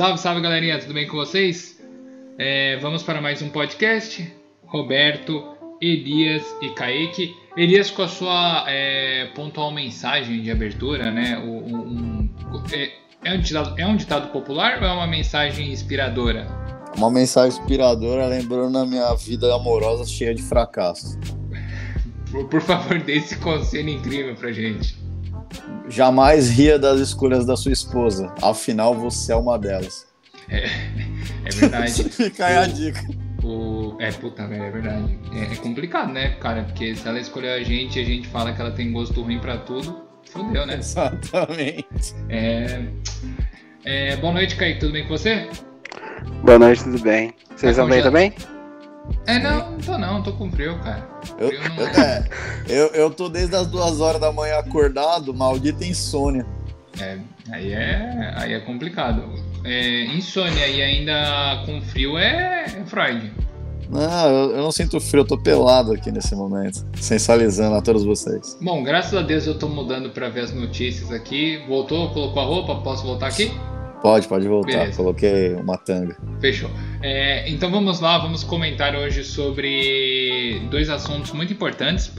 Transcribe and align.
Salve, 0.00 0.18
salve 0.18 0.40
galerinha, 0.40 0.78
tudo 0.78 0.94
bem 0.94 1.06
com 1.06 1.18
vocês? 1.18 1.78
É, 2.38 2.78
vamos 2.78 3.02
para 3.02 3.20
mais 3.20 3.42
um 3.42 3.50
podcast. 3.50 4.34
Roberto, 4.64 5.58
Elias 5.78 6.42
e 6.62 6.70
Kaique. 6.70 7.36
Elias 7.54 7.90
com 7.90 8.00
a 8.00 8.08
sua 8.08 8.64
é, 8.66 9.26
pontual 9.34 9.70
mensagem 9.70 10.40
de 10.40 10.50
abertura, 10.50 11.10
né? 11.10 11.36
O, 11.44 11.50
um, 11.50 12.30
é, 12.72 12.90
é, 13.24 13.34
um 13.34 13.40
ditado, 13.42 13.78
é 13.78 13.86
um 13.86 13.94
ditado 13.94 14.32
popular 14.32 14.78
ou 14.80 14.88
é 14.88 14.90
uma 14.90 15.06
mensagem 15.06 15.70
inspiradora? 15.70 16.46
Uma 16.96 17.10
mensagem 17.10 17.60
inspiradora 17.60 18.26
lembrando 18.26 18.78
a 18.78 18.86
minha 18.86 19.14
vida 19.16 19.54
amorosa 19.54 20.06
cheia 20.06 20.34
de 20.34 20.40
fracasso. 20.40 21.18
Por, 22.50 22.62
favor, 22.62 22.98
dê 23.00 23.18
esse 23.18 23.36
conselho 23.36 23.90
incrível 23.90 24.34
pra 24.34 24.50
gente. 24.50 24.99
Jamais 25.88 26.50
ria 26.50 26.78
das 26.78 27.00
escolhas 27.00 27.44
da 27.44 27.56
sua 27.56 27.72
esposa, 27.72 28.32
afinal 28.40 28.94
você 28.94 29.32
é 29.32 29.36
uma 29.36 29.58
delas. 29.58 30.06
É, 30.48 30.66
é 31.44 31.50
verdade. 31.52 32.04
Fica 32.10 32.46
aí 32.46 32.56
a 32.56 32.66
dica. 32.66 33.00
O, 33.42 33.96
é, 33.98 34.12
puta, 34.12 34.46
velho, 34.46 34.64
é 34.64 34.70
verdade. 34.70 35.18
É, 35.34 35.52
é, 35.52 35.56
complicado, 35.56 36.12
né, 36.12 36.30
cara? 36.40 36.62
Porque 36.64 36.94
se 36.94 37.08
ela 37.08 37.18
escolher 37.18 37.50
a 37.50 37.62
gente 37.62 37.98
e 37.98 38.02
a 38.02 38.04
gente 38.04 38.28
fala 38.28 38.52
que 38.52 38.60
ela 38.60 38.70
tem 38.70 38.92
gosto 38.92 39.22
ruim 39.22 39.38
pra 39.38 39.56
tudo, 39.58 40.02
fodeu, 40.30 40.66
né? 40.66 40.76
Exatamente. 40.76 42.14
É, 42.28 42.84
é, 43.84 44.16
boa 44.16 44.32
noite, 44.32 44.56
Kaique. 44.56 44.80
Tudo 44.80 44.92
bem 44.92 45.04
com 45.04 45.16
você? 45.16 45.48
Boa 46.44 46.58
noite, 46.58 46.84
tudo 46.84 47.00
bem. 47.00 47.34
Vocês 47.56 47.72
estão 47.72 47.88
bem 47.88 48.02
também? 48.02 48.34
É, 49.26 49.38
não, 49.38 49.72
não 49.72 49.78
tô 49.78 49.98
não, 49.98 50.22
tô 50.22 50.32
com 50.32 50.50
frio, 50.50 50.78
cara. 50.80 51.08
Eu, 51.38 51.48
Frio 51.48 51.60
não- 51.68 51.76
eu, 51.82 51.86
é, 52.00 52.28
eu, 52.68 52.86
eu 52.88 53.10
tô 53.10 53.28
desde 53.28 53.54
as 53.56 53.66
duas 53.66 54.00
horas 54.00 54.20
da 54.20 54.32
manhã 54.32 54.58
acordado, 54.58 55.32
maldita 55.34 55.84
insônia. 55.84 56.46
É, 57.00 57.18
aí 57.50 57.72
é, 57.72 58.32
aí 58.36 58.52
é 58.52 58.60
complicado. 58.60 59.22
É, 59.64 60.04
insônia 60.06 60.66
e 60.66 60.82
ainda 60.82 61.62
com 61.66 61.80
frio 61.82 62.18
é, 62.18 62.64
é 62.64 62.84
Freud. 62.86 63.30
Não, 63.88 64.28
eu, 64.30 64.50
eu 64.52 64.62
não 64.62 64.70
sinto 64.70 65.00
frio, 65.00 65.22
eu 65.22 65.26
tô 65.26 65.36
pelado 65.36 65.92
aqui 65.92 66.12
nesse 66.12 66.34
momento, 66.36 66.86
sensualizando 66.94 67.74
a 67.74 67.82
todos 67.82 68.04
vocês. 68.04 68.56
Bom, 68.62 68.84
graças 68.84 69.14
a 69.14 69.22
Deus 69.22 69.46
eu 69.46 69.58
tô 69.58 69.68
mudando 69.68 70.10
pra 70.10 70.28
ver 70.28 70.42
as 70.42 70.54
notícias 70.54 71.10
aqui. 71.10 71.60
Voltou, 71.66 72.08
colocou 72.10 72.40
a 72.42 72.46
roupa, 72.46 72.76
posso 72.76 73.04
voltar 73.04 73.26
aqui? 73.26 73.50
Pode, 74.00 74.26
pode 74.26 74.48
voltar, 74.48 74.78
Beleza. 74.78 74.96
coloquei 74.96 75.54
uma 75.54 75.76
tanga. 75.76 76.16
Fechou. 76.40 76.70
É, 77.02 77.48
então 77.50 77.70
vamos 77.70 78.00
lá, 78.00 78.18
vamos 78.18 78.42
comentar 78.42 78.94
hoje 78.94 79.24
sobre 79.24 80.60
dois 80.70 80.88
assuntos 80.88 81.32
muito 81.32 81.52
importantes 81.52 82.10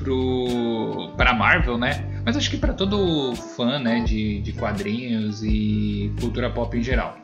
para 1.18 1.34
Marvel, 1.34 1.78
né? 1.78 2.22
Mas 2.24 2.38
acho 2.38 2.50
que 2.50 2.58
para 2.58 2.74
todo 2.74 3.36
fã 3.36 3.80
né, 3.80 4.02
de, 4.02 4.42
de 4.42 4.54
quadrinhos 4.54 5.44
e 5.44 6.12
cultura 6.20 6.50
pop 6.50 6.78
em 6.78 6.84
geral. 6.84 7.18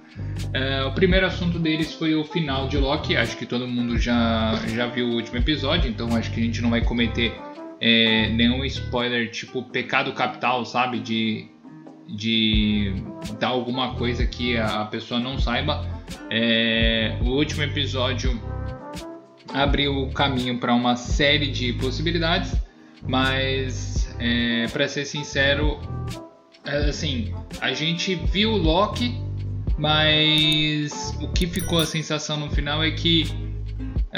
É, 0.53 0.83
o 0.83 0.91
primeiro 0.93 1.25
assunto 1.25 1.59
deles 1.59 1.93
foi 1.93 2.15
o 2.15 2.23
final 2.23 2.67
de 2.67 2.77
Loki. 2.77 3.15
Acho 3.15 3.37
que 3.37 3.45
todo 3.45 3.67
mundo 3.67 3.97
já, 3.97 4.55
já 4.67 4.87
viu 4.87 5.07
o 5.07 5.13
último 5.13 5.37
episódio, 5.37 5.89
então 5.89 6.15
acho 6.15 6.31
que 6.31 6.39
a 6.39 6.43
gente 6.43 6.61
não 6.61 6.69
vai 6.69 6.81
cometer 6.81 7.33
é, 7.79 8.29
nenhum 8.29 8.63
spoiler 8.65 9.29
tipo 9.29 9.63
pecado 9.63 10.11
capital, 10.13 10.65
sabe? 10.65 10.99
De, 10.99 11.47
de 12.07 12.93
dar 13.39 13.49
alguma 13.49 13.95
coisa 13.95 14.25
que 14.25 14.57
a 14.57 14.85
pessoa 14.85 15.19
não 15.19 15.37
saiba. 15.39 15.85
É, 16.29 17.17
o 17.21 17.29
último 17.29 17.63
episódio 17.63 18.39
abriu 19.53 20.03
o 20.03 20.11
caminho 20.11 20.59
para 20.59 20.73
uma 20.73 20.95
série 20.95 21.51
de 21.51 21.73
possibilidades, 21.73 22.53
mas 23.03 24.15
é, 24.19 24.67
para 24.67 24.87
ser 24.87 25.05
sincero, 25.05 25.79
é, 26.65 26.89
assim, 26.89 27.33
a 27.61 27.73
gente 27.73 28.15
viu 28.15 28.51
o 28.51 28.57
Loki, 28.57 29.15
mas 29.77 31.15
o 31.21 31.27
que 31.29 31.47
ficou 31.47 31.79
a 31.79 31.85
sensação 31.85 32.37
no 32.37 32.49
final 32.49 32.83
é 32.83 32.91
que 32.91 33.25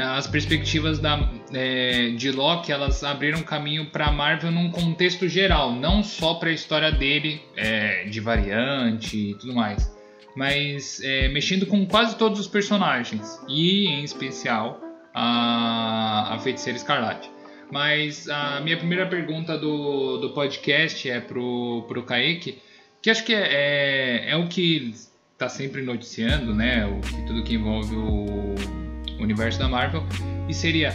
as 0.01 0.27
perspectivas 0.27 0.99
da, 0.99 1.29
é, 1.53 2.09
de 2.11 2.31
Loki 2.31 2.71
elas 2.71 3.03
abriram 3.03 3.41
caminho 3.41 3.85
para 3.85 4.11
Marvel 4.11 4.51
num 4.51 4.71
contexto 4.71 5.27
geral, 5.27 5.73
não 5.73 6.03
só 6.03 6.35
para 6.35 6.49
a 6.49 6.53
história 6.53 6.91
dele, 6.91 7.41
é, 7.55 8.05
de 8.05 8.19
variante 8.19 9.17
e 9.17 9.33
tudo 9.35 9.53
mais, 9.53 9.91
mas 10.35 11.01
é, 11.03 11.27
mexendo 11.29 11.65
com 11.65 11.85
quase 11.85 12.17
todos 12.17 12.39
os 12.39 12.47
personagens 12.47 13.39
e 13.47 13.87
em 13.87 14.03
especial 14.03 14.79
a, 15.13 16.35
a 16.35 16.39
Feiticeira 16.39 16.77
Escarlate. 16.77 17.29
Mas 17.71 18.27
a 18.27 18.59
minha 18.61 18.77
primeira 18.77 19.05
pergunta 19.07 19.57
do, 19.57 20.17
do 20.17 20.31
podcast 20.31 21.07
é 21.09 21.21
pro, 21.21 21.85
pro 21.87 22.03
Kaique, 22.03 22.59
que 23.01 23.09
acho 23.09 23.23
que 23.23 23.33
é, 23.33 23.47
é, 23.51 24.31
é 24.31 24.35
o 24.35 24.47
que 24.47 24.91
está 25.33 25.47
sempre 25.47 25.81
noticiando, 25.83 26.53
né? 26.53 26.85
O, 26.87 26.99
tudo 27.27 27.43
que 27.43 27.53
envolve 27.53 27.95
o 27.95 28.88
universo 29.19 29.59
da 29.59 29.67
Marvel. 29.67 30.03
E 30.47 30.53
seria 30.53 30.93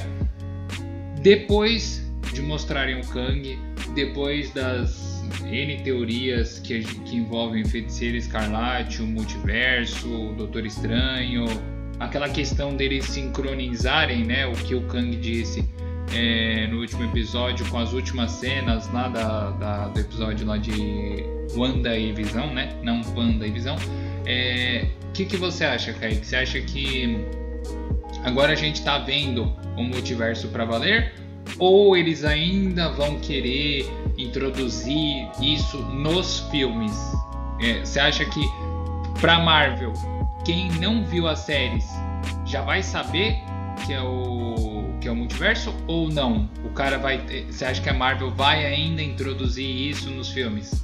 depois 1.22 2.04
de 2.32 2.42
mostrarem 2.42 3.00
o 3.00 3.06
Kang, 3.06 3.58
depois 3.94 4.52
das 4.52 5.22
N 5.44 5.80
teorias 5.82 6.58
que, 6.58 6.80
que 6.82 7.16
envolvem 7.16 7.64
Feiticeira 7.64 8.16
Escarlate, 8.16 9.00
o 9.02 9.06
multiverso, 9.06 10.08
o 10.08 10.34
Doutor 10.34 10.66
Estranho, 10.66 11.44
aquela 12.00 12.28
questão 12.28 12.76
deles 12.76 13.04
sincronizarem 13.06 14.24
né, 14.24 14.46
o 14.46 14.52
que 14.52 14.74
o 14.74 14.82
Kang 14.82 15.14
disse 15.16 15.64
é, 16.12 16.66
no 16.66 16.80
último 16.80 17.04
episódio 17.04 17.64
com 17.70 17.78
as 17.78 17.92
últimas 17.92 18.32
cenas 18.32 18.92
lá 18.92 19.08
da, 19.08 19.50
da- 19.52 19.88
do 19.88 20.00
episódio 20.00 20.46
lá 20.46 20.56
de 20.58 21.24
Wanda 21.56 21.96
e 21.96 22.12
Visão, 22.12 22.52
né? 22.52 22.68
Não 22.82 23.00
Wanda 23.16 23.46
e 23.46 23.50
Visão. 23.50 23.76
É, 24.26 24.86
O 25.08 25.12
que, 25.12 25.24
que 25.24 25.36
você 25.36 25.64
acha, 25.64 25.92
Kaique? 25.94 26.26
Você 26.26 26.36
acha 26.36 26.60
que 26.60 27.18
agora 28.24 28.52
a 28.52 28.56
gente 28.56 28.82
tá 28.82 28.98
vendo 28.98 29.54
o 29.76 29.82
multiverso 29.82 30.48
para 30.48 30.64
valer? 30.64 31.12
Ou 31.58 31.96
eles 31.96 32.24
ainda 32.24 32.90
vão 32.90 33.20
querer 33.20 33.86
introduzir 34.18 35.28
isso 35.40 35.78
nos 35.78 36.40
filmes? 36.50 36.96
É, 37.60 37.84
você 37.84 38.00
acha 38.00 38.24
que 38.24 38.40
pra 39.20 39.38
Marvel, 39.38 39.92
quem 40.44 40.70
não 40.80 41.04
viu 41.04 41.28
as 41.28 41.40
séries 41.40 41.86
já 42.44 42.62
vai 42.62 42.82
saber 42.82 43.36
que 43.86 43.92
é 43.92 44.00
o 44.00 44.44
que 45.00 45.08
é 45.08 45.12
o 45.12 45.16
multiverso 45.16 45.74
ou 45.86 46.08
não? 46.08 46.48
O 46.64 46.70
cara 46.70 46.96
vai, 46.96 47.20
você 47.50 47.66
acha 47.66 47.82
que 47.82 47.90
a 47.90 47.94
Marvel 47.94 48.30
vai 48.30 48.64
ainda 48.64 49.02
introduzir 49.02 49.90
isso 49.90 50.08
nos 50.10 50.30
filmes? 50.30 50.82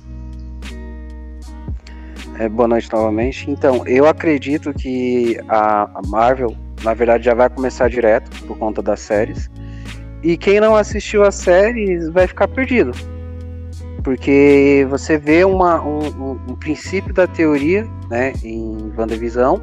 É, 2.39 2.49
boa 2.49 2.69
noite 2.69 2.91
novamente. 2.93 3.51
Então, 3.51 3.87
eu 3.87 4.07
acredito 4.07 4.73
que 4.75 5.39
a, 5.49 5.83
a 5.85 6.01
Marvel, 6.07 6.55
na 6.83 6.95
verdade, 6.95 7.25
já 7.25 7.35
vai 7.35 7.49
começar 7.49 7.89
direto 7.89 8.31
por 8.47 8.57
conta 8.59 8.83
das 8.83 9.01
séries. 9.01 9.51
E 10.23 10.37
quem 10.37 10.61
não 10.61 10.77
assistiu 10.77 11.23
as 11.25 11.35
séries 11.35 12.09
vai 12.11 12.27
ficar 12.27 12.49
perdido. 12.49 12.93
Porque 14.03 14.87
você 14.89 15.19
vê 15.19 15.45
uma, 15.45 15.83
um, 15.83 15.99
um- 15.99 16.41
um 16.51 16.55
princípio 16.57 17.13
da 17.13 17.27
teoria 17.27 17.87
né, 18.09 18.33
em 18.43 18.93
WandaVisão 18.97 19.61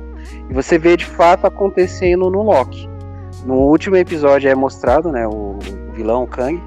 e 0.49 0.53
você 0.53 0.77
vê 0.77 0.95
de 0.95 1.05
fato 1.05 1.47
acontecendo 1.47 2.29
no 2.29 2.43
Loki. 2.43 2.87
No 3.45 3.55
último 3.55 3.95
episódio 3.95 4.49
é 4.49 4.55
mostrado 4.55 5.11
né, 5.11 5.27
o, 5.27 5.57
o 5.89 5.91
vilão 5.93 6.23
o 6.23 6.27
Kang. 6.27 6.61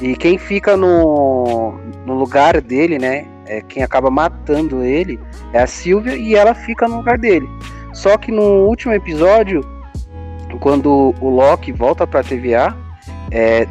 E 0.00 0.16
quem 0.16 0.38
fica 0.38 0.76
no, 0.76 1.74
no 2.04 2.14
lugar 2.14 2.60
dele, 2.60 2.98
né? 2.98 3.26
É, 3.46 3.60
quem 3.60 3.82
acaba 3.82 4.10
matando 4.10 4.82
ele 4.82 5.20
é 5.52 5.60
a 5.62 5.66
Sylvia 5.66 6.16
e 6.16 6.34
ela 6.34 6.54
fica 6.54 6.88
no 6.88 6.96
lugar 6.96 7.16
dele. 7.18 7.46
Só 7.92 8.16
que 8.16 8.32
no 8.32 8.66
último 8.66 8.92
episódio, 8.92 9.60
quando 10.60 11.14
o 11.20 11.28
Loki 11.28 11.72
volta 11.72 12.06
pra 12.06 12.22
TVA, 12.22 12.76
é, 13.30 13.66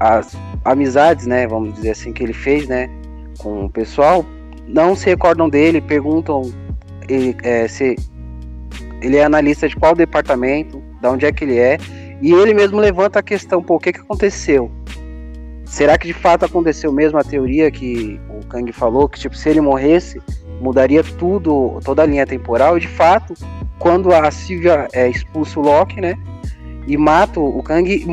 as 0.00 0.36
amizades, 0.64 1.26
né, 1.26 1.46
vamos 1.46 1.74
dizer 1.74 1.90
assim, 1.90 2.12
que 2.12 2.22
ele 2.22 2.32
fez, 2.32 2.66
né, 2.66 2.90
com 3.38 3.66
o 3.66 3.70
pessoal, 3.70 4.24
não 4.66 4.94
se 4.94 5.06
recordam 5.06 5.48
dele, 5.48 5.80
perguntam 5.80 6.42
ele, 7.08 7.36
é, 7.42 7.68
se 7.68 7.96
ele 9.00 9.16
é 9.16 9.24
analista 9.24 9.68
de 9.68 9.76
qual 9.76 9.94
departamento, 9.94 10.82
de 11.00 11.08
onde 11.08 11.26
é 11.26 11.32
que 11.32 11.44
ele 11.44 11.58
é, 11.58 11.78
e 12.20 12.32
ele 12.32 12.54
mesmo 12.54 12.78
levanta 12.80 13.18
a 13.18 13.22
questão, 13.22 13.62
pô, 13.62 13.76
o 13.76 13.78
que 13.78 13.92
que 13.92 14.00
aconteceu? 14.00 14.70
Será 15.64 15.98
que 15.98 16.06
de 16.06 16.14
fato 16.14 16.44
aconteceu 16.44 16.92
mesmo 16.92 17.18
a 17.18 17.24
teoria 17.24 17.70
que 17.70 18.20
o 18.30 18.46
Kang 18.46 18.70
falou, 18.72 19.08
que 19.08 19.18
tipo, 19.18 19.36
se 19.36 19.48
ele 19.48 19.60
morresse, 19.60 20.20
mudaria 20.60 21.02
tudo, 21.02 21.80
toda 21.84 22.02
a 22.02 22.06
linha 22.06 22.26
temporal, 22.26 22.76
e 22.76 22.80
de 22.80 22.88
fato, 22.88 23.34
quando 23.78 24.12
a 24.12 24.30
Sylvia 24.30 24.88
é, 24.92 25.08
expulsa 25.08 25.60
o 25.60 25.62
Loki, 25.62 26.00
né, 26.00 26.16
e 26.86 26.96
mata 26.96 27.40
o 27.40 27.62
Kang, 27.62 28.06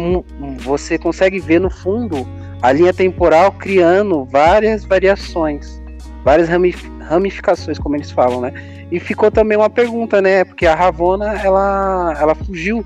você 0.59 0.97
consegue 0.97 1.39
ver 1.39 1.59
no 1.59 1.69
fundo 1.69 2.27
a 2.61 2.71
linha 2.71 2.93
temporal 2.93 3.51
criando 3.51 4.25
várias 4.25 4.83
variações, 4.83 5.81
várias 6.23 6.49
rami- 6.49 6.75
ramificações, 7.07 7.77
como 7.77 7.95
eles 7.95 8.11
falam, 8.11 8.41
né, 8.41 8.53
e 8.91 8.99
ficou 8.99 9.31
também 9.31 9.57
uma 9.57 9.69
pergunta, 9.69 10.21
né, 10.21 10.43
porque 10.43 10.65
a 10.65 10.75
Ravonna, 10.75 11.33
ela, 11.43 12.15
ela 12.19 12.35
fugiu, 12.35 12.85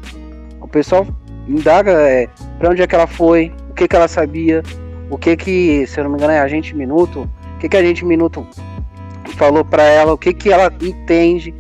o 0.61 0.67
pessoal 0.67 1.07
indaga 1.47 1.91
é, 1.91 2.27
para 2.59 2.69
onde 2.69 2.81
é 2.81 2.87
que 2.87 2.93
ela 2.93 3.07
foi, 3.07 3.53
o 3.69 3.73
que 3.73 3.87
que 3.87 3.95
ela 3.95 4.07
sabia, 4.07 4.61
o 5.09 5.17
que 5.17 5.37
que, 5.37 5.87
se 5.87 5.99
eu 5.99 6.03
não 6.03 6.11
me 6.11 6.17
engano, 6.17 6.33
é 6.33 6.39
a 6.39 6.47
gente 6.47 6.75
Minuto, 6.75 7.29
o 7.55 7.59
que 7.59 7.69
que 7.69 7.77
a 7.77 7.81
gente 7.81 8.03
Minuto 8.03 8.45
falou 9.35 9.63
para 9.63 9.83
ela, 9.83 10.13
o 10.13 10.17
que 10.17 10.33
que 10.33 10.51
ela 10.51 10.71
entende, 10.81 11.53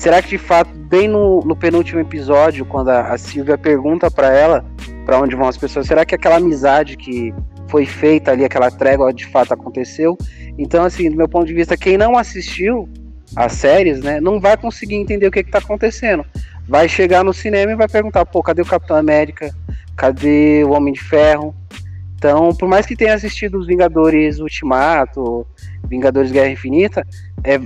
Será 0.00 0.22
que 0.22 0.30
de 0.30 0.38
fato, 0.38 0.70
bem 0.74 1.06
no, 1.06 1.40
no 1.40 1.54
penúltimo 1.54 2.00
episódio, 2.00 2.64
quando 2.64 2.88
a, 2.88 3.12
a 3.12 3.18
Silvia 3.18 3.58
pergunta 3.58 4.10
para 4.10 4.34
ela 4.34 4.64
para 5.04 5.20
onde 5.20 5.36
vão 5.36 5.46
as 5.46 5.58
pessoas, 5.58 5.86
será 5.86 6.06
que 6.06 6.14
aquela 6.14 6.36
amizade 6.36 6.96
que 6.96 7.34
foi 7.68 7.84
feita 7.84 8.30
ali, 8.30 8.42
aquela 8.42 8.70
trégua 8.70 9.12
de 9.12 9.26
fato 9.26 9.52
aconteceu? 9.52 10.16
Então, 10.56 10.84
assim, 10.84 11.10
do 11.10 11.18
meu 11.18 11.28
ponto 11.28 11.44
de 11.44 11.52
vista, 11.52 11.76
quem 11.76 11.98
não 11.98 12.16
assistiu 12.16 12.88
as 13.36 13.52
séries, 13.52 14.00
né, 14.00 14.22
não 14.22 14.40
vai 14.40 14.56
conseguir 14.56 14.94
entender 14.94 15.26
o 15.26 15.30
que 15.30 15.40
está 15.40 15.58
acontecendo. 15.58 16.24
Vai 16.66 16.88
chegar 16.88 17.22
no 17.22 17.34
cinema 17.34 17.72
e 17.72 17.76
vai 17.76 17.86
perguntar, 17.86 18.24
pô, 18.24 18.42
cadê 18.42 18.62
o 18.62 18.66
Capitão 18.66 18.96
América? 18.96 19.54
Cadê 19.94 20.64
o 20.64 20.70
Homem 20.70 20.94
de 20.94 21.00
Ferro? 21.00 21.54
Então, 22.20 22.54
por 22.54 22.68
mais 22.68 22.84
que 22.84 22.94
tenha 22.94 23.14
assistido 23.14 23.56
os 23.56 23.66
Vingadores 23.66 24.40
Ultimato, 24.40 25.46
Vingadores 25.88 26.30
Guerra 26.30 26.50
Infinita, 26.50 27.06
é, 27.42 27.58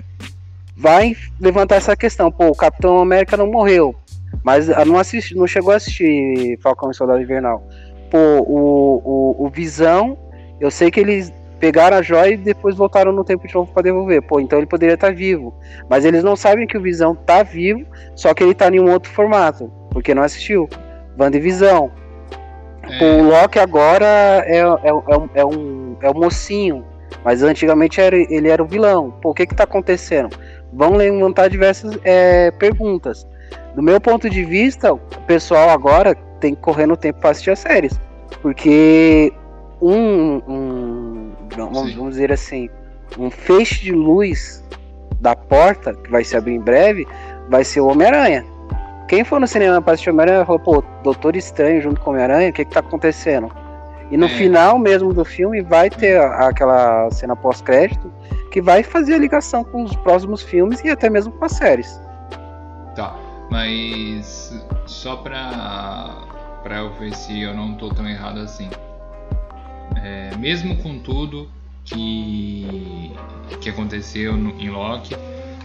vai 0.76 1.16
levantar 1.40 1.74
essa 1.74 1.96
questão. 1.96 2.30
Pô, 2.30 2.46
o 2.50 2.54
Capitão 2.54 3.00
América 3.00 3.36
não 3.36 3.48
morreu, 3.48 3.96
mas 4.44 4.68
não, 4.86 4.96
assisti, 4.96 5.34
não 5.34 5.48
chegou 5.48 5.72
a 5.72 5.76
assistir 5.76 6.56
Falcão 6.62 6.88
e 6.92 6.94
Soldado 6.94 7.20
Invernal. 7.20 7.66
Pô, 8.08 8.16
o, 8.46 9.02
o, 9.04 9.46
o 9.46 9.50
Visão, 9.50 10.16
eu 10.60 10.70
sei 10.70 10.88
que 10.88 11.00
eles 11.00 11.32
pegaram 11.58 11.96
a 11.96 12.02
joia 12.02 12.34
e 12.34 12.36
depois 12.36 12.76
voltaram 12.76 13.10
no 13.10 13.24
tempo 13.24 13.48
de 13.48 13.54
novo 13.56 13.72
para 13.72 13.82
devolver. 13.82 14.22
Pô, 14.22 14.38
então 14.38 14.60
ele 14.60 14.68
poderia 14.68 14.94
estar 14.94 15.08
tá 15.08 15.12
vivo. 15.12 15.52
Mas 15.90 16.04
eles 16.04 16.22
não 16.22 16.36
sabem 16.36 16.64
que 16.64 16.78
o 16.78 16.80
Visão 16.80 17.12
tá 17.12 17.42
vivo, 17.42 17.84
só 18.14 18.32
que 18.32 18.44
ele 18.44 18.54
tá 18.54 18.68
em 18.68 18.78
um 18.78 18.88
outro 18.88 19.10
formato, 19.10 19.68
porque 19.90 20.14
não 20.14 20.22
assistiu. 20.22 20.68
WandaVisão. 21.18 22.03
É. 22.90 23.04
O 23.04 23.24
Loki 23.24 23.58
agora 23.58 24.44
é, 24.46 24.58
é, 24.58 24.60
é, 24.60 25.40
é, 25.40 25.44
um, 25.44 25.96
é 26.00 26.10
um 26.10 26.14
mocinho, 26.14 26.84
mas 27.24 27.42
antigamente 27.42 28.00
era, 28.00 28.16
ele 28.16 28.48
era 28.48 28.62
o 28.62 28.66
vilão. 28.66 29.12
Pô, 29.22 29.30
o 29.30 29.34
que 29.34 29.46
que 29.46 29.54
tá 29.54 29.64
acontecendo? 29.64 30.36
Vão 30.72 30.94
levantar 30.94 31.48
diversas 31.48 31.98
é, 32.04 32.50
perguntas. 32.52 33.26
Do 33.74 33.82
meu 33.82 34.00
ponto 34.00 34.28
de 34.28 34.44
vista, 34.44 34.92
o 34.92 34.98
pessoal 35.26 35.70
agora 35.70 36.14
tem 36.40 36.54
que 36.54 36.60
correr 36.60 36.86
no 36.86 36.96
tempo 36.96 37.20
para 37.20 37.30
assistir 37.30 37.50
as 37.50 37.60
séries. 37.60 37.98
Porque 38.42 39.32
um, 39.80 40.42
um 40.48 41.32
vamos, 41.56 41.94
vamos, 41.94 42.10
dizer 42.10 42.32
assim, 42.32 42.68
um 43.18 43.30
feixe 43.30 43.82
de 43.82 43.92
luz 43.92 44.62
da 45.20 45.34
porta, 45.34 45.94
que 45.94 46.10
vai 46.10 46.24
se 46.24 46.36
abrir 46.36 46.54
em 46.54 46.60
breve, 46.60 47.06
vai 47.48 47.64
ser 47.64 47.80
o 47.80 47.86
Homem-Aranha. 47.86 48.44
Quem 49.08 49.22
for 49.22 49.38
no 49.38 49.46
cinema 49.46 49.82
para 49.82 49.94
assistir 49.94 50.10
Homem-Aranha 50.10 50.46
falar, 50.46 50.58
pô, 50.60 50.82
Doutor 51.02 51.36
Estranho 51.36 51.80
junto 51.82 52.00
com 52.00 52.10
Homem-Aranha, 52.10 52.50
o 52.50 52.52
que 52.52 52.64
que 52.64 52.70
tá 52.70 52.80
acontecendo? 52.80 53.50
E 54.10 54.16
no 54.16 54.26
é. 54.26 54.28
final 54.28 54.78
mesmo 54.78 55.12
do 55.12 55.24
filme 55.24 55.60
vai 55.62 55.90
ter 55.90 56.20
aquela 56.20 57.10
cena 57.10 57.34
pós-crédito 57.34 58.12
que 58.50 58.62
vai 58.62 58.82
fazer 58.82 59.14
a 59.14 59.18
ligação 59.18 59.64
com 59.64 59.82
os 59.82 59.94
próximos 59.96 60.42
filmes 60.42 60.80
e 60.84 60.88
até 60.88 61.10
mesmo 61.10 61.32
com 61.32 61.44
as 61.44 61.52
séries. 61.52 62.00
Tá, 62.94 63.16
mas 63.50 64.64
só 64.86 65.16
pra, 65.16 66.14
pra 66.62 66.78
eu 66.78 66.92
ver 66.94 67.14
se 67.14 67.42
eu 67.42 67.54
não 67.54 67.74
tô 67.74 67.88
tão 67.88 68.08
errado 68.08 68.38
assim. 68.38 68.70
É, 70.02 70.36
mesmo 70.36 70.76
com 70.82 70.98
tudo 70.98 71.48
que, 71.84 73.12
que 73.60 73.68
aconteceu 73.68 74.36
no, 74.36 74.50
em 74.60 74.70
Loki, 74.70 75.16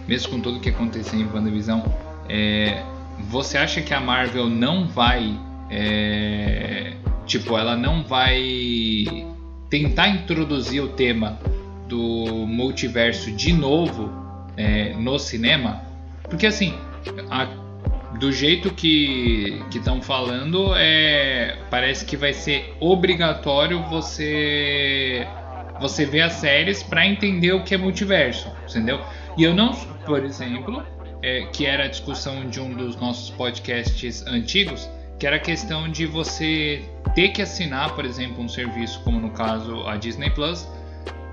mesmo 0.07 0.31
com 0.31 0.41
tudo 0.41 0.59
que 0.59 0.69
aconteceu 0.69 1.19
em 1.19 1.31
WandaVision, 1.31 1.81
é, 2.27 2.83
você 3.19 3.57
acha 3.57 3.81
que 3.81 3.94
a 3.94 4.00
Marvel 4.00 4.50
não 4.50 4.88
vai. 4.88 5.38
É, 5.69 6.94
tipo, 7.25 7.57
ela 7.57 7.75
não 7.75 8.04
vai 8.04 9.06
tentar 9.69 10.10
introduzir 10.10 10.81
o 10.81 10.88
tema 10.89 11.39
do 11.88 12.45
multiverso 12.48 13.31
de 13.31 13.54
novo 13.54 14.12
é, 14.57 14.94
no 14.94 15.19
cinema? 15.19 15.81
Porque 16.24 16.48
assim, 16.48 16.74
a, 17.30 17.45
do 18.19 18.31
jeito 18.31 18.71
que 18.74 19.62
estão 19.74 20.01
falando, 20.01 20.74
é, 20.75 21.57
parece 21.69 22.06
que 22.06 22.18
vai 22.18 22.33
ser 22.33 22.75
obrigatório 22.80 23.81
você 23.83 25.27
você 25.80 26.06
ver 26.06 26.22
as 26.22 26.33
séries 26.33 26.83
para 26.83 27.07
entender 27.07 27.54
o 27.54 27.63
que 27.63 27.74
é 27.74 27.77
multiverso, 27.77 28.51
entendeu? 28.69 29.00
E 29.38 29.44
eu 29.44 29.54
não, 29.56 29.74
por 30.06 30.25
exemplo, 30.25 30.83
é, 31.21 31.45
que 31.48 31.66
era 31.66 31.86
a 31.86 31.88
discussão 31.88 32.50
de 32.50 32.60
um 32.60 32.74
dos 32.74 32.95
nossos 32.95 33.30
podcasts 33.31 34.25
antigos, 34.25 34.89
que 35.18 35.27
era 35.27 35.36
a 35.36 35.39
questão 35.39 35.89
de 35.89 36.06
você 36.06 36.81
ter 37.13 37.30
que 37.30 37.42
assinar, 37.42 37.94
por 37.95 38.06
exemplo, 38.06 38.44
um 38.44 38.48
serviço 38.48 39.01
como 39.04 39.19
no 39.19 39.31
caso 39.31 39.86
a 39.86 39.98
Disney 39.98 40.30
Plus, 40.30 40.68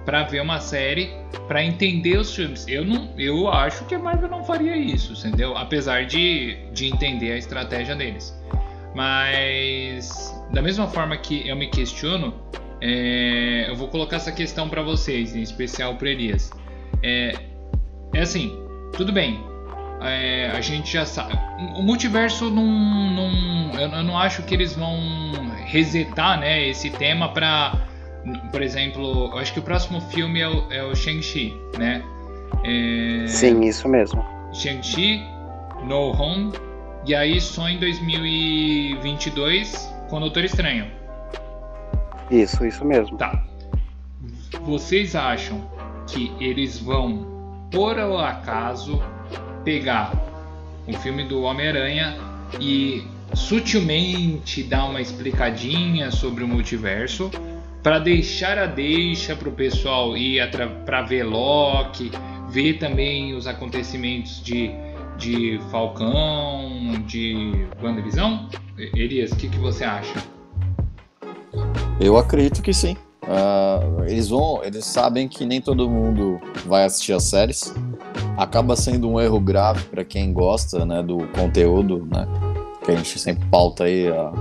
para 0.04 0.22
ver 0.22 0.40
uma 0.40 0.60
série, 0.60 1.10
para 1.48 1.64
entender 1.64 2.16
os 2.16 2.34
filmes. 2.34 2.66
Eu 2.68 2.84
não, 2.84 3.12
eu 3.18 3.48
acho 3.48 3.84
que 3.86 3.94
a 3.94 3.98
Marvel 3.98 4.28
não 4.28 4.44
faria 4.44 4.76
isso, 4.76 5.12
entendeu? 5.26 5.56
Apesar 5.56 6.06
de, 6.06 6.56
de 6.72 6.86
entender 6.86 7.32
a 7.32 7.36
estratégia 7.36 7.94
deles. 7.94 8.34
Mas 8.94 10.34
da 10.52 10.62
mesma 10.62 10.86
forma 10.86 11.16
que 11.16 11.46
eu 11.46 11.56
me 11.56 11.66
questiono, 11.68 12.34
é, 12.80 13.68
eu 13.68 13.76
vou 13.76 13.88
colocar 13.88 14.16
essa 14.16 14.32
questão 14.32 14.68
para 14.68 14.80
vocês, 14.80 15.34
em 15.34 15.42
especial 15.42 15.96
para 15.96 16.08
Elias. 16.08 16.50
É, 17.02 17.34
é 18.14 18.20
assim, 18.20 18.56
tudo 18.96 19.12
bem, 19.12 19.44
é, 20.00 20.50
a 20.54 20.60
gente 20.60 20.92
já 20.92 21.06
sabe. 21.06 21.38
O 21.76 21.82
multiverso 21.82 22.50
não, 22.50 22.64
não 22.64 23.80
eu, 23.80 24.02
não 24.02 24.18
acho 24.18 24.42
que 24.42 24.54
eles 24.54 24.74
vão 24.74 24.98
resetar, 25.64 26.38
né, 26.38 26.68
esse 26.68 26.90
tema 26.90 27.32
para, 27.32 27.86
por 28.52 28.62
exemplo, 28.62 29.30
eu 29.32 29.38
acho 29.38 29.52
que 29.52 29.58
o 29.58 29.62
próximo 29.62 30.00
filme 30.00 30.40
é 30.40 30.48
o, 30.48 30.72
é 30.72 30.84
o 30.84 30.94
Shang-Chi, 30.94 31.52
né? 31.78 32.02
É, 32.64 33.26
Sim, 33.26 33.64
isso 33.64 33.88
mesmo. 33.88 34.24
Shang-Chi, 34.52 35.24
No 35.84 36.12
Home 36.12 36.52
e 37.06 37.14
aí 37.14 37.40
só 37.40 37.68
em 37.68 37.78
2022 37.78 39.94
com 40.08 40.16
o 40.16 40.20
Doutor 40.20 40.44
Estranho. 40.44 40.90
Isso, 42.30 42.64
isso 42.66 42.84
mesmo. 42.84 43.16
Tá. 43.16 43.42
Vocês 44.62 45.14
acham 45.14 45.70
que 46.08 46.32
eles 46.40 46.78
vão, 46.78 47.68
por 47.70 47.98
acaso, 47.98 49.00
pegar 49.66 50.12
um 50.86 50.92
filme 50.92 51.24
do 51.24 51.42
Homem-Aranha 51.42 52.16
e 52.60 53.02
sutilmente 53.34 54.62
dar 54.62 54.84
uma 54.84 55.00
explicadinha 55.00 56.12
sobre 56.12 56.44
o 56.44 56.48
multiverso 56.48 57.28
para 57.82 57.98
deixar 57.98 58.58
a 58.58 58.66
deixa 58.66 59.34
para 59.34 59.48
o 59.48 59.52
pessoal 59.52 60.16
ir 60.16 60.48
para 60.84 61.02
ver 61.02 61.24
Loki, 61.24 62.12
ver 62.48 62.74
também 62.74 63.34
os 63.34 63.48
acontecimentos 63.48 64.40
de, 64.40 64.70
de 65.18 65.58
Falcão, 65.72 67.02
de 67.04 67.66
WandaVision? 67.82 68.46
Elias, 68.94 69.32
o 69.32 69.36
que, 69.36 69.48
que 69.48 69.58
você 69.58 69.82
acha? 69.82 70.14
Eu 72.00 72.16
acredito 72.16 72.62
que 72.62 72.72
sim. 72.72 72.96
Uh, 73.26 74.04
eles 74.04 74.28
vão, 74.28 74.62
eles 74.62 74.84
sabem 74.84 75.26
que 75.26 75.44
nem 75.44 75.60
todo 75.60 75.90
mundo 75.90 76.40
vai 76.64 76.84
assistir 76.84 77.12
as 77.12 77.24
séries. 77.24 77.74
Acaba 78.36 78.76
sendo 78.76 79.08
um 79.08 79.20
erro 79.20 79.40
grave 79.40 79.84
para 79.84 80.04
quem 80.04 80.32
gosta, 80.32 80.84
né, 80.84 81.02
do 81.02 81.26
conteúdo, 81.28 82.06
né, 82.10 82.26
que 82.84 82.92
a 82.92 82.96
gente 82.96 83.18
sempre 83.18 83.44
pauta 83.46 83.84
aí 83.84 84.08
uh, 84.08 84.32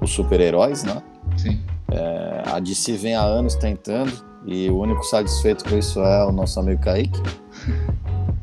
os 0.00 0.10
super-heróis, 0.10 0.84
né? 0.84 1.02
Sim. 1.36 1.60
É, 1.90 2.42
a 2.46 2.58
DC 2.58 2.92
vem 2.96 3.14
há 3.14 3.22
anos 3.22 3.54
tentando 3.54 4.12
e 4.44 4.68
o 4.68 4.78
único 4.80 5.02
satisfeito 5.04 5.64
com 5.64 5.78
isso 5.78 6.00
é 6.00 6.24
o 6.24 6.32
nosso 6.32 6.58
amigo 6.60 6.82
Kaique. 6.82 7.20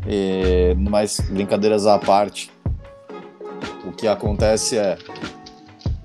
E, 0.07 0.75
mas 0.77 1.19
brincadeiras 1.29 1.85
à 1.85 1.97
parte, 1.99 2.51
o 3.85 3.91
que 3.91 4.07
acontece 4.07 4.77
é 4.77 4.97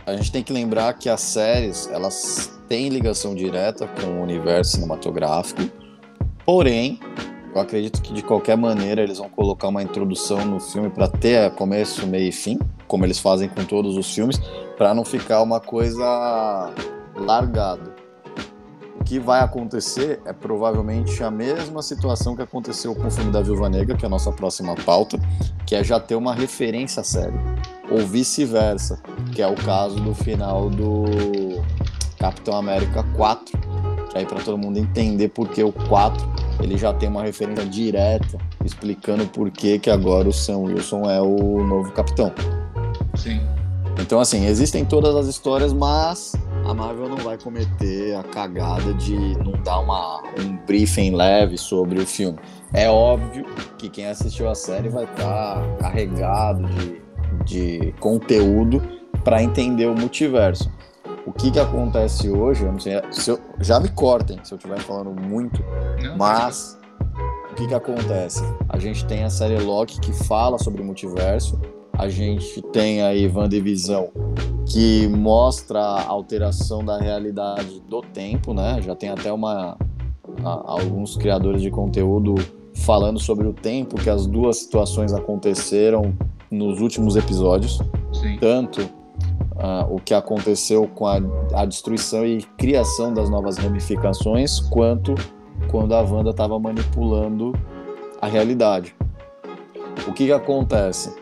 a 0.06 0.16
gente 0.16 0.32
tem 0.32 0.42
que 0.42 0.52
lembrar 0.52 0.94
que 0.94 1.08
as 1.08 1.20
séries 1.20 1.88
elas 1.92 2.57
tem 2.68 2.88
ligação 2.88 3.34
direta 3.34 3.88
com 4.00 4.06
o 4.06 4.22
universo 4.22 4.72
cinematográfico, 4.72 5.62
porém, 6.44 7.00
eu 7.54 7.60
acredito 7.60 8.02
que 8.02 8.12
de 8.12 8.22
qualquer 8.22 8.56
maneira 8.56 9.02
eles 9.02 9.18
vão 9.18 9.28
colocar 9.28 9.68
uma 9.68 9.82
introdução 9.82 10.44
no 10.44 10.60
filme 10.60 10.90
para 10.90 11.08
ter 11.08 11.50
começo, 11.52 12.06
meio 12.06 12.28
e 12.28 12.32
fim, 12.32 12.58
como 12.86 13.04
eles 13.04 13.18
fazem 13.18 13.48
com 13.48 13.64
todos 13.64 13.96
os 13.96 14.14
filmes, 14.14 14.38
para 14.76 14.94
não 14.94 15.04
ficar 15.04 15.42
uma 15.42 15.60
coisa 15.60 16.72
largada. 17.16 17.96
O 19.00 19.04
que 19.04 19.18
vai 19.18 19.40
acontecer 19.40 20.20
é 20.26 20.32
provavelmente 20.34 21.22
a 21.22 21.30
mesma 21.30 21.80
situação 21.80 22.36
que 22.36 22.42
aconteceu 22.42 22.94
com 22.94 23.06
o 23.06 23.10
filme 23.10 23.32
da 23.32 23.40
Viúva 23.40 23.68
Negra, 23.68 23.96
que 23.96 24.04
é 24.04 24.06
a 24.06 24.10
nossa 24.10 24.30
próxima 24.30 24.74
pauta, 24.74 25.18
que 25.66 25.74
é 25.74 25.82
já 25.82 25.98
ter 25.98 26.14
uma 26.14 26.34
referência 26.34 27.00
à 27.00 27.04
série, 27.04 27.38
ou 27.90 28.06
vice-versa, 28.06 29.00
que 29.32 29.40
é 29.40 29.48
o 29.48 29.54
caso 29.54 29.96
do 29.96 30.14
final 30.14 30.68
do 30.68 31.47
Capitão 32.18 32.56
América 32.56 33.04
4, 33.16 33.58
que 34.10 34.18
aí 34.18 34.26
para 34.26 34.40
todo 34.40 34.58
mundo 34.58 34.78
entender 34.78 35.28
porque 35.28 35.62
o 35.62 35.72
4 35.72 36.26
ele 36.60 36.76
já 36.76 36.92
tem 36.92 37.08
uma 37.08 37.22
referência 37.22 37.64
direta 37.64 38.38
explicando 38.64 39.26
por 39.26 39.50
que, 39.50 39.78
que 39.78 39.90
agora 39.90 40.28
o 40.28 40.32
Sam 40.32 40.58
Wilson 40.58 41.08
é 41.08 41.20
o 41.20 41.64
novo 41.64 41.92
capitão. 41.92 42.32
Sim. 43.14 43.40
Então 44.00 44.20
assim, 44.20 44.46
existem 44.46 44.84
todas 44.84 45.14
as 45.14 45.26
histórias, 45.26 45.72
mas 45.72 46.32
a 46.64 46.74
Marvel 46.74 47.08
não 47.08 47.16
vai 47.18 47.38
cometer 47.38 48.14
a 48.14 48.22
cagada 48.22 48.92
de 48.94 49.16
não 49.38 49.52
dar 49.62 49.80
uma, 49.80 50.22
um 50.38 50.56
briefing 50.66 51.14
leve 51.14 51.56
sobre 51.56 52.00
o 52.00 52.06
filme. 52.06 52.38
É 52.72 52.88
óbvio 52.88 53.44
que 53.78 53.88
quem 53.88 54.06
assistiu 54.06 54.48
a 54.50 54.54
série 54.54 54.88
vai 54.88 55.04
estar 55.04 55.62
tá 55.62 55.76
carregado 55.80 56.66
de, 56.68 57.00
de 57.44 57.92
conteúdo 58.00 58.82
para 59.24 59.42
entender 59.42 59.86
o 59.86 59.94
multiverso. 59.94 60.70
O 61.28 61.32
que, 61.32 61.50
que 61.50 61.60
acontece 61.60 62.30
hoje, 62.30 62.64
eu 62.64 62.72
não 62.72 62.80
sei, 62.80 63.02
se 63.10 63.30
eu, 63.30 63.38
já 63.60 63.78
me 63.78 63.90
cortem 63.90 64.40
se 64.42 64.54
eu 64.54 64.56
estiver 64.56 64.80
falando 64.80 65.10
muito, 65.20 65.62
não, 66.02 66.16
mas 66.16 66.78
o 67.50 67.54
que, 67.54 67.66
que 67.68 67.74
acontece? 67.74 68.42
A 68.66 68.78
gente 68.78 69.04
tem 69.04 69.24
a 69.24 69.28
série 69.28 69.58
Loki 69.58 70.00
que 70.00 70.10
fala 70.24 70.58
sobre 70.58 70.80
o 70.80 70.84
multiverso, 70.86 71.60
a 71.92 72.08
gente 72.08 72.62
tem 72.72 73.02
aí 73.02 73.28
WandaVision 73.28 74.06
que 74.66 75.06
mostra 75.08 75.78
a 75.78 76.06
alteração 76.06 76.82
da 76.82 76.98
realidade 76.98 77.78
do 77.86 78.00
tempo, 78.00 78.54
né? 78.54 78.80
Já 78.80 78.94
tem 78.94 79.10
até 79.10 79.30
uma 79.30 79.76
a, 80.42 80.62
alguns 80.64 81.14
criadores 81.14 81.60
de 81.60 81.70
conteúdo 81.70 82.36
falando 82.72 83.20
sobre 83.20 83.46
o 83.46 83.52
tempo 83.52 83.96
que 83.96 84.08
as 84.08 84.26
duas 84.26 84.60
situações 84.60 85.12
aconteceram 85.12 86.14
nos 86.50 86.80
últimos 86.80 87.16
episódios. 87.16 87.82
Sim. 88.14 88.38
Tanto 88.40 88.97
uh, 89.58 89.92
o 89.92 90.00
que 90.00 90.14
aconteceu 90.14 90.86
com 90.88 91.06
a, 91.06 91.18
a, 91.54 91.64
destruição 91.64 92.24
e 92.24 92.42
criação 92.56 93.12
das 93.12 93.28
novas 93.28 93.58
ramificações, 93.58 94.60
quanto 94.60 95.14
quando 95.70 95.94
a 95.94 96.00
Wanda 96.00 96.30
estava 96.30 96.58
manipulando 96.58 97.52
a 98.20 98.26
realidade. 98.26 98.94
O 100.06 100.12
que, 100.12 100.26
que 100.26 100.32
acontece? 100.32 101.14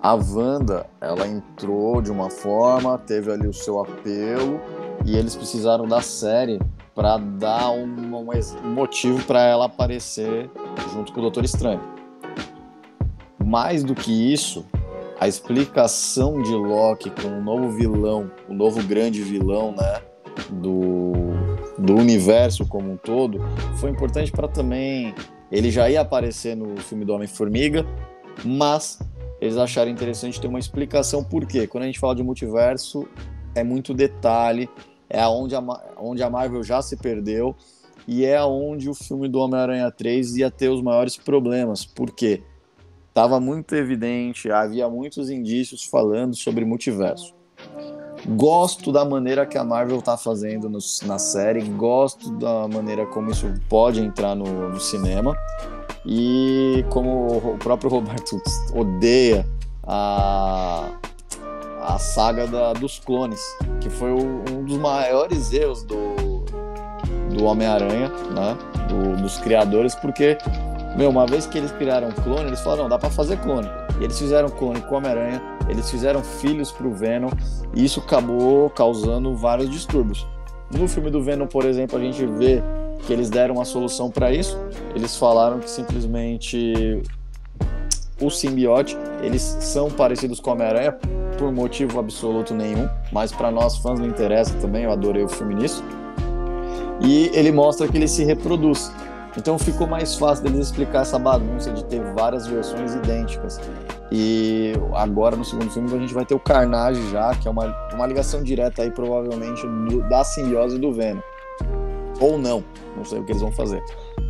A 0.00 0.14
Wanda, 0.14 0.86
ela 1.00 1.26
entrou 1.26 2.00
de 2.00 2.10
uma 2.10 2.30
forma, 2.30 2.96
teve 2.98 3.32
ali 3.32 3.48
o 3.48 3.52
seu 3.52 3.80
apelo 3.80 4.60
e 5.04 5.16
eles 5.16 5.34
precisaram 5.34 5.86
da 5.86 6.00
série 6.00 6.60
para 6.94 7.16
dar 7.18 7.70
um, 7.70 7.84
um 7.84 8.70
motivo 8.70 9.24
para 9.24 9.42
ela 9.42 9.66
aparecer 9.66 10.50
junto 10.92 11.12
com 11.12 11.18
o 11.18 11.22
Doutor 11.22 11.44
Estranho. 11.44 11.80
Mais 13.44 13.82
do 13.82 13.94
que 13.94 14.32
isso, 14.32 14.64
a 15.20 15.26
explicação 15.26 16.40
de 16.42 16.52
Loki 16.52 17.10
com 17.10 17.28
o 17.28 17.42
novo 17.42 17.70
vilão, 17.70 18.30
o 18.48 18.54
novo 18.54 18.82
grande 18.82 19.22
vilão, 19.22 19.74
né, 19.76 20.00
do, 20.50 21.12
do 21.76 21.96
universo 21.96 22.66
como 22.66 22.92
um 22.92 22.96
todo, 22.96 23.40
foi 23.76 23.90
importante 23.90 24.30
para 24.30 24.46
também 24.46 25.14
ele 25.50 25.70
já 25.70 25.90
ia 25.90 26.02
aparecer 26.02 26.56
no 26.56 26.76
filme 26.76 27.04
do 27.04 27.12
Homem-Formiga, 27.14 27.84
mas 28.44 28.98
eles 29.40 29.56
acharam 29.56 29.90
interessante 29.90 30.40
ter 30.40 30.46
uma 30.46 30.58
explicação 30.58 31.24
por 31.24 31.46
quê. 31.46 31.66
Quando 31.66 31.84
a 31.84 31.86
gente 31.86 31.98
fala 31.98 32.14
de 32.14 32.22
multiverso, 32.22 33.08
é 33.54 33.64
muito 33.64 33.94
detalhe, 33.94 34.68
é 35.08 35.26
onde 35.26 35.54
a, 35.54 35.62
onde 35.96 36.22
a 36.22 36.30
Marvel 36.30 36.62
já 36.62 36.82
se 36.82 36.96
perdeu 36.96 37.56
e 38.06 38.24
é 38.24 38.42
onde 38.42 38.88
o 38.88 38.94
filme 38.94 39.28
do 39.28 39.38
Homem-Aranha 39.38 39.90
3 39.90 40.36
ia 40.36 40.50
ter 40.50 40.68
os 40.68 40.82
maiores 40.82 41.16
problemas. 41.16 41.84
Por 41.84 42.10
quê? 42.10 42.42
Estava 43.18 43.40
muito 43.40 43.74
evidente, 43.74 44.48
havia 44.48 44.88
muitos 44.88 45.28
indícios 45.28 45.82
falando 45.82 46.36
sobre 46.36 46.64
multiverso. 46.64 47.34
Gosto 48.28 48.92
da 48.92 49.04
maneira 49.04 49.44
que 49.44 49.58
a 49.58 49.64
Marvel 49.64 49.98
está 49.98 50.16
fazendo 50.16 50.68
no, 50.68 50.78
na 51.04 51.18
série, 51.18 51.62
gosto 51.62 52.30
da 52.38 52.68
maneira 52.68 53.04
como 53.06 53.28
isso 53.32 53.52
pode 53.68 54.00
entrar 54.00 54.36
no, 54.36 54.68
no 54.68 54.78
cinema. 54.78 55.36
E 56.06 56.84
como 56.90 57.54
o 57.54 57.58
próprio 57.58 57.90
Roberto 57.90 58.40
odeia 58.72 59.44
a, 59.82 60.88
a 61.82 61.98
saga 61.98 62.46
da, 62.46 62.72
dos 62.72 63.00
clones, 63.00 63.40
que 63.80 63.90
foi 63.90 64.12
o, 64.12 64.44
um 64.48 64.62
dos 64.64 64.78
maiores 64.78 65.52
erros 65.52 65.82
do, 65.82 66.44
do 67.34 67.44
Homem-Aranha, 67.46 68.10
né? 68.10 68.56
Do, 68.88 69.20
dos 69.20 69.38
criadores, 69.38 69.96
porque, 69.96 70.38
meu, 70.98 71.10
uma 71.10 71.26
vez 71.26 71.46
que 71.46 71.56
eles 71.56 71.70
criaram 71.70 72.10
clone, 72.10 72.48
eles 72.48 72.60
falaram, 72.60 72.82
não, 72.82 72.88
dá 72.90 72.98
pra 72.98 73.08
fazer 73.08 73.36
clone. 73.38 73.68
E 74.00 74.04
eles 74.04 74.18
fizeram 74.18 74.48
clone 74.48 74.80
com 74.80 74.96
Homem-Aranha, 74.96 75.40
eles 75.68 75.88
fizeram 75.88 76.24
filhos 76.24 76.72
pro 76.72 76.92
Venom, 76.92 77.30
e 77.72 77.84
isso 77.84 78.00
acabou 78.00 78.68
causando 78.70 79.32
vários 79.36 79.70
distúrbios. 79.70 80.26
No 80.76 80.88
filme 80.88 81.08
do 81.08 81.22
Venom, 81.22 81.46
por 81.46 81.64
exemplo, 81.64 81.96
a 81.96 82.00
gente 82.00 82.26
vê 82.26 82.60
que 83.06 83.12
eles 83.12 83.30
deram 83.30 83.54
uma 83.54 83.64
solução 83.64 84.10
para 84.10 84.32
isso. 84.32 84.58
Eles 84.92 85.16
falaram 85.16 85.60
que 85.60 85.70
simplesmente 85.70 87.00
o 88.20 88.28
simbiote, 88.28 88.98
eles 89.22 89.40
são 89.60 89.88
parecidos 89.88 90.40
com 90.40 90.50
Homem-Aranha 90.50 90.98
por 91.38 91.52
motivo 91.52 92.00
absoluto 92.00 92.52
nenhum, 92.52 92.88
mas 93.12 93.30
para 93.30 93.52
nós 93.52 93.76
fãs 93.76 94.00
não 94.00 94.06
interessa 94.06 94.52
também, 94.54 94.82
eu 94.82 94.90
adorei 94.90 95.22
o 95.22 95.28
filme 95.28 95.54
nisso. 95.54 95.84
E 97.00 97.30
ele 97.32 97.52
mostra 97.52 97.86
que 97.86 97.96
ele 97.96 98.08
se 98.08 98.24
reproduz. 98.24 98.92
Então 99.36 99.58
ficou 99.58 99.86
mais 99.86 100.14
fácil 100.14 100.44
deles 100.44 100.66
explicar 100.66 101.02
essa 101.02 101.18
bagunça 101.18 101.70
de 101.72 101.84
ter 101.84 102.02
várias 102.14 102.46
versões 102.46 102.94
idênticas. 102.94 103.60
E 104.10 104.72
agora 104.94 105.36
no 105.36 105.44
segundo 105.44 105.70
filme 105.70 105.92
a 105.94 105.98
gente 105.98 106.14
vai 106.14 106.24
ter 106.24 106.34
o 106.34 106.40
Carnage 106.40 107.10
já, 107.10 107.34
que 107.34 107.46
é 107.46 107.50
uma, 107.50 107.66
uma 107.92 108.06
ligação 108.06 108.42
direta 108.42 108.82
aí 108.82 108.90
provavelmente 108.90 109.62
da 110.08 110.24
simbiose 110.24 110.78
do 110.78 110.92
Venom. 110.92 111.20
Ou 112.20 112.38
não, 112.38 112.64
não 112.96 113.04
sei 113.04 113.20
o 113.20 113.24
que 113.24 113.32
eles 113.32 113.42
vão 113.42 113.52
fazer. 113.52 113.82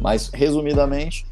Mas, 0.02 0.30
resumidamente, 0.34 1.26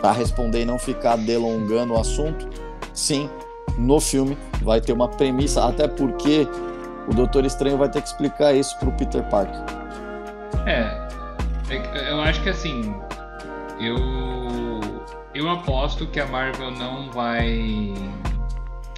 para 0.00 0.12
responder 0.12 0.62
e 0.62 0.64
não 0.64 0.78
ficar 0.78 1.16
delongando 1.16 1.94
o 1.94 1.98
assunto, 1.98 2.48
sim, 2.94 3.28
no 3.76 4.00
filme 4.00 4.36
vai 4.62 4.80
ter 4.80 4.92
uma 4.92 5.08
premissa, 5.08 5.64
até 5.64 5.86
porque 5.86 6.48
o 7.06 7.14
Doutor 7.14 7.44
Estranho 7.44 7.76
vai 7.76 7.90
ter 7.90 8.00
que 8.00 8.08
explicar 8.08 8.54
isso 8.54 8.78
pro 8.78 8.90
Peter 8.92 9.22
Parker. 9.28 9.60
É 10.66 11.07
eu 11.70 12.20
acho 12.20 12.42
que 12.42 12.48
assim, 12.48 12.94
eu 13.80 13.96
eu 15.34 15.48
aposto 15.48 16.06
que 16.06 16.18
a 16.18 16.26
Marvel 16.26 16.70
não 16.70 17.10
vai 17.10 17.94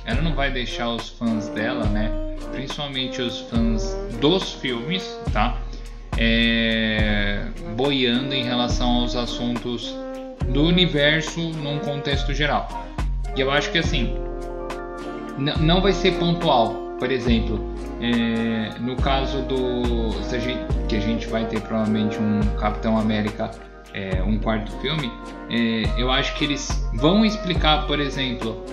ela 0.04 0.22
não 0.22 0.34
vai 0.34 0.50
deixar 0.50 0.88
os 0.88 1.08
fãs 1.10 1.48
dela, 1.48 1.84
né? 1.86 2.10
Principalmente 2.52 3.20
os 3.20 3.40
fãs 3.40 3.94
dos 4.20 4.52
filmes, 4.54 5.18
tá? 5.32 5.56
é, 6.20 7.46
boiando 7.76 8.34
em 8.34 8.44
relação 8.44 8.88
aos 9.00 9.16
assuntos 9.16 9.96
do 10.48 10.64
universo 10.64 11.40
num 11.40 11.78
contexto 11.78 12.34
geral. 12.34 12.68
E 13.34 13.40
eu 13.40 13.50
acho 13.50 13.70
que 13.70 13.78
assim, 13.78 14.14
não 15.38 15.80
vai 15.80 15.92
ser 15.92 16.18
pontual. 16.18 16.74
Por 16.98 17.10
exemplo, 17.10 17.58
é, 18.00 18.78
no 18.80 18.97
caso 18.97 19.42
do. 19.42 20.11
A 20.33 20.38
gente, 20.38 20.87
que 20.88 20.97
a 20.97 21.00
gente 21.00 21.26
vai 21.26 21.47
ter 21.47 21.61
provavelmente 21.61 22.19
um 22.19 22.40
Capitão 22.59 22.97
América, 22.99 23.50
é, 23.92 24.23
um 24.23 24.38
quarto 24.38 24.73
filme, 24.80 25.11
é, 25.50 25.83
eu 26.00 26.11
acho 26.11 26.35
que 26.37 26.45
eles 26.45 26.69
vão 26.95 27.25
explicar, 27.25 27.87
por 27.87 28.00
exemplo, 28.00 28.64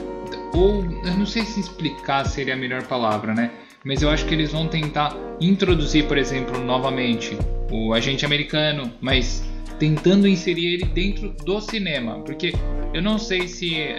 ou 0.54 0.84
eu 0.84 1.18
não 1.18 1.26
sei 1.26 1.44
se 1.44 1.60
explicar 1.60 2.26
seria 2.26 2.54
a 2.54 2.58
melhor 2.58 2.84
palavra, 2.84 3.34
né? 3.34 3.52
mas 3.88 4.02
eu 4.02 4.10
acho 4.10 4.26
que 4.26 4.34
eles 4.34 4.52
vão 4.52 4.68
tentar 4.68 5.16
introduzir, 5.40 6.06
por 6.08 6.18
exemplo, 6.18 6.60
novamente 6.60 7.38
o 7.72 7.94
agente 7.94 8.26
americano, 8.26 8.92
mas 9.00 9.44
tentando 9.80 10.28
inserir 10.28 10.74
ele 10.74 10.86
dentro 10.86 11.30
do 11.30 11.62
cinema, 11.62 12.20
porque 12.20 12.54
eu 12.94 13.02
não 13.02 13.18
sei 13.18 13.48
se 13.48 13.76
é, 13.80 13.96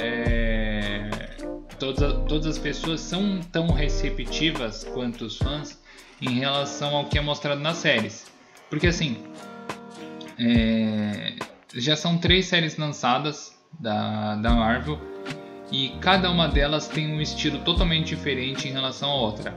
todas, 1.79 2.13
todas 2.29 2.47
as 2.47 2.59
pessoas 2.59 3.01
são 3.01 3.41
tão 3.53 3.69
receptivas 3.69 4.85
quanto 4.85 5.25
os 5.25 5.37
fãs 5.37 5.81
em 6.21 6.39
relação 6.39 6.97
ao 6.97 7.07
que 7.07 7.19
é 7.19 7.21
mostrado 7.21 7.61
nas 7.61 7.77
séries, 7.79 8.27
porque 8.69 8.89
assim 8.89 9.23
é, 10.39 11.35
já 11.75 11.97
são 11.97 12.19
três 12.19 12.47
séries 12.47 12.77
lançadas 12.77 13.57
da, 13.79 14.37
da 14.37 14.51
Marvel 14.51 14.99
e 15.71 15.91
cada 16.01 16.31
uma 16.31 16.49
delas 16.49 16.89
tem 16.89 17.13
um 17.13 17.21
estilo 17.21 17.59
totalmente 17.59 18.09
diferente 18.09 18.69
em 18.69 18.73
relação 18.73 19.11
à 19.11 19.15
outra. 19.15 19.55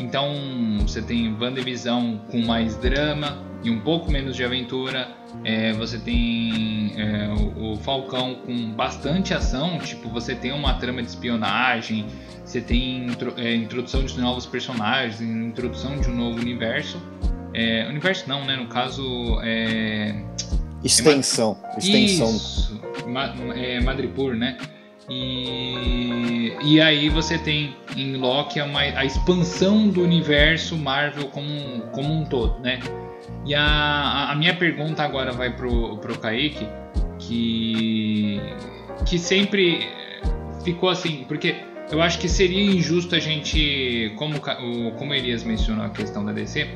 Então 0.00 0.34
você 0.80 1.02
tem 1.02 1.36
WandaVision 1.38 2.18
com 2.30 2.38
mais 2.42 2.76
drama 2.76 3.38
e 3.62 3.70
um 3.70 3.80
pouco 3.80 4.10
menos 4.10 4.36
de 4.36 4.44
aventura. 4.44 5.08
É, 5.44 5.72
você 5.72 5.98
tem 5.98 6.92
é, 6.96 7.28
o, 7.28 7.72
o, 7.72 7.76
Falcão 7.76 8.36
com 8.46 8.72
bastante 8.72 9.34
ação, 9.34 9.78
tipo 9.78 10.08
você 10.08 10.34
tem 10.34 10.52
uma 10.52 10.74
trama 10.74 11.02
de 11.02 11.08
espionagem, 11.08 12.06
você 12.44 12.60
tem 12.60 13.06
intro, 13.06 13.34
é, 13.36 13.54
introdução 13.54 14.04
de 14.04 14.18
novos 14.20 14.46
personagens, 14.46 15.20
introdução 15.20 15.98
de 16.00 16.08
um 16.08 16.14
novo 16.14 16.38
universo. 16.38 17.00
É, 17.54 17.86
universo 17.88 18.28
não, 18.28 18.44
né? 18.44 18.56
No 18.56 18.68
caso 18.68 19.40
é 19.42 20.14
extensão, 20.84 21.58
extensão. 21.76 22.28
Isso, 22.28 22.80
Ma, 23.08 23.34
é, 23.54 23.80
Madripoor, 23.80 24.34
né? 24.34 24.56
E, 25.10 26.56
e 26.62 26.80
aí 26.80 27.08
você 27.08 27.36
tem 27.36 27.76
em 27.96 28.16
Loki 28.16 28.60
a, 28.60 28.64
a 28.64 29.04
expansão 29.04 29.88
do 29.88 30.02
universo 30.02 30.76
Marvel 30.76 31.28
como, 31.28 31.80
como 31.92 32.12
um 32.12 32.24
todo, 32.24 32.60
né? 32.60 32.78
E 33.44 33.54
a, 33.54 34.30
a 34.30 34.34
minha 34.36 34.54
pergunta 34.54 35.02
agora 35.02 35.32
vai 35.32 35.54
pro, 35.54 35.96
pro 35.98 36.18
Kaique, 36.18 36.66
que, 37.18 38.40
que 39.06 39.18
sempre 39.18 39.88
ficou 40.64 40.88
assim, 40.88 41.24
porque 41.26 41.56
eu 41.90 42.00
acho 42.00 42.18
que 42.18 42.28
seria 42.28 42.62
injusto 42.62 43.14
a 43.14 43.18
gente, 43.18 44.12
como 44.16 44.40
como 44.96 45.14
Elias 45.14 45.44
mencionou 45.44 45.84
a 45.84 45.90
questão 45.90 46.24
da 46.24 46.32
DC, 46.32 46.68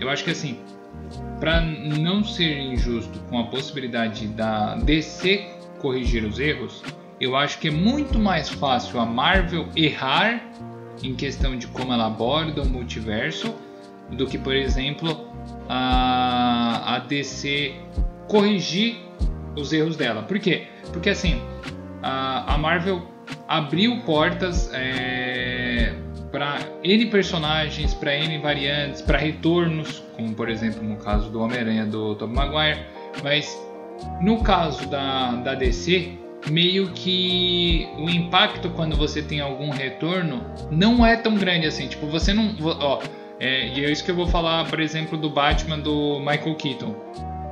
eu 0.00 0.08
acho 0.08 0.24
que 0.24 0.30
assim, 0.30 0.58
para 1.38 1.60
não 1.60 2.24
ser 2.24 2.58
injusto 2.58 3.18
com 3.30 3.38
a 3.38 3.44
possibilidade 3.44 4.26
da 4.28 4.74
DC 4.76 5.46
corrigir 5.78 6.24
os 6.24 6.38
erros, 6.38 6.82
eu 7.20 7.36
acho 7.36 7.58
que 7.58 7.68
é 7.68 7.70
muito 7.70 8.18
mais 8.18 8.48
fácil 8.48 9.00
a 9.00 9.06
Marvel 9.06 9.68
errar 9.76 10.42
em 11.02 11.14
questão 11.14 11.56
de 11.56 11.66
como 11.68 11.92
ela 11.92 12.06
aborda 12.06 12.62
o 12.62 12.68
multiverso 12.68 13.54
do 14.10 14.26
que, 14.26 14.38
por 14.38 14.54
exemplo, 14.54 15.27
a, 15.68 16.96
a 16.96 16.98
DC 17.00 17.74
corrigir 18.26 18.96
os 19.56 19.72
erros 19.72 19.96
dela. 19.96 20.22
Por 20.22 20.38
quê? 20.38 20.66
Porque 20.92 21.10
assim, 21.10 21.40
a, 22.02 22.54
a 22.54 22.58
Marvel 22.58 23.02
abriu 23.46 24.00
portas 24.00 24.70
é, 24.72 25.94
para 26.30 26.58
N 26.82 27.06
personagens, 27.06 27.94
para 27.94 28.14
N 28.14 28.38
variantes, 28.38 29.02
para 29.02 29.18
retornos, 29.18 30.02
como 30.16 30.34
por 30.34 30.48
exemplo 30.48 30.82
no 30.82 30.96
caso 30.96 31.30
do 31.30 31.40
Homem-Aranha 31.40 31.86
do 31.86 32.14
Tobey 32.14 32.36
Maguire, 32.36 32.86
mas 33.22 33.58
no 34.20 34.42
caso 34.42 34.88
da, 34.88 35.32
da 35.32 35.54
DC, 35.54 36.12
meio 36.50 36.90
que 36.92 37.88
o 37.98 38.08
impacto 38.08 38.70
quando 38.70 38.96
você 38.96 39.22
tem 39.22 39.40
algum 39.40 39.70
retorno 39.70 40.44
não 40.70 41.04
é 41.04 41.16
tão 41.16 41.34
grande 41.34 41.66
assim. 41.66 41.88
Tipo, 41.88 42.06
você 42.06 42.32
não. 42.32 42.54
Ó, 42.62 43.00
é, 43.40 43.68
e 43.68 43.84
é 43.84 43.90
isso 43.90 44.04
que 44.04 44.10
eu 44.10 44.16
vou 44.16 44.26
falar, 44.26 44.68
por 44.68 44.80
exemplo, 44.80 45.16
do 45.16 45.30
Batman 45.30 45.78
do 45.78 46.18
Michael 46.18 46.54
Keaton. 46.56 46.94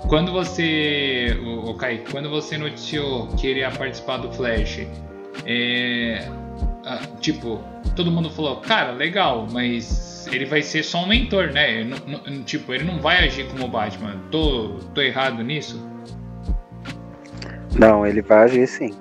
Quando 0.08 0.32
você. 0.32 1.38
O, 1.44 1.70
o 1.70 1.74
Kaique, 1.74 2.10
quando 2.10 2.28
você 2.28 2.58
noticiou 2.58 3.28
que 3.28 3.46
ele 3.46 3.60
ia 3.60 3.70
participar 3.70 4.18
do 4.18 4.30
Flash, 4.32 4.86
é, 5.44 6.28
tipo, 7.20 7.60
todo 7.94 8.10
mundo 8.10 8.30
falou, 8.30 8.56
cara, 8.56 8.92
legal, 8.92 9.46
mas 9.50 10.28
ele 10.32 10.44
vai 10.44 10.62
ser 10.62 10.82
só 10.82 11.04
um 11.04 11.06
mentor, 11.06 11.52
né? 11.52 11.84
Não, 11.84 11.98
não, 12.18 12.42
tipo, 12.42 12.72
ele 12.74 12.84
não 12.84 12.98
vai 12.98 13.24
agir 13.24 13.46
como 13.46 13.64
o 13.64 13.68
Batman. 13.68 14.20
Tô, 14.30 14.78
tô 14.94 15.00
errado 15.00 15.42
nisso? 15.42 15.84
Não, 17.78 18.06
ele 18.06 18.22
vai 18.22 18.44
agir 18.44 18.66
sim. 18.66 18.94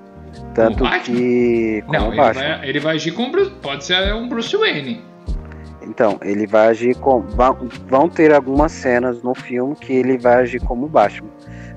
Tanto 0.53 0.83
que. 1.03 1.83
não, 1.87 2.07
ele 2.07 2.15
vai, 2.15 2.69
ele 2.69 2.79
vai, 2.79 2.95
agir 2.95 3.11
como. 3.11 3.31
Pode 3.61 3.85
ser 3.85 4.13
um 4.13 4.27
Bruce 4.27 4.55
Wayne. 4.55 5.01
Então, 5.87 6.19
ele 6.21 6.47
vai 6.47 6.67
agir 6.67 6.95
como. 6.95 7.25
Vão 7.87 8.09
ter 8.09 8.33
algumas 8.33 8.71
cenas 8.71 9.21
no 9.21 9.35
filme 9.35 9.75
que 9.75 9.93
ele 9.93 10.17
vai 10.17 10.35
agir 10.35 10.59
como 10.61 10.87
Batman. 10.87 11.29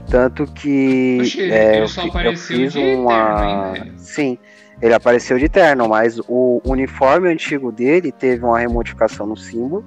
Tanto 0.08 0.46
que. 0.46 1.18
Oxe, 1.20 1.50
é, 1.50 1.82
eu, 1.82 2.36
fiz 2.36 2.74
uma. 2.74 3.74
Sim, 3.96 4.38
ele 4.80 4.94
apareceu 4.94 5.38
de 5.38 5.48
terno, 5.48 5.88
mas 5.88 6.18
o 6.26 6.62
uniforme 6.64 7.28
antigo 7.28 7.70
dele 7.70 8.10
teve 8.10 8.44
uma 8.44 8.58
remodificação 8.58 9.26
no 9.26 9.36
símbolo. 9.36 9.84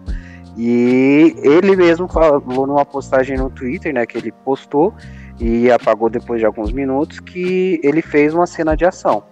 E 0.57 1.33
ele 1.41 1.75
mesmo 1.75 2.07
falou 2.07 2.67
numa 2.67 2.85
postagem 2.85 3.37
no 3.37 3.49
Twitter, 3.49 3.93
né, 3.93 4.05
que 4.05 4.17
ele 4.17 4.33
postou 4.43 4.93
e 5.39 5.71
apagou 5.71 6.09
depois 6.09 6.39
de 6.39 6.45
alguns 6.45 6.71
minutos, 6.71 7.19
que 7.19 7.79
ele 7.83 8.01
fez 8.01 8.33
uma 8.33 8.45
cena 8.45 8.75
de 8.75 8.85
ação. 8.85 9.23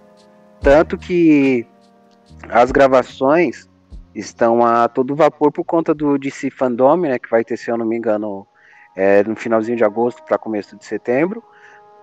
Tanto 0.60 0.96
que 0.96 1.66
as 2.48 2.72
gravações 2.72 3.69
estão 4.14 4.64
a 4.64 4.88
todo 4.88 5.14
vapor 5.14 5.52
por 5.52 5.64
conta 5.64 5.94
do 5.94 6.18
DC 6.18 6.50
Fandom, 6.50 6.96
né, 6.96 7.18
que 7.18 7.30
vai 7.30 7.44
ter, 7.44 7.56
se 7.56 7.70
eu 7.70 7.78
não 7.78 7.86
me 7.86 7.96
engano, 7.96 8.46
é, 8.96 9.22
no 9.22 9.36
finalzinho 9.36 9.76
de 9.76 9.84
agosto 9.84 10.22
para 10.24 10.38
começo 10.38 10.76
de 10.76 10.84
setembro. 10.84 11.42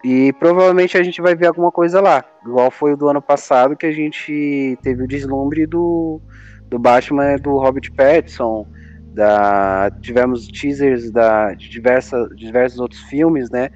E 0.04 0.32
provavelmente 0.34 0.98
a 0.98 1.04
gente 1.04 1.22
vai 1.22 1.36
ver 1.36 1.48
alguma 1.48 1.72
coisa 1.72 2.00
lá, 2.00 2.24
igual 2.46 2.70
foi 2.70 2.94
o 2.94 2.98
do 2.98 3.10
ano 3.10 3.22
passado 3.22 3.76
que 3.76 3.86
a 3.86 3.92
gente 3.92 4.78
teve 4.82 5.04
o 5.04 5.08
deslumbre 5.08 5.66
do, 5.66 6.22
do 6.70 6.78
Batman 6.78 7.36
do 7.38 7.58
Robert 7.58 7.92
Pattinson, 7.96 8.68
da, 9.14 9.90
tivemos 10.00 10.48
teasers 10.48 11.10
da, 11.12 11.54
de 11.56 11.68
diversas, 11.70 12.30
diversos 12.36 12.80
outros 12.80 13.02
filmes, 13.04 13.50
né? 13.50 13.70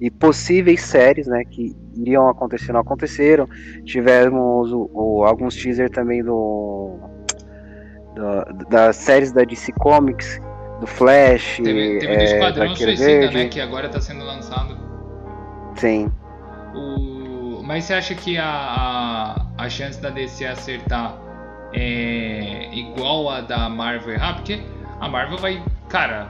E 0.00 0.10
possíveis 0.10 0.82
séries, 0.82 1.26
né? 1.26 1.44
Que 1.44 1.74
iriam 1.96 2.28
acontecer, 2.28 2.72
não 2.72 2.80
aconteceram. 2.80 3.48
Tivemos 3.84 4.72
o, 4.72 4.90
o, 4.92 5.24
alguns 5.24 5.56
teasers 5.56 5.90
também 5.90 6.22
do, 6.22 6.96
das 8.68 8.96
séries 8.96 9.32
da 9.32 9.42
DC 9.44 9.72
Comics, 9.72 10.40
do 10.80 10.86
Flash. 10.86 11.56
Teve, 11.56 11.98
teve 11.98 12.12
é, 12.12 12.16
do 12.16 12.22
Esquadrão 12.22 12.76
Suicida, 12.76 13.04
Verde. 13.04 13.36
né? 13.36 13.48
Que 13.48 13.60
agora 13.60 13.86
está 13.86 14.00
sendo 14.00 14.24
lançado. 14.24 14.76
Sim. 15.76 16.10
O... 16.74 17.62
Mas 17.64 17.84
você 17.84 17.94
acha 17.94 18.14
que 18.14 18.36
a, 18.38 18.46
a, 18.46 19.46
a 19.64 19.68
chance 19.68 20.00
da 20.00 20.10
DC 20.10 20.46
acertar 20.46 21.16
é 21.72 22.68
igual 22.72 23.28
a 23.30 23.40
da 23.40 23.68
Marvel 23.68 24.14
errar? 24.14 24.34
Porque 24.34 24.60
a 25.00 25.08
Marvel 25.08 25.38
vai. 25.38 25.62
Cara, 25.88 26.28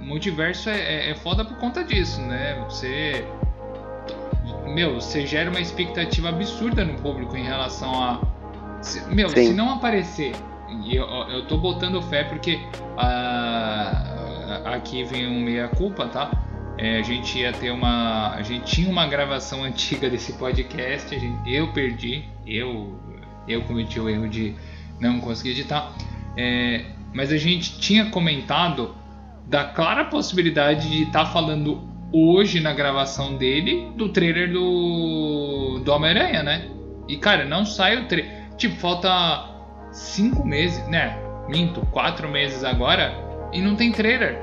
multiverso 0.00 0.68
é, 0.70 0.78
é, 0.78 1.10
é 1.10 1.14
foda 1.14 1.44
por 1.44 1.56
conta 1.58 1.82
disso, 1.82 2.20
né? 2.22 2.62
Você. 2.68 3.24
Meu, 4.66 4.94
você 4.94 5.26
gera 5.26 5.50
uma 5.50 5.60
expectativa 5.60 6.28
absurda 6.28 6.84
no 6.84 6.94
público 6.94 7.36
em 7.36 7.44
relação 7.44 7.90
a. 8.02 8.20
Se, 8.80 9.02
meu, 9.12 9.28
Sim. 9.28 9.48
se 9.48 9.52
não 9.52 9.70
aparecer. 9.74 10.32
E 10.84 10.96
eu, 10.96 11.04
eu 11.04 11.46
tô 11.46 11.56
botando 11.58 12.00
fé 12.02 12.24
porque 12.24 12.60
a, 12.96 14.74
aqui 14.74 15.04
vem 15.04 15.26
um 15.26 15.40
meia-culpa, 15.40 16.06
tá? 16.06 16.30
É, 16.78 16.98
a 16.98 17.02
gente 17.02 17.38
ia 17.38 17.52
ter 17.52 17.70
uma. 17.70 18.34
A 18.34 18.42
gente 18.42 18.64
tinha 18.64 18.90
uma 18.90 19.06
gravação 19.06 19.62
antiga 19.64 20.08
desse 20.08 20.32
podcast, 20.34 21.18
gente, 21.18 21.52
eu 21.52 21.72
perdi, 21.72 22.24
eu, 22.46 22.98
eu 23.46 23.62
cometi 23.62 24.00
o 24.00 24.08
erro 24.08 24.28
de 24.28 24.54
não 24.98 25.20
conseguir 25.20 25.50
editar. 25.50 25.92
É, 26.36 26.86
mas 27.12 27.32
a 27.32 27.36
gente 27.36 27.78
tinha 27.80 28.06
comentado 28.06 28.94
da 29.46 29.64
clara 29.64 30.04
possibilidade 30.04 30.88
de 30.88 31.02
estar 31.02 31.24
tá 31.24 31.30
falando 31.30 31.82
hoje 32.12 32.60
na 32.60 32.72
gravação 32.72 33.36
dele 33.36 33.90
do 33.96 34.08
trailer 34.08 34.52
do, 34.52 35.80
do 35.84 35.92
Homem-Aranha, 35.92 36.42
né? 36.42 36.68
E 37.08 37.16
cara, 37.16 37.44
não 37.44 37.64
sai 37.64 38.00
o 38.02 38.06
trailer. 38.06 38.30
Tipo, 38.56 38.76
falta 38.76 39.49
cinco 39.92 40.46
meses, 40.46 40.86
né? 40.88 41.18
Minto, 41.48 41.84
quatro 41.86 42.28
meses 42.28 42.62
agora 42.64 43.12
e 43.52 43.60
não 43.60 43.74
tem 43.74 43.90
trailer. 43.92 44.38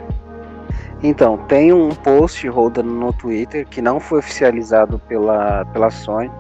Então, 1.02 1.38
tem 1.48 1.72
um 1.72 1.90
post 1.90 2.48
rodando 2.48 2.90
no 2.90 3.14
Twitter 3.14 3.68
que 3.68 3.82
não 3.82 4.00
foi 4.00 4.20
oficializado 4.20 5.00
pela, 5.00 5.64
pela 5.66 5.92
Sony, 5.92 6.32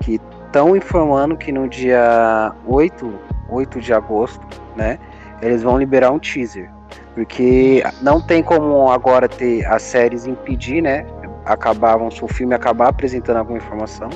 que 0.00 0.20
estão 0.46 0.76
informando 0.76 1.36
que 1.36 1.50
no 1.50 1.68
dia 1.68 2.52
8, 2.66 3.12
8 3.50 3.80
de 3.80 3.92
agosto, 3.92 4.46
né? 4.76 4.98
eles 5.42 5.62
vão 5.62 5.78
liberar 5.78 6.10
um 6.10 6.18
teaser. 6.18 6.70
Porque 7.14 7.82
não 8.00 8.20
tem 8.20 8.42
como 8.42 8.88
agora 8.90 9.28
ter 9.28 9.66
as 9.66 9.82
séries 9.82 10.26
impedir, 10.26 10.80
né? 10.80 11.04
Acabavam, 11.44 12.08
o 12.08 12.28
filme 12.28 12.54
acabar 12.54 12.88
apresentando 12.88 13.38
alguma 13.38 13.58
informação. 13.58 14.08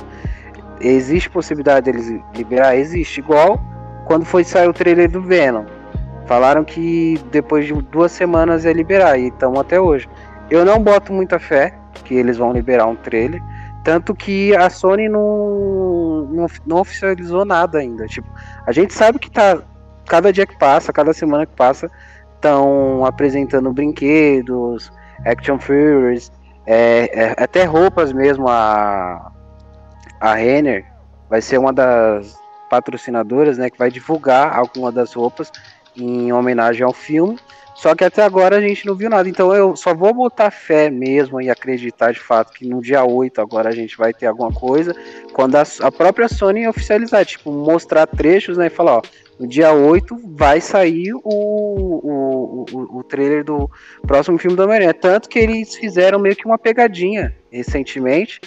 Existe 0.81 1.29
possibilidade 1.29 1.91
deles 1.91 2.23
liberar? 2.35 2.77
Existe. 2.77 3.19
Igual 3.19 3.61
quando 4.05 4.25
foi 4.25 4.45
sair 4.45 4.69
o 4.69 4.73
trailer 4.73 5.11
do 5.11 5.23
Venom. 5.23 5.65
Falaram 6.27 6.65
que 6.65 7.19
depois 7.31 7.67
de 7.67 7.75
duas 7.75 8.13
semanas 8.13 8.65
ia 8.65 8.73
liberar, 8.73 9.19
e 9.19 9.29
estão 9.29 9.59
até 9.59 9.81
hoje. 9.81 10.09
Eu 10.51 10.65
não 10.65 10.83
boto 10.83 11.13
muita 11.13 11.39
fé 11.39 11.75
que 12.05 12.15
eles 12.15 12.37
vão 12.37 12.53
liberar 12.53 12.87
um 12.87 12.97
trailer. 12.97 13.43
Tanto 13.85 14.15
que 14.15 14.55
a 14.55 14.71
Sony 14.71 15.09
não, 15.09 16.29
não, 16.31 16.47
não 16.67 16.77
oficializou 16.79 17.45
nada 17.45 17.79
ainda. 17.79 18.07
Tipo, 18.07 18.29
a 18.65 18.73
gente 18.73 18.95
sabe 18.95 19.19
que 19.19 19.31
tá 19.31 19.61
cada 20.07 20.33
dia 20.33 20.47
que 20.47 20.57
passa, 20.59 20.93
cada 20.93 21.13
semana 21.13 21.47
que 21.47 21.55
passa, 21.55 21.91
estão 22.35 23.05
apresentando 23.05 23.73
brinquedos, 23.73 24.93
action 25.25 25.59
figures, 25.59 26.31
é, 26.67 27.11
é, 27.13 27.35
até 27.37 27.65
roupas 27.65 28.13
mesmo. 28.13 28.49
A, 28.49 29.33
a 30.21 30.35
Renner 30.35 30.85
vai 31.29 31.41
ser 31.41 31.59
uma 31.59 31.73
das 31.73 32.42
patrocinadoras, 32.73 33.59
né, 33.59 33.69
que 33.69 33.77
vai 33.77 33.91
divulgar 33.91 34.57
alguma 34.59 34.91
das 34.91 35.13
roupas 35.13 35.53
em 35.95 36.33
homenagem 36.33 36.83
ao 36.83 36.95
filme. 36.95 37.39
Só 37.75 37.95
que 37.95 38.03
até 38.03 38.23
agora 38.23 38.57
a 38.57 38.61
gente 38.63 38.87
não 38.87 38.95
viu 38.95 39.11
nada. 39.11 39.29
Então 39.29 39.55
eu 39.55 39.77
só 39.77 39.95
vou 39.95 40.15
botar 40.15 40.51
fé 40.51 40.89
mesmo 40.89 41.39
e 41.39 41.51
acreditar 41.51 42.13
de 42.13 42.21
fato 42.21 42.55
que 42.55 42.67
no 42.67 42.81
dia 42.81 43.05
8 43.05 43.43
agora 43.43 43.69
a 43.69 43.75
gente 43.75 43.95
vai 43.99 44.15
ter 44.15 44.25
alguma 44.25 44.51
coisa. 44.51 44.97
Quando 45.35 45.57
a, 45.57 45.65
a 45.83 45.93
própria 45.93 46.29
Sony 46.29 46.67
oficializar, 46.67 47.27
tipo, 47.27 47.53
mostrar 47.53 48.07
trechos 48.07 48.57
né, 48.57 48.69
e 48.69 48.71
falar, 48.71 48.99
ó, 48.99 49.03
no 49.39 49.47
dia 49.47 49.71
8 49.75 50.19
vai 50.35 50.59
sair 50.59 51.13
o, 51.13 51.21
o, 51.25 52.65
o, 52.73 52.99
o 53.01 53.05
trailer 53.05 53.45
do 53.45 53.71
próximo 54.07 54.39
filme 54.39 54.57
do 54.57 54.63
Homem-Aranha. 54.63 54.95
Tanto 54.95 55.29
que 55.29 55.39
eles 55.39 55.75
fizeram 55.75 56.19
meio 56.19 56.37
que 56.37 56.47
uma 56.47 56.59
pegadinha 56.59 57.37
recentemente, 57.51 58.41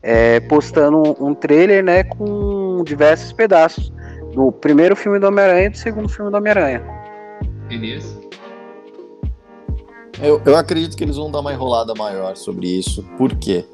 é, 0.00 0.38
postando 0.38 0.98
um, 0.98 1.30
um 1.30 1.34
trailer 1.34 1.82
né, 1.82 2.04
com 2.04 2.61
diversos 2.82 3.32
pedaços 3.32 3.92
do 4.34 4.50
primeiro 4.52 4.96
filme 4.96 5.18
do 5.18 5.26
Homem-Aranha 5.26 5.66
e 5.66 5.70
do 5.70 5.76
segundo 5.76 6.08
filme 6.08 6.30
do 6.30 6.36
Homem-Aranha. 6.36 6.82
Beleza. 7.68 8.20
Eu, 10.22 10.40
eu 10.44 10.56
acredito 10.56 10.96
que 10.96 11.02
eles 11.02 11.16
vão 11.16 11.30
dar 11.30 11.40
uma 11.40 11.52
enrolada 11.52 11.94
maior 11.94 12.36
sobre 12.36 12.66
isso. 12.66 13.02
Por 13.16 13.34
quê? 13.36 13.64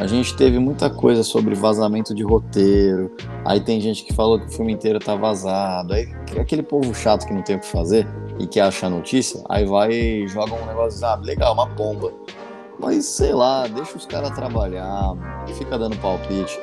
a 0.00 0.06
gente 0.06 0.34
teve 0.34 0.58
muita 0.58 0.88
coisa 0.88 1.22
sobre 1.22 1.54
vazamento 1.54 2.14
de 2.14 2.22
roteiro. 2.22 3.14
Aí 3.44 3.60
tem 3.60 3.78
gente 3.82 4.02
que 4.02 4.14
falou 4.14 4.40
que 4.40 4.46
o 4.46 4.50
filme 4.50 4.72
inteiro 4.72 4.98
tá 4.98 5.14
vazado. 5.14 5.92
Aí 5.92 6.08
aquele 6.40 6.62
povo 6.62 6.94
chato 6.94 7.26
que 7.26 7.34
não 7.34 7.42
tem 7.42 7.56
o 7.56 7.60
que 7.60 7.66
fazer 7.66 8.08
e 8.38 8.46
que 8.46 8.58
acha 8.58 8.86
a 8.86 8.90
notícia, 8.90 9.44
aí 9.46 9.66
vai 9.66 9.92
e 9.92 10.26
joga 10.26 10.54
um 10.54 10.64
negócio, 10.64 11.06
ah, 11.06 11.16
legal, 11.16 11.52
uma 11.52 11.66
bomba. 11.66 12.10
Mas 12.78 13.04
sei 13.04 13.34
lá, 13.34 13.66
deixa 13.66 13.94
os 13.94 14.06
caras 14.06 14.30
trabalhar, 14.30 15.12
fica 15.58 15.78
dando 15.78 15.98
palpite. 15.98 16.58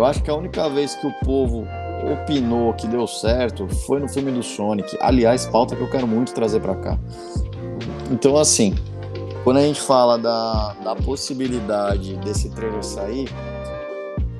Eu 0.00 0.06
acho 0.06 0.22
que 0.22 0.30
a 0.30 0.34
única 0.34 0.66
vez 0.70 0.94
que 0.94 1.06
o 1.06 1.12
povo 1.22 1.66
opinou 2.10 2.72
que 2.72 2.86
deu 2.86 3.06
certo 3.06 3.68
foi 3.68 4.00
no 4.00 4.08
filme 4.08 4.32
do 4.32 4.42
Sonic. 4.42 4.96
Aliás, 4.98 5.44
pauta 5.44 5.76
que 5.76 5.82
eu 5.82 5.90
quero 5.90 6.08
muito 6.08 6.32
trazer 6.32 6.58
para 6.58 6.74
cá. 6.74 6.98
Então, 8.10 8.38
assim, 8.38 8.74
quando 9.44 9.58
a 9.58 9.60
gente 9.60 9.78
fala 9.78 10.16
da, 10.16 10.72
da 10.82 10.96
possibilidade 10.96 12.16
desse 12.16 12.48
trailer 12.48 12.82
sair, 12.82 13.28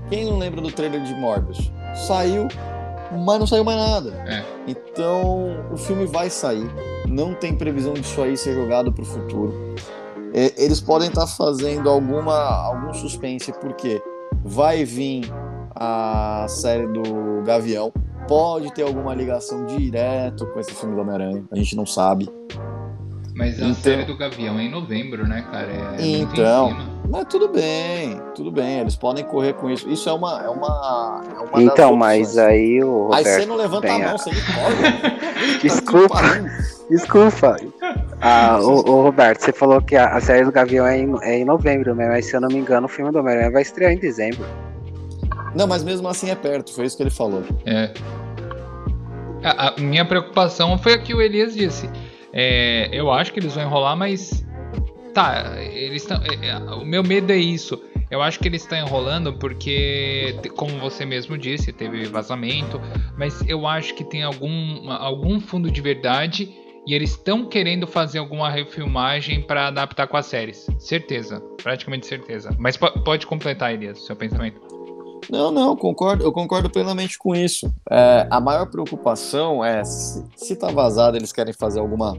quem 0.09 0.25
não 0.25 0.39
lembra 0.39 0.63
do 0.63 0.73
trailer 0.73 1.03
de 1.03 1.13
Morbius? 1.13 1.71
Saiu, 1.95 2.49
mas 3.13 3.39
não 3.39 3.47
saiu 3.47 3.63
mais 3.63 3.79
nada. 3.79 4.15
É. 4.27 4.43
Então 4.67 5.63
o 5.71 5.77
filme 5.77 6.07
vai 6.07 6.31
sair. 6.31 6.71
Não 7.07 7.35
tem 7.35 7.55
previsão 7.55 7.93
disso 7.93 8.23
aí 8.23 8.35
ser 8.35 8.55
jogado 8.55 8.91
para 8.91 9.03
o 9.03 9.07
futuro. 9.07 9.75
É, 10.33 10.55
eles 10.57 10.81
podem 10.81 11.09
estar 11.09 11.21
tá 11.21 11.27
fazendo 11.27 11.91
alguma 11.91 12.35
algum 12.35 12.95
suspense 12.95 13.53
porque 13.61 14.03
vai 14.43 14.85
vir 14.85 15.31
a 15.75 16.47
série 16.49 16.87
do 16.87 17.43
Gavião. 17.45 17.93
Pode 18.29 18.73
ter 18.75 18.83
alguma 18.83 19.15
ligação 19.15 19.67
direto 19.67 20.47
com 20.47 20.61
esse 20.61 20.73
filme 20.73 20.95
do 20.95 21.01
Homem-Aranha. 21.01 21.45
A 21.51 21.57
gente 21.57 21.75
não 21.75 21.87
sabe. 21.87 22.29
Mas 23.35 23.61
a 23.61 23.65
então, 23.65 23.75
série 23.75 24.05
do 24.05 24.17
Gavião 24.17 24.59
é 24.59 24.65
em 24.65 24.71
novembro, 24.71 25.27
né, 25.27 25.47
cara? 25.51 25.97
É 25.99 26.07
então, 26.07 26.77
mas 27.11 27.25
tudo 27.25 27.49
bem, 27.49 28.21
tudo 28.35 28.53
bem, 28.53 28.81
eles 28.81 28.95
podem 28.95 29.25
correr 29.25 29.55
com 29.55 29.71
isso. 29.71 29.89
Isso 29.89 30.09
é 30.09 30.13
uma. 30.13 30.43
É 30.43 30.49
uma, 30.49 31.25
é 31.37 31.41
uma 31.41 31.63
então, 31.63 31.97
mas 31.97 32.37
aí 32.37 32.83
o. 32.85 33.05
Roberto, 33.05 33.27
aí 33.27 33.35
você 33.35 33.47
não 33.47 33.57
levanta 33.57 33.93
a 33.93 33.99
mão, 33.99 34.19
você 34.19 34.31
me 34.31 34.41
corre. 34.41 35.59
Desculpa. 35.63 36.21
Desculpa. 36.91 37.57
Ah, 38.21 38.59
o, 38.61 38.91
o, 38.91 39.03
Roberto, 39.03 39.41
você 39.41 39.53
falou 39.53 39.81
que 39.81 39.97
a, 39.97 40.09
a, 40.09 40.21
série 40.21 40.45
do 40.45 40.53
Gavião 40.53 40.87
é 40.87 40.99
em, 40.99 41.15
é 41.23 41.39
em 41.39 41.45
novembro, 41.45 41.95
né? 41.95 42.09
mas 42.09 42.27
se 42.27 42.37
eu 42.37 42.41
não 42.41 42.49
me 42.49 42.59
engano, 42.59 42.87
o 42.87 42.89
filme 42.89 43.11
do 43.11 43.21
Homem-Aranha 43.21 43.51
vai 43.51 43.63
estrear 43.63 43.93
em 43.93 43.99
dezembro. 43.99 44.45
Não, 45.55 45.67
mas 45.67 45.83
mesmo 45.83 46.09
assim 46.09 46.31
é 46.31 46.35
perto, 46.35 46.73
foi 46.73 46.87
isso 46.87 46.97
que 46.97 47.03
ele 47.03 47.11
falou. 47.11 47.43
É. 47.67 47.93
A, 49.43 49.69
a 49.69 49.81
minha 49.81 50.05
preocupação 50.05 50.77
foi 50.79 50.95
a 50.95 50.99
que 50.99 51.15
o 51.15 51.21
Elias 51.21 51.55
disse. 51.55 51.89
É, 52.33 52.89
eu 52.93 53.11
acho 53.11 53.33
que 53.33 53.41
eles 53.41 53.55
vão 53.55 53.65
enrolar, 53.65 53.97
mas. 53.97 54.47
Tá, 55.15 55.61
eles 55.61 56.03
estão. 56.03 56.21
É, 56.23 56.49
é, 56.49 56.57
o 56.75 56.85
meu 56.85 57.03
medo 57.03 57.33
é 57.33 57.37
isso. 57.37 57.83
Eu 58.11 58.21
acho 58.21 58.41
que 58.41 58.49
eles 58.49 58.63
estão 58.63 58.77
enrolando 58.77 59.33
porque, 59.35 60.35
como 60.57 60.79
você 60.81 61.05
mesmo 61.05 61.39
disse, 61.39 61.73
teve 61.73 62.07
vazamento, 62.07 62.81
mas 63.17 63.41
eu 63.49 63.69
acho 63.69 63.95
que 63.95 64.03
tem 64.03 64.25
algum, 64.25 64.91
algum 64.91 65.41
fundo 65.41 65.71
de 65.71 65.81
verdade 65.81 66.53
e 66.85 66.93
eles 66.93 67.11
estão 67.11 67.47
querendo 67.47 67.87
fazer 67.87 68.19
alguma 68.19 68.51
refilmagem 68.51 69.43
para 69.43 69.69
adaptar 69.69 70.09
com 70.09 70.17
as 70.17 70.27
séries. 70.27 70.67
Certeza, 70.77 71.41
praticamente 71.63 72.05
certeza. 72.07 72.55
Mas 72.59 72.77
pode 72.77 73.29
completar, 73.29 73.73
Elias, 73.73 74.05
seu 74.05 74.17
pensamento. 74.17 74.61
Não, 75.29 75.51
não, 75.51 75.77
concordo, 75.77 76.25
eu 76.25 76.33
concordo 76.33 76.71
plenamente 76.71 77.19
com 77.19 77.35
isso. 77.35 77.73
É, 77.91 78.27
a 78.31 78.41
maior 78.41 78.67
preocupação 78.71 79.65
é 79.65 79.85
se, 79.85 80.25
se 80.37 80.57
tá 80.57 80.69
vazado, 80.69 81.17
eles 81.17 81.33
querem 81.33 81.53
fazer 81.53 81.81
alguma, 81.81 82.17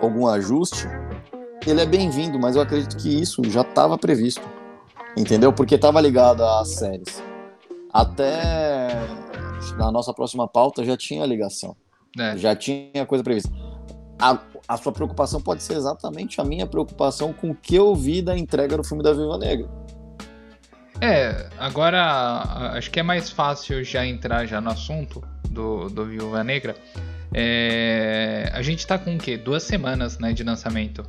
algum 0.00 0.26
ajuste, 0.26 0.86
ele 1.66 1.80
é 1.80 1.86
bem-vindo, 1.86 2.38
mas 2.38 2.56
eu 2.56 2.62
acredito 2.62 2.96
que 2.96 3.08
isso 3.08 3.42
já 3.44 3.60
estava 3.60 3.98
previsto. 3.98 4.42
Entendeu? 5.16 5.52
Porque 5.52 5.74
estava 5.74 6.00
ligado 6.00 6.42
às 6.42 6.68
séries. 6.68 7.22
Até 7.92 8.88
na 9.76 9.90
nossa 9.90 10.14
próxima 10.14 10.46
pauta 10.46 10.84
já 10.84 10.96
tinha 10.96 11.26
ligação. 11.26 11.76
É. 12.18 12.36
Já 12.36 12.54
tinha 12.56 13.04
coisa 13.06 13.22
prevista. 13.22 13.50
A, 14.18 14.38
a 14.68 14.76
sua 14.76 14.92
preocupação 14.92 15.40
pode 15.40 15.62
ser 15.62 15.74
exatamente 15.74 16.40
a 16.40 16.44
minha 16.44 16.66
preocupação 16.66 17.32
com 17.32 17.50
o 17.50 17.54
que 17.54 17.74
eu 17.74 17.94
vi 17.94 18.22
da 18.22 18.36
entrega 18.36 18.76
do 18.76 18.84
filme 18.84 19.02
da 19.02 19.12
Viva 19.12 19.38
Negra. 19.38 19.68
É, 21.00 21.46
agora 21.58 22.72
acho 22.74 22.90
que 22.90 23.00
é 23.00 23.02
mais 23.02 23.30
fácil 23.30 23.82
já 23.82 24.06
entrar 24.06 24.46
já 24.46 24.60
no 24.60 24.70
assunto 24.70 25.22
do, 25.48 25.88
do 25.88 26.04
Viúva 26.04 26.44
Negra. 26.44 26.76
É, 27.32 28.50
a 28.52 28.60
gente 28.62 28.86
tá 28.86 28.98
com 28.98 29.14
o 29.14 29.18
quê? 29.18 29.36
Duas 29.36 29.62
semanas 29.62 30.18
né, 30.18 30.32
de 30.32 30.42
lançamento. 30.42 31.04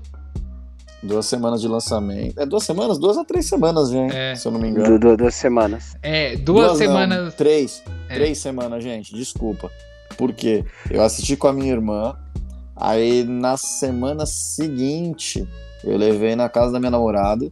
Duas 1.04 1.26
semanas 1.26 1.62
de 1.62 1.68
lançamento. 1.68 2.40
É 2.40 2.46
duas 2.46 2.64
semanas? 2.64 3.00
Duas 3.00 3.18
a 3.18 3.26
três 3.26 3.48
semanas 3.48 3.90
gente. 3.90 4.16
é. 4.16 4.36
se 4.36 4.48
eu 4.48 4.52
não 4.52 4.60
me 4.60 4.70
engano. 4.70 5.00
Du 5.00 5.18
duas 5.18 5.34
semanas. 5.34 5.96
É, 6.02 6.36
duas, 6.38 6.68
duas 6.68 6.78
semanas. 6.78 7.24
Não, 7.26 7.32
três. 7.32 7.84
É. 8.08 8.14
Três 8.14 8.38
semanas, 8.38 8.84
gente. 8.84 9.16
Desculpa. 9.16 9.72
Por 10.16 10.32
quê? 10.32 10.64
Eu 10.92 11.02
assisti 11.02 11.36
com 11.36 11.48
a 11.48 11.54
minha 11.54 11.72
irmã. 11.72 12.16
Aí 12.76 13.24
na 13.24 13.58
semana 13.58 14.26
seguinte 14.26 15.48
eu 15.84 15.98
levei 15.98 16.36
na 16.36 16.48
casa 16.48 16.72
da 16.72 16.80
minha 16.80 16.92
namorada. 16.92 17.52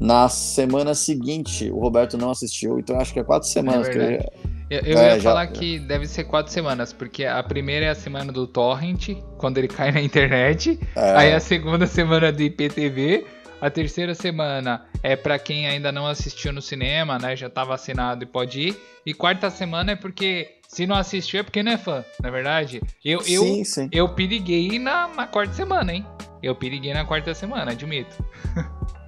Na 0.00 0.30
semana 0.30 0.94
seguinte, 0.94 1.70
o 1.70 1.78
Roberto 1.78 2.16
não 2.16 2.30
assistiu, 2.30 2.78
então 2.78 2.98
acho 2.98 3.12
que 3.12 3.20
é 3.20 3.22
quatro 3.22 3.46
semanas 3.46 3.86
é 3.86 3.92
que 3.92 3.98
ele... 3.98 4.28
Eu, 4.70 4.80
eu 4.80 4.98
é, 4.98 5.16
ia 5.16 5.22
falar 5.22 5.46
que 5.48 5.78
deve 5.78 6.06
ser 6.06 6.24
quatro 6.24 6.50
semanas, 6.50 6.90
porque 6.90 7.26
a 7.26 7.42
primeira 7.42 7.86
é 7.86 7.88
a 7.90 7.94
semana 7.94 8.32
do 8.32 8.46
Torrent, 8.46 9.10
quando 9.36 9.58
ele 9.58 9.68
cai 9.68 9.92
na 9.92 10.00
internet. 10.00 10.80
É. 10.96 11.16
Aí 11.16 11.32
a 11.34 11.40
segunda 11.40 11.84
semana 11.88 12.32
do 12.32 12.40
IPTV. 12.40 13.26
A 13.60 13.68
terceira 13.68 14.14
semana 14.14 14.86
é 15.02 15.14
para 15.16 15.38
quem 15.38 15.66
ainda 15.66 15.92
não 15.92 16.06
assistiu 16.06 16.50
no 16.50 16.62
cinema, 16.62 17.18
né? 17.18 17.36
Já 17.36 17.50
tá 17.50 17.62
vacinado 17.62 18.24
e 18.24 18.26
pode 18.26 18.68
ir. 18.68 18.80
E 19.04 19.12
quarta 19.12 19.50
semana 19.50 19.92
é 19.92 19.96
porque 19.96 20.48
se 20.66 20.86
não 20.86 20.96
assistiu 20.96 21.40
é 21.40 21.42
porque 21.42 21.62
não 21.62 21.72
é 21.72 21.76
fã, 21.76 22.02
na 22.22 22.28
é 22.28 22.32
verdade. 22.32 22.80
Eu, 23.04 23.20
sim, 23.20 23.58
eu, 23.58 23.64
sim. 23.66 23.88
eu 23.92 24.08
piriguei 24.08 24.78
na, 24.78 25.08
na 25.08 25.26
quarta 25.26 25.52
semana, 25.52 25.92
hein? 25.92 26.06
Eu 26.42 26.54
piriguei 26.54 26.94
na 26.94 27.04
quarta 27.04 27.34
semana, 27.34 27.72
admito. 27.72 28.16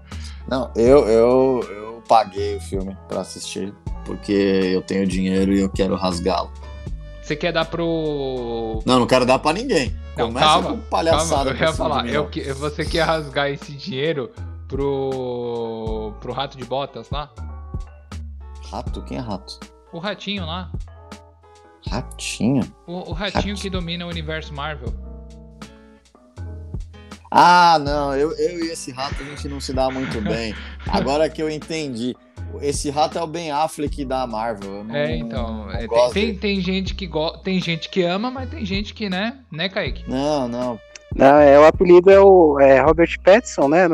Não, 0.48 0.70
eu, 0.74 1.06
eu, 1.06 1.60
eu 1.70 2.02
paguei 2.08 2.56
o 2.56 2.60
filme 2.60 2.96
para 3.08 3.20
assistir, 3.20 3.72
porque 4.04 4.32
eu 4.32 4.82
tenho 4.82 5.06
dinheiro 5.06 5.52
e 5.52 5.60
eu 5.60 5.68
quero 5.68 5.94
rasgá-lo. 5.94 6.50
Você 7.22 7.36
quer 7.36 7.52
dar 7.52 7.64
pro. 7.66 8.82
Não, 8.84 8.98
não 8.98 9.06
quero 9.06 9.24
dar 9.24 9.38
para 9.38 9.56
ninguém. 9.56 9.96
Não, 10.16 10.26
Começa 10.26 10.46
calma, 10.46 10.70
com 10.70 10.78
palhaçada. 10.80 11.54
Calma, 11.54 11.60
eu 11.60 11.66
ia 11.66 11.72
falar, 11.72 12.08
eu, 12.08 12.54
você 12.56 12.84
quer 12.84 13.02
rasgar 13.02 13.48
esse 13.48 13.72
dinheiro 13.72 14.30
pro. 14.66 16.12
pro 16.20 16.32
rato 16.32 16.58
de 16.58 16.64
botas 16.64 17.08
lá? 17.10 17.30
Rato? 18.70 19.02
Quem 19.02 19.18
é 19.18 19.20
rato? 19.20 19.60
O 19.92 19.98
ratinho 19.98 20.44
lá. 20.44 20.70
Ratinho? 21.88 22.62
O, 22.86 23.10
o 23.10 23.12
ratinho, 23.12 23.34
ratinho 23.34 23.56
que 23.56 23.70
domina 23.70 24.04
o 24.04 24.08
universo 24.08 24.52
Marvel. 24.52 24.92
Ah, 27.34 27.78
não, 27.78 28.14
eu, 28.14 28.30
eu 28.32 28.62
e 28.62 28.70
esse 28.70 28.92
rato 28.92 29.16
a 29.22 29.24
gente 29.24 29.48
não 29.48 29.58
se 29.58 29.72
dá 29.72 29.90
muito 29.90 30.20
bem. 30.20 30.54
Agora 30.86 31.30
que 31.30 31.42
eu 31.42 31.48
entendi. 31.48 32.14
Esse 32.60 32.90
rato 32.90 33.18
é 33.18 33.22
o 33.22 33.26
Ben 33.26 33.50
Affleck 33.50 34.04
da 34.04 34.26
Marvel. 34.26 34.84
Não, 34.84 34.94
é, 34.94 35.16
então. 35.16 35.70
É, 35.70 35.88
tem, 35.88 36.10
tem, 36.12 36.36
tem, 36.36 36.60
gente 36.60 36.94
que 36.94 37.06
go... 37.06 37.38
tem 37.38 37.58
gente 37.58 37.88
que 37.88 38.02
ama, 38.02 38.30
mas 38.30 38.50
tem 38.50 38.66
gente 38.66 38.92
que, 38.92 39.08
né? 39.08 39.38
Né, 39.50 39.70
Kaique? 39.70 40.04
Não, 40.06 40.46
não. 40.46 40.78
Não, 41.14 41.38
é, 41.38 41.58
o 41.58 41.64
apelido 41.64 42.10
é 42.10 42.20
o 42.20 42.58
é 42.60 42.80
Robert 42.80 43.18
Pattinson, 43.22 43.68
né? 43.68 43.86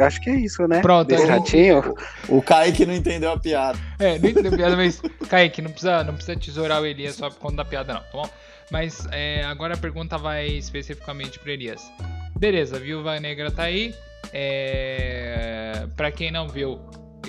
acho 0.00 0.20
que 0.20 0.30
é 0.30 0.36
isso, 0.36 0.66
né? 0.68 0.80
Pronto. 0.80 1.08
Desse 1.08 1.24
o, 1.24 1.28
ratinho. 1.28 1.94
O, 2.28 2.38
o 2.38 2.42
Kaique 2.42 2.86
não 2.86 2.94
entendeu 2.94 3.32
a 3.32 3.38
piada. 3.38 3.78
É, 3.98 4.18
não 4.18 4.28
entendeu 4.28 4.52
a 4.52 4.56
piada, 4.56 4.76
mas 4.76 5.00
Kaique, 5.28 5.62
não 5.62 5.70
precisa, 5.70 6.04
não 6.04 6.14
precisa 6.14 6.38
tesourar 6.38 6.80
o 6.80 6.86
Elias 6.86 7.16
só 7.16 7.28
por 7.28 7.38
conta 7.38 7.56
da 7.56 7.64
piada, 7.64 7.94
não, 7.94 8.00
tá 8.00 8.08
bom? 8.12 8.28
Mas 8.74 9.06
é, 9.12 9.44
agora 9.44 9.74
a 9.74 9.76
pergunta 9.76 10.18
vai 10.18 10.48
especificamente 10.48 11.38
para 11.38 11.52
Elias. 11.52 11.92
Beleza, 12.36 12.76
Viúva 12.76 13.20
Negra 13.20 13.48
tá 13.48 13.62
aí. 13.62 13.94
É... 14.32 15.86
Pra 15.94 16.10
quem 16.10 16.32
não 16.32 16.48
viu, 16.48 16.80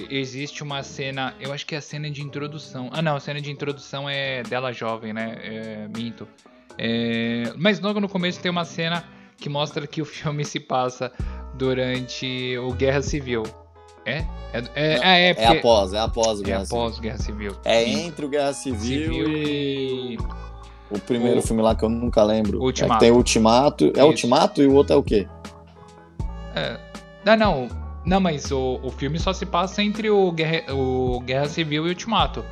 existe 0.10 0.64
uma 0.64 0.82
cena. 0.82 1.36
Eu 1.40 1.54
acho 1.54 1.64
que 1.64 1.76
é 1.76 1.78
a 1.78 1.82
cena 1.82 2.10
de 2.10 2.24
introdução. 2.24 2.90
Ah, 2.92 3.00
não, 3.00 3.16
a 3.16 3.20
cena 3.20 3.40
de 3.40 3.52
introdução 3.52 4.10
é 4.10 4.42
dela 4.42 4.72
jovem, 4.72 5.14
né? 5.14 5.38
É... 5.44 5.88
Minto. 5.96 6.28
É... 6.80 7.54
Mas 7.56 7.80
logo 7.80 8.00
no 8.00 8.10
começo 8.10 8.40
tem 8.40 8.50
uma 8.50 8.66
cena 8.66 9.04
que 9.38 9.48
mostra 9.48 9.86
que 9.86 10.02
o 10.02 10.06
filme 10.06 10.44
se 10.44 10.60
passa 10.60 11.12
durante 11.54 12.58
o 12.58 12.74
Guerra 12.74 13.04
Civil. 13.04 13.44
É? 14.04 14.18
É, 14.52 14.64
é, 14.74 14.98
não, 14.98 15.04
é, 15.04 15.30
é, 15.30 15.34
porque... 15.36 15.48
é 15.48 15.58
após, 15.60 15.94
é 15.94 16.00
após 16.00 16.40
o 16.40 16.44
Guerra 16.44 16.62
é 16.62 16.66
Civil. 16.66 16.82
após 16.82 17.00
Guerra 17.00 17.18
Civil. 17.20 17.56
É 17.66 17.84
entre 17.84 18.26
o 18.26 18.30
Guerra 18.30 18.54
Civil, 18.54 19.14
Civil 19.14 19.28
e... 19.28 20.18
O 20.89 21.00
primeiro 21.00 21.39
o... 21.39 21.41
filme 21.41 21.62
lá 21.62 21.76
que 21.76 21.84
eu 21.84 21.89
nunca 21.89 22.24
lembro. 22.24 22.62
Ultimato. 22.62 22.93
É 22.93 22.95
que 22.95 23.00
tem 23.00 23.12
o 23.12 23.15
Ultimato. 23.15 23.86
É 23.86 24.00
Isso. 24.00 24.06
Ultimato 24.06 24.62
e 24.62 24.67
o 24.67 24.74
outro 24.74 24.93
é 24.93 24.98
o 24.98 25.04
quê? 25.04 25.28
É. 26.56 26.78
Não, 27.26 27.36
não. 27.36 27.67
Não, 28.06 28.19
mas 28.19 28.52
o, 28.52 28.80
o 28.84 28.91
filme 28.91 29.17
só 29.17 29.34
se 29.34 29.45
passa 29.45 29.82
entre 29.82 30.10
o 30.10 30.32
Guerra, 30.32 30.71
o 30.74 31.19
Guerra 31.21 31.48
Civil 31.48 31.84
e 31.86 31.88
o 31.88 31.89
Ultimato. 31.89 32.45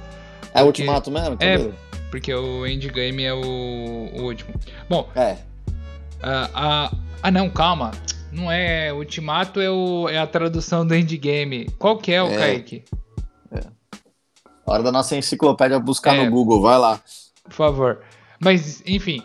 É 0.54 0.63
o 0.63 0.65
Ultimato 0.65 1.12
mesmo? 1.12 1.36
Então 1.36 1.48
é, 1.48 1.58
beleza. 1.58 1.76
porque 2.10 2.34
o 2.34 2.65
Endgame 2.65 3.24
é 3.24 3.34
o, 3.34 3.39
o 3.39 4.24
último. 4.24 4.54
Bom. 4.89 5.08
É. 5.15 5.34
Uh, 5.34 6.96
uh, 6.96 6.98
ah, 7.22 7.32
não, 7.32 7.50
calma. 7.52 7.91
Não 8.32 8.52
é. 8.52 8.91
Ultimato 8.91 9.62
é, 9.62 9.69
o, 9.69 10.10
é 10.10 10.17
a 10.17 10.26
tradução 10.26 10.86
do 10.86 10.96
endgame. 10.96 11.69
Qual 11.78 11.98
que 11.98 12.12
é 12.12 12.24
o 12.24 12.28
É. 12.28 12.38
Kaique? 12.38 12.84
Hora 14.65 14.82
da 14.82 14.91
nossa 14.91 15.15
enciclopédia 15.15 15.78
buscar 15.78 16.15
É. 16.15 16.24
no 16.24 16.32
Google, 16.32 16.62
vai 16.62 16.78
lá. 16.78 17.00
Por 17.43 17.54
favor. 17.54 18.00
Mas, 18.44 18.84
enfim. 18.86 19.22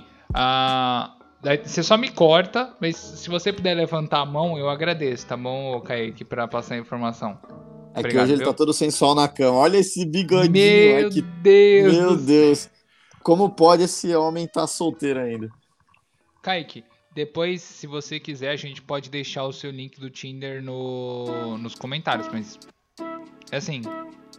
daí 1.42 1.58
você 1.64 1.82
só 1.82 1.96
me 1.96 2.10
corta, 2.10 2.74
mas 2.80 2.96
se 2.96 3.28
você 3.28 3.52
puder 3.52 3.74
levantar 3.74 4.20
a 4.20 4.26
mão, 4.26 4.58
eu 4.58 4.68
agradeço, 4.68 5.26
tá 5.26 5.36
bom, 5.36 5.80
Kaique, 5.80 6.24
pra 6.24 6.46
passar 6.46 6.74
a 6.74 6.78
informação. 6.78 7.38
É 7.94 8.02
que 8.02 8.16
hoje 8.16 8.34
ele 8.34 8.44
tá 8.44 8.52
todo 8.52 8.72
sensual 8.72 9.14
na 9.14 9.26
cama. 9.26 9.58
Olha 9.58 9.78
esse 9.78 10.04
bigodinho. 10.04 10.52
Meu 10.52 11.06
ai, 11.06 11.10
que... 11.10 11.22
Deus! 11.22 11.96
Meu 11.96 12.16
Deus. 12.16 12.70
Como 13.22 13.50
pode 13.50 13.82
esse 13.82 14.14
homem 14.14 14.44
estar 14.44 14.66
solteiro 14.66 15.20
ainda? 15.20 15.48
Kaique, 16.40 16.84
depois, 17.14 17.62
se 17.62 17.86
você 17.86 18.20
quiser, 18.20 18.50
a 18.50 18.56
gente 18.56 18.80
pode 18.80 19.10
deixar 19.10 19.44
o 19.44 19.52
seu 19.52 19.70
link 19.70 19.98
do 19.98 20.08
Tinder 20.08 20.62
no, 20.62 21.58
nos 21.58 21.74
comentários, 21.74 22.28
mas. 22.32 22.58
É 23.50 23.56
assim, 23.56 23.82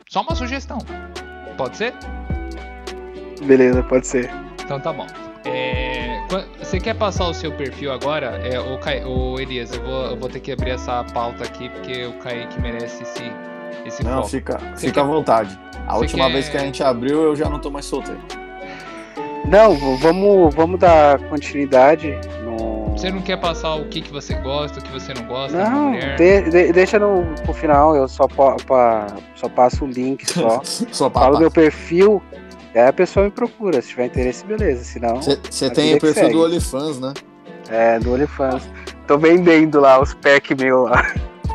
só 0.10 0.22
uma 0.22 0.36
sugestão. 0.36 0.78
Pode 1.58 1.76
ser? 1.76 1.94
Beleza, 3.46 3.84
pode 3.84 4.08
ser. 4.08 4.49
Então 4.70 4.80
tá 4.80 4.94
bom. 4.94 5.08
É, 5.46 6.20
você 6.60 6.80
quer 6.80 6.94
passar 6.94 7.28
o 7.28 7.34
seu 7.34 7.52
perfil 7.52 7.92
agora? 7.92 8.40
É, 8.44 8.60
o, 8.60 8.78
o 9.34 9.40
Elias, 9.40 9.74
eu 9.74 9.82
vou, 9.82 10.06
eu 10.06 10.16
vou 10.16 10.30
ter 10.30 10.40
que 10.42 10.52
abrir 10.52 10.70
essa 10.70 11.04
pauta 11.06 11.44
aqui 11.44 11.70
porque 11.70 12.06
o 12.06 12.14
Kaique 12.20 12.62
merece 12.62 13.02
esse, 13.02 13.32
esse 13.84 14.04
Não, 14.04 14.18
foco. 14.18 14.28
fica, 14.30 14.60
Você 14.76 14.86
fica 14.86 15.02
à 15.02 15.04
quer- 15.04 15.10
vontade. 15.12 15.60
A 15.88 15.94
você 15.96 16.02
última 16.02 16.26
quer- 16.28 16.34
vez 16.34 16.50
que 16.50 16.58
a 16.58 16.60
gente 16.60 16.84
abriu, 16.84 17.24
eu 17.24 17.36
já 17.36 17.50
não 17.50 17.58
tô 17.58 17.72
mais 17.72 17.86
solteiro. 17.86 18.22
Não, 19.48 19.76
vamos, 19.98 20.54
vamos 20.54 20.80
dar 20.80 21.18
continuidade 21.18 22.16
no. 22.44 22.92
Você 22.96 23.10
não 23.10 23.24
quer 23.24 23.38
passar 23.38 23.74
o 23.74 23.86
que, 23.86 24.02
que 24.02 24.12
você 24.12 24.36
gosta, 24.36 24.80
o 24.80 24.84
que 24.84 24.92
você 24.92 25.16
não 25.16 25.24
gosta 25.26 25.58
Não, 25.68 25.94
de- 25.94 26.42
de- 26.52 26.72
deixa 26.74 27.00
no, 27.00 27.24
pro 27.44 27.54
final, 27.54 27.96
eu 27.96 28.08
só, 28.08 28.28
po- 28.28 28.56
pa- 28.68 29.08
só 29.34 29.50
passo 29.50 29.86
o 29.86 29.88
link 29.88 30.30
só. 30.32 30.62
Só 30.94 31.10
Falo 31.10 31.40
meu 31.40 31.50
perfil, 31.50 32.22
aí 32.76 32.88
a 32.88 32.94
pessoa 32.94 33.26
me 33.26 33.32
procura. 33.32 33.82
Se 33.82 33.90
tiver 33.90 34.06
interesse, 34.06 34.46
beleza. 34.46 34.84
Se 34.84 35.00
não, 35.00 35.22
Você 35.22 35.70
tem 35.70 35.92
o 35.92 35.96
que 35.96 36.02
perfil 36.02 36.14
segue. 36.24 36.34
do 36.34 36.44
OnlyFans, 36.44 37.00
né? 37.00 37.14
é 37.70 38.00
do 38.00 38.14
OnlyFans. 38.14 38.68
Tô 39.08 39.18
vendendo 39.18 39.80
lá 39.80 40.02
os 40.02 40.14
packs 40.16 40.56
meu 40.58 40.84
lá. 40.84 41.04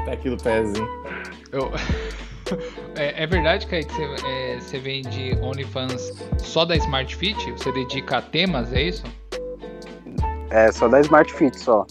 Tá 0.04 0.12
aqui 0.12 0.28
do 0.30 0.36
pezinho. 0.42 0.88
Eu- 1.52 1.70
É, 2.96 3.24
é 3.24 3.26
verdade, 3.26 3.66
Kaique, 3.66 3.88
que 3.88 3.94
você, 4.06 4.26
é, 4.26 4.58
você 4.60 4.78
vende 4.78 5.36
OnlyFans 5.40 6.12
só 6.38 6.64
da 6.66 6.76
Smart 6.76 7.16
Fit? 7.16 7.50
Você 7.52 7.72
dedica 7.72 8.18
a 8.18 8.22
temas, 8.22 8.70
é 8.72 8.82
isso? 8.82 9.02
É 10.50 10.70
só 10.70 10.86
da 10.86 11.00
Smart 11.00 11.32
Fit 11.32 11.58
só. 11.58 11.86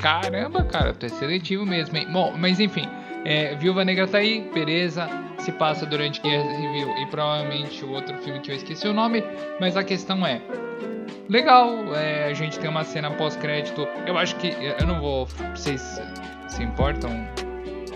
Caramba, 0.00 0.64
cara, 0.64 0.92
tu 0.94 1.06
é 1.06 1.08
seletivo 1.10 1.64
mesmo, 1.66 1.96
hein? 1.96 2.08
Bom, 2.10 2.32
mas 2.36 2.58
enfim, 2.58 2.88
é, 3.24 3.54
Viúva 3.56 3.84
Negra 3.84 4.06
tá 4.06 4.18
aí, 4.18 4.48
beleza. 4.52 5.08
Se 5.38 5.50
passa 5.52 5.84
durante 5.84 6.20
Guerra 6.20 6.48
Civil 6.54 6.88
e 6.98 7.06
provavelmente 7.06 7.84
o 7.84 7.92
outro 7.92 8.16
filme 8.18 8.40
que 8.40 8.50
eu 8.50 8.56
esqueci 8.56 8.86
o 8.86 8.92
nome, 8.92 9.24
mas 9.60 9.76
a 9.76 9.82
questão 9.82 10.24
é. 10.26 10.40
Legal, 11.28 11.94
é, 11.94 12.26
a 12.26 12.34
gente 12.34 12.58
tem 12.58 12.68
uma 12.68 12.84
cena 12.84 13.10
pós-crédito. 13.10 13.86
Eu 14.06 14.18
acho 14.18 14.36
que. 14.36 14.54
Eu 14.78 14.86
não 14.86 15.00
vou. 15.00 15.26
Vocês 15.54 16.00
se 16.48 16.62
importam? 16.62 17.10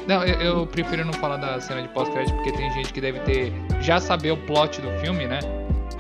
Não, 0.07 0.25
eu, 0.25 0.41
eu 0.41 0.67
prefiro 0.67 1.05
não 1.05 1.12
falar 1.12 1.37
da 1.37 1.61
cena 1.61 1.83
de 1.83 1.89
pós-crédito 1.89 2.35
porque 2.37 2.53
tem 2.53 2.71
gente 2.73 2.93
que 2.93 3.01
deve 3.01 3.21
ter. 3.21 3.53
Já 3.81 3.99
saber 4.01 4.31
o 4.31 4.37
plot 4.37 4.81
do 4.81 4.91
filme, 5.01 5.27
né? 5.27 5.41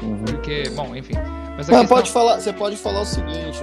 Uhum. 0.02 0.16
Porque, 0.24 0.64
bom, 0.70 0.94
enfim. 0.94 1.14
Mas 1.56 1.68
a 1.68 1.72
Não, 1.72 1.80
questão... 1.80 1.96
pode 1.96 2.10
falar, 2.10 2.40
você 2.40 2.52
pode 2.52 2.76
falar 2.76 3.00
o 3.00 3.04
seguinte. 3.04 3.60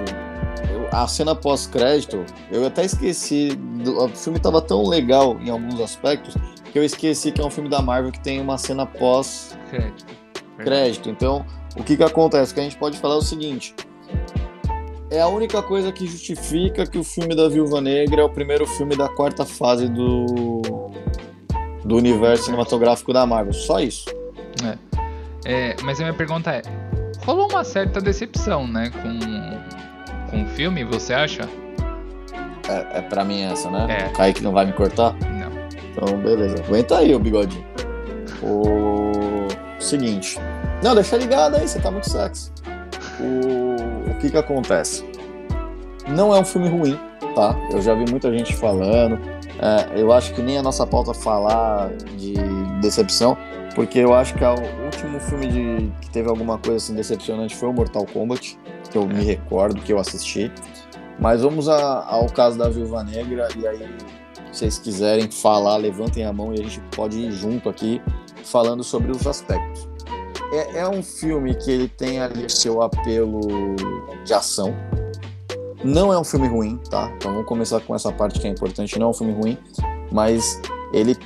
Eu- 0.72 0.88
a 0.92 1.08
cena 1.08 1.36
pós-crédito, 1.36 2.24
eu 2.52 2.66
até 2.66 2.84
esqueci. 2.86 3.50
do- 3.56 4.06
o 4.06 4.10
filme 4.10 4.40
tava 4.40 4.62
tão 4.62 4.88
legal 4.88 5.38
em 5.42 5.50
alguns 5.50 5.80
aspectos 5.82 6.36
que 6.72 6.80
eu 6.80 6.84
esqueci 6.84 7.32
que 7.32 7.42
é 7.42 7.46
um 7.46 7.50
filme 7.50 7.70
da 7.70 7.82
Marvel 7.82 8.12
que 8.12 8.20
tem 8.20 8.40
uma 8.40 8.58
cena 8.58 8.86
pós-crédito. 8.86 10.06
Crédito. 10.58 11.10
Então, 11.10 11.46
o 11.78 11.84
que 11.84 11.98
que 11.98 12.04
acontece? 12.04 12.52
O 12.52 12.56
que 12.56 12.62
a 12.62 12.64
gente 12.64 12.78
pode 12.78 12.98
falar 12.98 13.16
é 13.16 13.18
o 13.18 13.22
seguinte. 13.22 13.76
É 15.12 15.20
a 15.22 15.28
única 15.28 15.62
coisa 15.62 15.92
que 15.92 16.08
justifica 16.08 16.86
que 16.88 16.98
o 16.98 17.04
filme 17.04 17.36
da 17.36 17.48
Viúva 17.50 17.80
Negra 17.82 18.22
é 18.22 18.24
o 18.24 18.30
primeiro 18.30 18.66
filme 18.66 18.96
da 18.96 19.08
quarta 19.10 19.46
fase 19.46 19.88
do, 19.88 20.92
do 21.84 21.96
universo 21.98 22.46
cinematográfico 22.46 23.12
da 23.14 23.26
Marvel. 23.26 23.54
Só 23.54 23.80
isso. 23.80 24.06
É, 25.46 25.76
mas 25.84 26.00
a 26.00 26.04
minha 26.04 26.14
pergunta 26.16 26.52
é: 26.52 26.62
rolou 27.26 27.48
uma 27.52 27.64
certa 27.64 28.00
decepção, 28.00 28.66
né, 28.66 28.90
com, 28.90 29.20
com 30.34 30.44
o 30.44 30.48
filme, 30.48 30.84
você 30.84 31.14
acha? 31.14 31.48
É, 32.68 32.98
é 32.98 33.02
pra 33.02 33.24
mim 33.24 33.44
essa, 33.44 33.70
né? 33.70 33.86
É. 34.02 34.08
O 34.08 34.14
Kaique 34.14 34.42
não 34.42 34.52
vai 34.52 34.66
me 34.66 34.74
cortar? 34.74 35.14
Não. 35.14 35.52
Então, 35.92 36.18
beleza. 36.18 36.56
Aguenta 36.66 36.98
aí, 36.98 37.14
o 37.14 37.20
bigodinho. 37.20 37.64
O 38.42 39.48
seguinte. 39.80 40.40
Não, 40.82 40.96
deixa 40.96 41.16
ligado 41.18 41.56
aí, 41.56 41.68
você 41.68 41.80
tá 41.80 41.92
muito 41.92 42.10
sexy. 42.10 42.52
O, 43.20 44.12
o 44.12 44.18
que 44.20 44.32
que 44.32 44.38
acontece? 44.38 45.06
Não 46.08 46.36
é 46.36 46.40
um 46.40 46.46
filme 46.46 46.68
ruim, 46.68 47.00
tá? 47.36 47.56
Eu 47.72 47.82
já 47.82 47.94
vi 47.94 48.10
muita 48.10 48.32
gente 48.32 48.56
falando. 48.56 49.20
É, 49.62 50.02
eu 50.02 50.12
acho 50.12 50.34
que 50.34 50.42
nem 50.42 50.58
a 50.58 50.64
nossa 50.64 50.86
pauta 50.86 51.14
falar 51.14 51.90
de 52.18 52.34
decepção, 52.82 53.38
porque 53.76 54.00
eu 54.00 54.14
acho 54.14 54.34
que 54.36 54.44
o 54.44 54.86
último 54.86 55.20
filme 55.20 55.48
de, 55.48 55.92
que 56.02 56.10
teve 56.10 56.30
alguma 56.30 56.58
coisa 56.58 56.78
assim 56.78 56.94
decepcionante 56.96 57.56
foi 57.56 57.70
o 57.70 57.74
Mortal 57.74 58.06
Kombat, 58.06 58.58
que 58.92 58.98
eu 58.98 59.08
me 59.08 59.24
recordo, 59.24 59.82
que 59.82 59.92
eu 59.92 60.00
assisti. 60.00 60.52
Mas 61.20 61.42
vamos 61.42 61.70
a- 61.70 62.06
ao 62.08 62.28
caso 62.28 62.58
da 62.58 62.70
Viúva 62.70 63.04
Negra, 63.04 63.48
e 63.58 63.68
aí, 63.68 63.88
se 64.52 64.60
vocês 64.60 64.78
quiserem 64.80 65.30
falar, 65.30 65.78
levantem 65.78 66.26
a 66.26 66.34
mão 66.34 66.54
e 66.54 66.60
a 66.60 66.64
gente 66.64 66.80
pode 66.96 67.18
ir 67.20 67.32
junto 67.32 67.70
aqui 67.70 68.02
falando 68.44 68.84
sobre 68.84 69.12
os 69.12 69.26
aspectos. 69.26 69.88
É, 70.52 70.80
é 70.80 70.88
um 70.88 71.02
filme 71.02 71.56
que 71.56 71.72
ele 71.72 71.88
tem 71.88 72.20
ali 72.20 72.50
seu 72.50 72.82
apelo 72.82 73.42
de 74.24 74.34
ação. 74.34 74.74
Não 75.84 76.14
é 76.14 76.20
um 76.20 76.24
filme 76.24 76.48
ruim, 76.48 76.80
tá? 76.90 77.12
Então 77.16 77.32
vamos 77.32 77.48
começar 77.48 77.80
com 77.82 77.96
essa 77.96 78.12
parte 78.12 78.40
que 78.40 78.48
é 78.48 78.50
importante. 78.50 78.98
Não 79.00 79.08
é 79.08 79.10
um 79.10 79.14
filme 79.14 79.34
ruim, 79.34 79.58
mas 80.12 80.62
ele, 80.94 81.18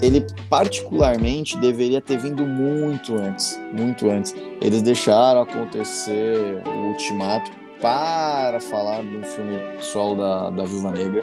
ele 0.00 0.26
particularmente 0.50 1.56
deveria 1.58 2.00
ter 2.00 2.18
vindo 2.18 2.44
muito 2.44 3.14
antes, 3.14 3.58
muito 3.72 4.10
antes. 4.10 4.34
Eles 4.60 4.82
deixaram 4.82 5.42
acontecer 5.42 6.62
o 6.66 6.88
Ultimato 6.88 7.50
para 7.80 8.60
falar 8.60 9.02
do 9.02 9.22
filme 9.24 9.58
solo 9.80 10.16
da, 10.16 10.50
da 10.50 10.64
Viúva 10.64 10.90
Negra. 10.92 11.22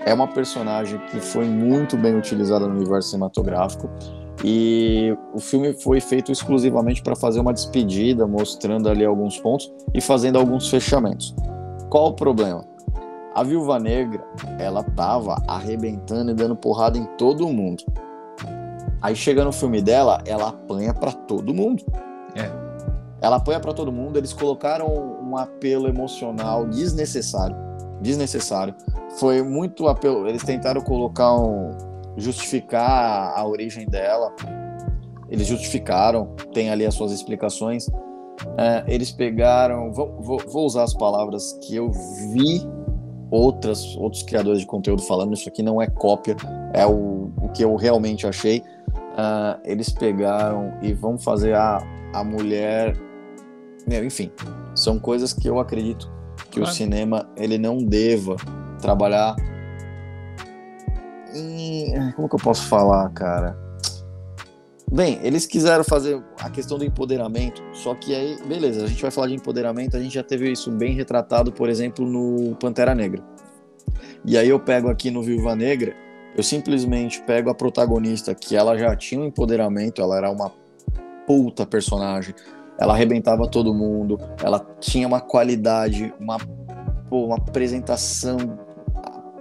É 0.00 0.12
uma 0.12 0.26
personagem 0.26 0.98
que 1.10 1.20
foi 1.20 1.44
muito 1.44 1.96
bem 1.96 2.16
utilizada 2.16 2.66
no 2.66 2.74
universo 2.74 3.10
cinematográfico. 3.10 3.88
E 4.44 5.16
o 5.32 5.38
filme 5.38 5.72
foi 5.72 6.00
feito 6.00 6.32
exclusivamente 6.32 7.02
para 7.02 7.14
fazer 7.14 7.38
uma 7.38 7.52
despedida, 7.52 8.26
mostrando 8.26 8.88
ali 8.88 9.04
alguns 9.04 9.38
pontos 9.38 9.70
e 9.94 10.00
fazendo 10.00 10.38
alguns 10.38 10.68
fechamentos. 10.68 11.34
Qual 11.88 12.08
o 12.08 12.14
problema? 12.14 12.71
A 13.34 13.42
Viúva 13.42 13.78
Negra, 13.78 14.22
ela 14.58 14.82
tava 14.82 15.36
arrebentando 15.48 16.30
e 16.30 16.34
dando 16.34 16.54
porrada 16.54 16.98
em 16.98 17.04
todo 17.16 17.48
mundo. 17.48 17.82
Aí 19.00 19.16
chega 19.16 19.44
no 19.44 19.52
filme 19.52 19.80
dela, 19.80 20.22
ela 20.26 20.48
apanha 20.48 20.92
para 20.92 21.12
todo 21.12 21.54
mundo. 21.54 21.82
É. 22.36 22.50
Ela 23.20 23.36
apanha 23.36 23.58
para 23.58 23.72
todo 23.72 23.90
mundo, 23.90 24.18
eles 24.18 24.32
colocaram 24.32 24.86
um 25.22 25.36
apelo 25.36 25.88
emocional 25.88 26.66
desnecessário. 26.66 27.56
Desnecessário. 28.00 28.74
Foi 29.18 29.42
muito 29.42 29.88
apelo, 29.88 30.28
eles 30.28 30.42
tentaram 30.42 30.80
colocar 30.82 31.34
um 31.34 31.70
justificar 32.16 33.32
a 33.34 33.46
origem 33.46 33.86
dela. 33.86 34.34
Eles 35.30 35.46
justificaram, 35.46 36.34
tem 36.52 36.70
ali 36.70 36.84
as 36.84 36.94
suas 36.94 37.12
explicações. 37.12 37.86
É, 38.58 38.84
eles 38.86 39.10
pegaram, 39.10 39.92
vou, 39.92 40.20
vou, 40.20 40.38
vou 40.46 40.66
usar 40.66 40.82
as 40.82 40.92
palavras 40.92 41.52
que 41.62 41.74
eu 41.74 41.90
vi 41.90 42.60
outras, 43.32 43.96
outros 43.96 44.22
criadores 44.22 44.60
de 44.60 44.66
conteúdo 44.66 45.00
falando, 45.02 45.32
isso 45.32 45.48
aqui 45.48 45.62
não 45.62 45.80
é 45.80 45.86
cópia, 45.86 46.36
é 46.74 46.86
o, 46.86 47.32
o 47.40 47.48
que 47.48 47.64
eu 47.64 47.74
realmente 47.74 48.26
achei. 48.26 48.62
Ah, 49.16 49.58
eles 49.64 49.88
pegaram 49.90 50.74
e 50.82 50.92
vão 50.92 51.18
fazer 51.18 51.54
a, 51.54 51.78
a 52.12 52.22
mulher. 52.22 52.94
Meu, 53.88 54.04
enfim, 54.04 54.30
são 54.74 54.98
coisas 54.98 55.32
que 55.32 55.48
eu 55.48 55.58
acredito 55.58 56.12
que 56.50 56.60
o 56.60 56.62
Claro. 56.62 56.76
cinema 56.76 57.28
ele 57.36 57.56
não 57.56 57.78
deva 57.78 58.36
trabalhar 58.80 59.34
em. 61.34 62.12
Como 62.12 62.28
que 62.28 62.34
eu 62.34 62.40
posso 62.40 62.66
falar, 62.68 63.08
cara? 63.10 63.56
Bem, 64.92 65.18
eles 65.22 65.46
quiseram 65.46 65.82
fazer 65.82 66.22
a 66.38 66.50
questão 66.50 66.76
do 66.76 66.84
empoderamento, 66.84 67.62
só 67.72 67.94
que 67.94 68.14
aí, 68.14 68.36
beleza, 68.46 68.84
a 68.84 68.86
gente 68.86 69.00
vai 69.00 69.10
falar 69.10 69.28
de 69.28 69.34
empoderamento, 69.34 69.96
a 69.96 70.00
gente 70.00 70.14
já 70.14 70.22
teve 70.22 70.52
isso 70.52 70.70
bem 70.70 70.92
retratado, 70.92 71.50
por 71.50 71.70
exemplo, 71.70 72.04
no 72.06 72.54
Pantera 72.56 72.94
Negra. 72.94 73.22
E 74.22 74.36
aí 74.36 74.50
eu 74.50 74.60
pego 74.60 74.90
aqui 74.90 75.10
no 75.10 75.22
Viúva 75.22 75.56
Negra, 75.56 75.94
eu 76.36 76.42
simplesmente 76.42 77.22
pego 77.22 77.48
a 77.48 77.54
protagonista, 77.54 78.34
que 78.34 78.54
ela 78.54 78.76
já 78.76 78.94
tinha 78.94 79.18
um 79.18 79.24
empoderamento, 79.24 80.02
ela 80.02 80.14
era 80.14 80.30
uma 80.30 80.52
puta 81.26 81.64
personagem, 81.64 82.34
ela 82.78 82.92
arrebentava 82.92 83.48
todo 83.48 83.72
mundo, 83.72 84.18
ela 84.42 84.60
tinha 84.78 85.08
uma 85.08 85.22
qualidade, 85.22 86.12
uma, 86.20 86.36
pô, 87.08 87.24
uma 87.24 87.36
apresentação 87.36 88.36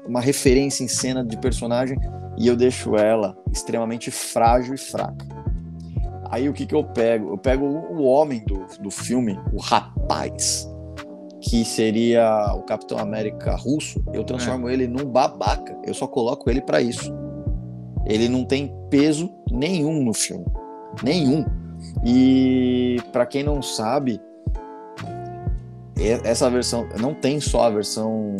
uma 0.07 0.19
referência 0.19 0.83
em 0.83 0.87
cena 0.87 1.23
de 1.23 1.37
personagem 1.37 1.97
e 2.37 2.47
eu 2.47 2.55
deixo 2.55 2.95
ela 2.97 3.37
extremamente 3.51 4.09
frágil 4.09 4.73
e 4.73 4.77
fraca. 4.77 5.40
Aí 6.31 6.47
o 6.47 6.53
que, 6.53 6.65
que 6.65 6.73
eu 6.73 6.83
pego? 6.83 7.31
Eu 7.31 7.37
pego 7.37 7.65
o 7.65 8.03
homem 8.03 8.43
do, 8.45 8.65
do 8.81 8.89
filme, 8.89 9.37
o 9.53 9.59
rapaz, 9.59 10.69
que 11.41 11.65
seria 11.65 12.53
o 12.55 12.61
Capitão 12.61 12.97
América 12.97 13.55
russo, 13.55 14.01
eu 14.13 14.23
transformo 14.23 14.69
é. 14.69 14.73
ele 14.73 14.87
num 14.87 15.05
babaca. 15.05 15.77
Eu 15.85 15.93
só 15.93 16.07
coloco 16.07 16.49
ele 16.49 16.61
para 16.61 16.81
isso. 16.81 17.13
Ele 18.05 18.29
não 18.29 18.45
tem 18.45 18.73
peso 18.89 19.29
nenhum 19.51 20.03
no 20.03 20.13
filme. 20.13 20.45
Nenhum. 21.03 21.45
E 22.05 22.97
para 23.11 23.25
quem 23.25 23.43
não 23.43 23.61
sabe, 23.61 24.21
essa 26.23 26.49
versão 26.49 26.87
não 26.99 27.13
tem 27.13 27.39
só 27.39 27.63
a 27.63 27.69
versão 27.69 28.35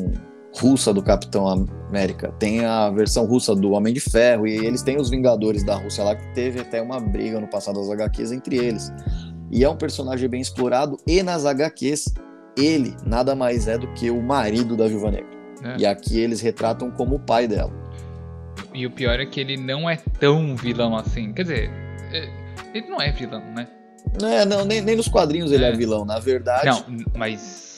russa 0.56 0.94
do 0.94 1.02
Capitão 1.02 1.48
América, 1.48 2.32
tem 2.40 2.66
a 2.66 2.90
versão 2.90 3.26
russa 3.26 3.56
do 3.56 3.72
Homem 3.72 3.94
de 3.94 4.00
Ferro 4.00 4.46
e 4.46 4.66
eles 4.66 4.82
têm 4.82 5.00
os 5.00 5.10
Vingadores 5.10 5.64
da 5.64 5.76
Rússia 5.76 6.04
lá 6.04 6.16
que 6.16 6.34
teve 6.34 6.60
até 6.60 6.82
uma 6.82 7.00
briga 7.00 7.40
no 7.40 7.48
passado 7.48 7.80
das 7.80 7.90
HQs 7.90 8.32
entre 8.32 8.58
eles. 8.58 8.92
E 9.52 9.64
é 9.64 9.70
um 9.70 9.76
personagem 9.76 10.28
bem 10.30 10.42
explorado 10.42 10.98
e 11.08 11.22
nas 11.24 11.46
HQs 11.46 12.14
ele 12.58 12.96
nada 13.06 13.36
mais 13.36 13.68
é 13.68 13.78
do 13.78 13.88
que 13.94 14.10
o 14.10 14.22
marido 14.22 14.76
da 14.76 14.88
Viúva 14.88 15.12
Negra. 15.12 15.30
É. 15.64 15.78
E 15.80 15.86
aqui 15.86 16.20
eles 16.20 16.42
retratam 16.42 16.92
como 16.92 17.16
o 17.16 17.20
pai 17.20 17.48
dela. 17.48 17.72
E 18.74 18.86
o 18.86 18.92
pior 18.92 19.20
é 19.20 19.26
que 19.26 19.40
ele 19.40 19.58
não 19.58 19.90
é 19.90 19.98
tão 20.20 20.56
vilão 20.56 20.96
assim. 20.96 21.34
Quer 21.34 21.44
dizer, 21.44 21.70
é, 22.12 22.30
ele 22.74 22.90
não 22.90 23.02
é 23.02 23.12
vilão, 23.12 23.42
né? 23.54 23.68
É, 24.22 24.46
não, 24.46 24.66
nem, 24.66 24.82
nem 24.82 24.96
nos 24.96 25.08
quadrinhos 25.08 25.52
ele 25.52 25.64
é. 25.64 25.70
é 25.70 25.72
vilão, 25.72 26.04
na 26.06 26.20
verdade. 26.20 26.66
Não, 26.66 27.06
mas, 27.16 27.71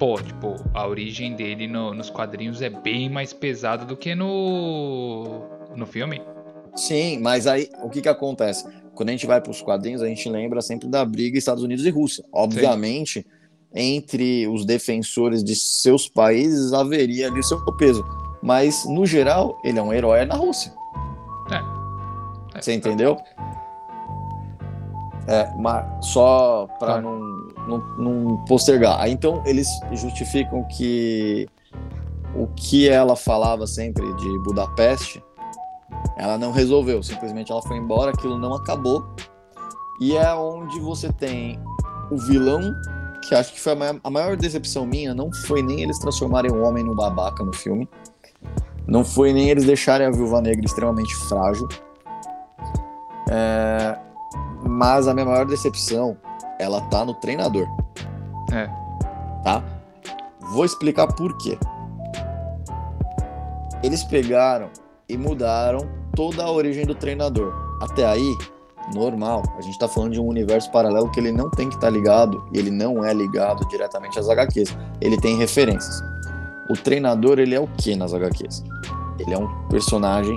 pô, 0.00 0.16
tipo, 0.16 0.56
a 0.72 0.88
origem 0.88 1.34
dele 1.34 1.68
no, 1.68 1.92
nos 1.92 2.08
quadrinhos 2.08 2.62
é 2.62 2.70
bem 2.70 3.10
mais 3.10 3.34
pesada 3.34 3.84
do 3.84 3.94
que 3.94 4.14
no, 4.14 5.42
no 5.76 5.86
filme. 5.86 6.22
Sim, 6.74 7.18
mas 7.20 7.46
aí 7.46 7.68
o 7.82 7.90
que 7.90 8.00
que 8.00 8.08
acontece? 8.08 8.66
Quando 8.94 9.10
a 9.10 9.12
gente 9.12 9.26
vai 9.26 9.42
para 9.42 9.50
os 9.50 9.60
quadrinhos, 9.60 10.00
a 10.00 10.06
gente 10.06 10.26
lembra 10.30 10.62
sempre 10.62 10.88
da 10.88 11.04
briga 11.04 11.36
Estados 11.36 11.62
Unidos 11.62 11.84
e 11.84 11.90
Rússia. 11.90 12.24
Obviamente, 12.32 13.20
Sim. 13.20 13.28
entre 13.74 14.48
os 14.48 14.64
defensores 14.64 15.44
de 15.44 15.54
seus 15.54 16.08
países 16.08 16.72
haveria 16.72 17.26
ali 17.28 17.40
o 17.40 17.44
seu 17.44 17.60
peso. 17.76 18.02
Mas, 18.42 18.86
no 18.86 19.04
geral, 19.04 19.60
ele 19.62 19.78
é 19.78 19.82
um 19.82 19.92
herói 19.92 20.24
na 20.24 20.34
Rússia. 20.34 20.72
É. 21.50 22.58
é. 22.58 22.62
Você 22.62 22.72
entendeu? 22.72 23.18
É, 25.28 25.52
mas 25.58 26.06
só 26.06 26.66
para 26.78 27.02
não, 27.02 27.49
não, 27.70 27.96
não 27.96 28.44
postergar. 28.44 29.08
Então, 29.08 29.42
eles 29.46 29.68
justificam 29.92 30.64
que 30.64 31.48
o 32.34 32.46
que 32.48 32.88
ela 32.88 33.16
falava 33.16 33.66
sempre 33.66 34.12
de 34.14 34.38
Budapeste, 34.40 35.22
ela 36.16 36.36
não 36.38 36.52
resolveu. 36.52 37.02
Simplesmente 37.02 37.50
ela 37.50 37.62
foi 37.62 37.76
embora, 37.76 38.10
aquilo 38.10 38.38
não 38.38 38.54
acabou. 38.54 39.04
E 40.00 40.16
é 40.16 40.34
onde 40.34 40.80
você 40.80 41.12
tem 41.12 41.58
o 42.10 42.16
vilão, 42.16 42.60
que 43.26 43.34
acho 43.34 43.52
que 43.52 43.60
foi 43.60 43.72
a 43.72 43.76
maior, 43.76 44.00
a 44.02 44.10
maior 44.10 44.36
decepção 44.36 44.86
minha, 44.86 45.14
não 45.14 45.32
foi 45.32 45.62
nem 45.62 45.82
eles 45.82 45.98
transformarem 45.98 46.50
o 46.50 46.62
homem 46.62 46.82
no 46.82 46.94
babaca 46.94 47.44
no 47.44 47.52
filme. 47.52 47.88
Não 48.86 49.04
foi 49.04 49.32
nem 49.32 49.50
eles 49.50 49.64
deixarem 49.64 50.06
a 50.06 50.10
Viúva 50.10 50.40
Negra 50.40 50.64
extremamente 50.64 51.14
frágil. 51.28 51.68
É, 53.30 53.98
mas 54.66 55.06
a 55.06 55.14
minha 55.14 55.26
maior 55.26 55.46
decepção, 55.46 56.16
ela 56.60 56.82
tá 56.82 57.04
no 57.04 57.14
treinador. 57.14 57.66
É. 58.52 58.66
Tá? 59.42 59.64
Vou 60.52 60.64
explicar 60.64 61.06
por 61.06 61.36
quê. 61.38 61.58
Eles 63.82 64.04
pegaram 64.04 64.68
e 65.08 65.16
mudaram 65.16 65.88
toda 66.14 66.44
a 66.44 66.50
origem 66.50 66.84
do 66.84 66.94
treinador. 66.94 67.54
Até 67.80 68.04
aí, 68.04 68.36
normal. 68.94 69.42
A 69.56 69.62
gente 69.62 69.78
tá 69.78 69.88
falando 69.88 70.12
de 70.12 70.20
um 70.20 70.26
universo 70.26 70.70
paralelo 70.70 71.10
que 71.10 71.18
ele 71.18 71.32
não 71.32 71.50
tem 71.50 71.68
que 71.68 71.76
estar 71.76 71.86
tá 71.86 71.92
ligado, 71.92 72.44
e 72.52 72.58
ele 72.58 72.70
não 72.70 73.02
é 73.02 73.14
ligado 73.14 73.66
diretamente 73.68 74.18
às 74.18 74.28
HQs. 74.28 74.76
Ele 75.00 75.16
tem 75.18 75.36
referências. 75.36 76.02
O 76.68 76.74
treinador, 76.74 77.38
ele 77.38 77.54
é 77.54 77.60
o 77.60 77.66
que 77.66 77.96
nas 77.96 78.12
HQs? 78.12 78.62
Ele 79.18 79.32
é 79.32 79.38
um 79.38 79.48
personagem 79.68 80.36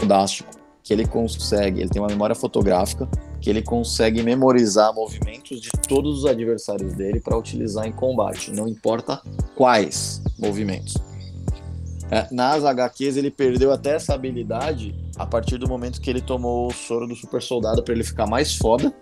fantástico, 0.00 0.50
que 0.82 0.92
ele 0.94 1.06
consegue, 1.06 1.80
ele 1.80 1.90
tem 1.90 2.00
uma 2.00 2.08
memória 2.08 2.34
fotográfica 2.34 3.06
que 3.48 3.52
ele 3.52 3.62
consegue 3.62 4.22
memorizar 4.22 4.92
movimentos 4.92 5.58
de 5.58 5.70
todos 5.88 6.18
os 6.18 6.26
adversários 6.26 6.92
dele 6.92 7.18
para 7.18 7.34
utilizar 7.34 7.86
em 7.86 7.92
combate, 7.92 8.52
não 8.52 8.68
importa 8.68 9.22
quais 9.54 10.22
movimentos. 10.38 10.98
É, 12.10 12.28
nas 12.30 12.62
HQs 12.62 13.16
ele 13.16 13.30
perdeu 13.30 13.72
até 13.72 13.94
essa 13.94 14.12
habilidade 14.12 14.94
a 15.16 15.24
partir 15.24 15.56
do 15.56 15.66
momento 15.66 15.98
que 15.98 16.10
ele 16.10 16.20
tomou 16.20 16.68
o 16.68 16.74
soro 16.74 17.06
do 17.06 17.16
super 17.16 17.40
soldado 17.40 17.82
para 17.82 17.94
ele 17.94 18.04
ficar 18.04 18.26
mais 18.26 18.54
foda, 18.54 18.92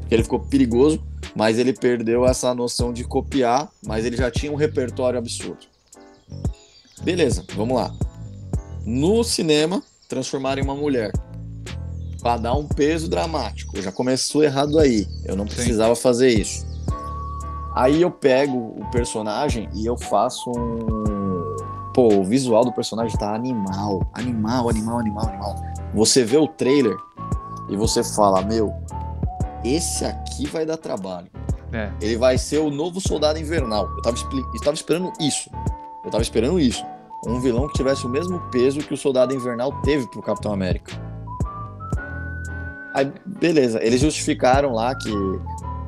porque 0.00 0.14
ele 0.14 0.22
ficou 0.22 0.40
perigoso, 0.40 1.04
mas 1.36 1.58
ele 1.58 1.74
perdeu 1.74 2.24
essa 2.24 2.54
noção 2.54 2.90
de 2.90 3.04
copiar, 3.04 3.70
mas 3.86 4.06
ele 4.06 4.16
já 4.16 4.30
tinha 4.30 4.50
um 4.50 4.56
repertório 4.56 5.18
absurdo. 5.18 5.66
Beleza, 7.02 7.44
vamos 7.54 7.76
lá. 7.76 7.94
No 8.82 9.22
cinema, 9.22 9.82
transformar 10.08 10.56
em 10.56 10.62
uma 10.62 10.74
mulher 10.74 11.12
para 12.24 12.38
dar 12.38 12.54
um 12.54 12.66
peso 12.66 13.06
dramático. 13.06 13.80
Já 13.82 13.92
começou 13.92 14.42
errado 14.42 14.78
aí. 14.78 15.06
Eu 15.26 15.36
não 15.36 15.44
precisava 15.44 15.94
Sim. 15.94 16.00
fazer 16.00 16.30
isso. 16.30 16.66
Aí 17.74 18.00
eu 18.00 18.10
pego 18.10 18.56
o 18.56 18.90
personagem 18.90 19.68
e 19.74 19.84
eu 19.84 19.94
faço 19.94 20.50
um. 20.50 21.54
Pô, 21.92 22.08
o 22.14 22.24
visual 22.24 22.64
do 22.64 22.72
personagem 22.72 23.14
tá 23.18 23.34
animal. 23.34 24.08
Animal, 24.14 24.70
animal, 24.70 24.98
animal, 25.00 25.28
animal. 25.28 25.54
Você 25.92 26.24
vê 26.24 26.38
o 26.38 26.48
trailer 26.48 26.96
e 27.68 27.76
você 27.76 28.02
fala: 28.02 28.40
Meu, 28.40 28.72
esse 29.62 30.06
aqui 30.06 30.46
vai 30.46 30.64
dar 30.64 30.78
trabalho. 30.78 31.28
É. 31.74 31.92
Ele 32.00 32.16
vai 32.16 32.38
ser 32.38 32.58
o 32.58 32.70
novo 32.70 33.02
soldado 33.02 33.38
invernal. 33.38 33.86
Eu 33.96 34.02
tava, 34.02 34.16
eu 34.16 34.60
tava 34.60 34.74
esperando 34.74 35.12
isso. 35.20 35.50
Eu 36.02 36.10
tava 36.10 36.22
esperando 36.22 36.58
isso. 36.58 36.82
Um 37.26 37.38
vilão 37.38 37.68
que 37.68 37.74
tivesse 37.74 38.06
o 38.06 38.08
mesmo 38.08 38.40
peso 38.50 38.80
que 38.80 38.94
o 38.94 38.96
soldado 38.96 39.34
invernal 39.34 39.72
teve 39.82 40.06
pro 40.08 40.22
Capitão 40.22 40.54
América. 40.54 41.13
Aí, 42.94 43.12
beleza, 43.26 43.82
eles 43.82 44.00
justificaram 44.00 44.72
lá 44.72 44.94
que 44.94 45.10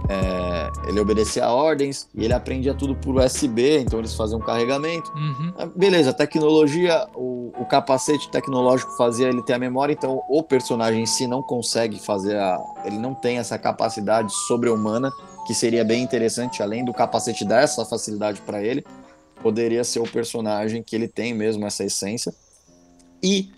é, 0.08 0.88
ele 0.88 0.98
obedecia 0.98 1.44
a 1.44 1.52
ordens 1.52 2.08
e 2.12 2.24
ele 2.24 2.32
aprendia 2.32 2.74
tudo 2.74 2.96
por 2.96 3.16
USB, 3.16 3.78
então 3.78 4.00
eles 4.00 4.14
faziam 4.14 4.40
um 4.40 4.42
carregamento. 4.42 5.10
Uhum. 5.12 5.70
Beleza, 5.74 6.12
tecnologia, 6.12 7.06
o, 7.14 7.52
o, 7.56 7.64
capacete 7.64 8.28
tecnológico 8.28 8.96
fazia 8.96 9.28
ele 9.28 9.42
ter 9.42 9.54
a 9.54 9.58
memória, 9.58 9.92
então 9.92 10.20
o 10.28 10.42
personagem 10.42 11.02
em 11.02 11.06
si 11.06 11.28
não 11.28 11.42
consegue 11.42 11.98
fazer 11.98 12.36
a. 12.36 12.58
Ele 12.84 12.98
não 12.98 13.14
tem 13.14 13.38
essa 13.38 13.56
capacidade 13.56 14.32
sobre-humana, 14.48 15.12
que 15.46 15.54
seria 15.54 15.84
bem 15.84 16.02
interessante, 16.02 16.62
além 16.62 16.84
do 16.84 16.92
capacete 16.92 17.44
dar 17.44 17.62
essa 17.62 17.84
facilidade 17.84 18.40
para 18.40 18.62
ele, 18.62 18.84
poderia 19.40 19.84
ser 19.84 20.00
o 20.00 20.08
personagem 20.08 20.82
que 20.82 20.96
ele 20.96 21.06
tem 21.06 21.32
mesmo 21.32 21.64
essa 21.66 21.84
essência. 21.84 22.34
E 23.22 23.50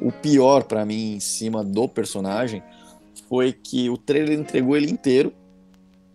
o 0.00 0.10
pior 0.10 0.64
para 0.64 0.84
mim 0.84 1.14
em 1.14 1.20
cima 1.20 1.62
do 1.62 1.88
personagem 1.88 2.62
foi 3.32 3.50
que 3.50 3.88
o 3.88 3.96
trailer 3.96 4.38
entregou 4.38 4.76
ele 4.76 4.90
inteiro. 4.90 5.32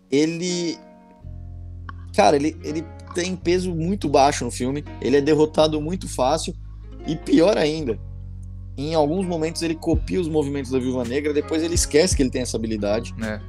Ele. 0.08 0.78
Cara, 2.14 2.36
ele, 2.36 2.56
ele 2.62 2.84
tem 3.12 3.34
peso 3.34 3.74
muito 3.74 4.08
baixo 4.08 4.44
no 4.44 4.52
filme. 4.52 4.84
Ele 5.00 5.16
é 5.16 5.20
derrotado 5.20 5.80
muito 5.80 6.08
fácil. 6.08 6.54
E 7.08 7.16
pior 7.16 7.58
ainda, 7.58 7.98
em 8.76 8.94
alguns 8.94 9.26
momentos 9.26 9.62
ele 9.62 9.74
copia 9.74 10.20
os 10.20 10.28
movimentos 10.28 10.70
da 10.70 10.78
Viúva 10.78 11.02
Negra, 11.02 11.32
depois 11.32 11.64
ele 11.64 11.74
esquece 11.74 12.14
que 12.14 12.22
ele 12.22 12.30
tem 12.30 12.42
essa 12.42 12.56
habilidade. 12.56 13.12
É. 13.20 13.40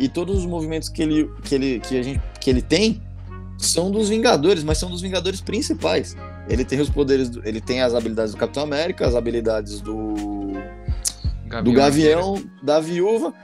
E 0.00 0.08
todos 0.08 0.38
os 0.38 0.46
movimentos 0.46 0.88
que 0.88 1.00
ele, 1.00 1.30
que 1.44 1.54
ele, 1.54 1.78
que 1.78 1.96
a 1.96 2.02
gente, 2.02 2.20
que 2.40 2.50
ele 2.50 2.62
tem 2.62 3.00
são 3.56 3.92
dos 3.92 4.08
Vingadores, 4.08 4.64
mas 4.64 4.78
são 4.78 4.90
dos 4.90 5.00
Vingadores 5.00 5.40
principais. 5.40 6.16
Ele 6.48 6.64
tem 6.64 6.80
os 6.80 6.90
poderes, 6.90 7.30
do, 7.30 7.46
ele 7.46 7.60
tem 7.60 7.82
as 7.82 7.94
habilidades 7.94 8.32
do 8.32 8.38
Capitão 8.38 8.64
América, 8.64 9.06
as 9.06 9.14
habilidades 9.14 9.80
do 9.80 10.31
Gavião, 11.52 11.62
do 11.64 11.72
Gavião, 11.72 12.44
da 12.62 12.80
Viúva. 12.80 13.34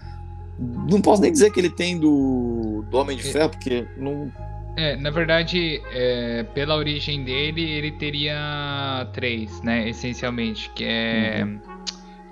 Não 0.58 1.00
posso 1.00 1.22
nem 1.22 1.30
dizer 1.30 1.52
que 1.52 1.60
ele 1.60 1.70
tem 1.70 1.98
do, 1.98 2.84
do 2.90 2.96
Homem 2.96 3.16
de 3.16 3.28
é. 3.28 3.32
Ferro, 3.32 3.50
porque 3.50 3.86
não. 3.96 4.32
É, 4.76 4.96
na 4.96 5.10
verdade, 5.10 5.82
é, 5.92 6.44
pela 6.54 6.76
origem 6.76 7.24
dele, 7.24 7.62
ele 7.62 7.92
teria 7.92 9.08
três, 9.12 9.60
né? 9.62 9.88
Essencialmente, 9.88 10.70
que 10.70 10.84
é 10.84 11.42
uhum. 11.44 11.60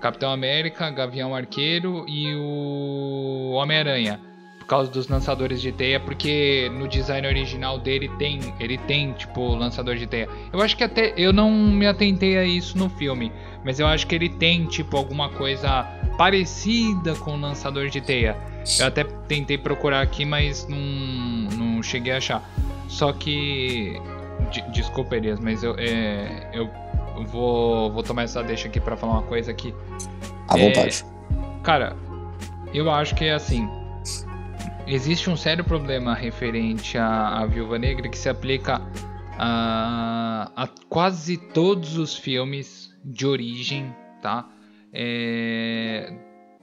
Capitão 0.00 0.30
América, 0.30 0.90
Gavião 0.90 1.34
Arqueiro 1.34 2.04
e 2.08 2.34
o 2.36 3.52
Homem-Aranha 3.52 4.20
por 4.66 4.70
causa 4.70 4.90
dos 4.90 5.06
lançadores 5.06 5.62
de 5.62 5.70
teia, 5.70 6.00
porque 6.00 6.68
no 6.74 6.88
design 6.88 7.24
original 7.24 7.78
dele 7.78 8.10
tem, 8.18 8.52
ele 8.58 8.76
tem 8.76 9.12
tipo 9.12 9.54
lançador 9.54 9.94
de 9.94 10.08
teia. 10.08 10.28
Eu 10.52 10.60
acho 10.60 10.76
que 10.76 10.82
até 10.82 11.14
eu 11.16 11.32
não 11.32 11.52
me 11.52 11.86
atentei 11.86 12.36
a 12.36 12.44
isso 12.44 12.76
no 12.76 12.90
filme, 12.90 13.30
mas 13.64 13.78
eu 13.78 13.86
acho 13.86 14.08
que 14.08 14.14
ele 14.16 14.28
tem 14.28 14.66
tipo 14.66 14.96
alguma 14.96 15.28
coisa 15.28 15.84
parecida 16.18 17.14
com 17.14 17.34
o 17.34 17.40
lançador 17.40 17.88
de 17.88 18.00
teia. 18.00 18.36
Eu 18.80 18.88
até 18.88 19.04
tentei 19.04 19.56
procurar 19.56 20.00
aqui, 20.00 20.24
mas 20.24 20.66
não, 20.66 20.78
não 21.56 21.80
cheguei 21.80 22.12
a 22.12 22.16
achar. 22.16 22.42
Só 22.88 23.12
que 23.12 24.00
de, 24.50 24.62
desculpa, 24.72 25.14
Elias, 25.14 25.38
mas 25.38 25.62
eu, 25.62 25.76
é, 25.78 26.50
eu 26.52 26.68
vou, 27.26 27.92
vou 27.92 28.02
tomar 28.02 28.24
essa 28.24 28.42
deixa 28.42 28.66
aqui 28.66 28.80
para 28.80 28.96
falar 28.96 29.12
uma 29.12 29.22
coisa 29.22 29.52
aqui. 29.52 29.72
À 30.48 30.58
é, 30.58 30.66
vontade. 30.66 31.04
Cara, 31.62 31.96
eu 32.74 32.90
acho 32.90 33.14
que 33.14 33.26
é 33.26 33.32
assim. 33.32 33.85
Existe 34.86 35.28
um 35.28 35.36
sério 35.36 35.64
problema 35.64 36.14
referente 36.14 36.96
à, 36.96 37.40
à 37.40 37.46
Viúva 37.46 37.76
Negra 37.76 38.08
que 38.08 38.16
se 38.16 38.28
aplica 38.28 38.80
a, 39.36 40.50
a 40.54 40.68
quase 40.88 41.36
todos 41.36 41.98
os 41.98 42.16
filmes 42.16 42.96
de 43.04 43.26
origem, 43.26 43.92
tá? 44.22 44.48
É, 44.92 46.12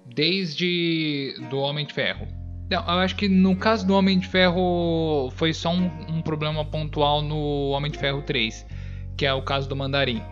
desde 0.06 1.36
do 1.50 1.60
Homem 1.60 1.86
de 1.86 1.94
Ferro. 1.94 2.26
Não, 2.72 2.80
eu 2.82 3.00
acho 3.00 3.16
que 3.18 3.28
no 3.28 3.58
caso 3.58 3.86
do 3.86 3.94
Homem 3.94 4.18
de 4.18 4.28
Ferro 4.28 5.30
foi 5.36 5.54
só 5.54 5.72
um, 5.72 5.92
um, 6.08 6.22
problema 6.22 6.64
pontual 6.64 7.22
no 7.22 7.72
Homem 7.72 7.92
de 7.92 7.98
Ferro 7.98 8.22
3, 8.22 8.66
que 9.18 9.26
é 9.26 9.34
o 9.34 9.42
caso 9.42 9.68
do 9.68 9.76
Mandarim. 9.76 10.24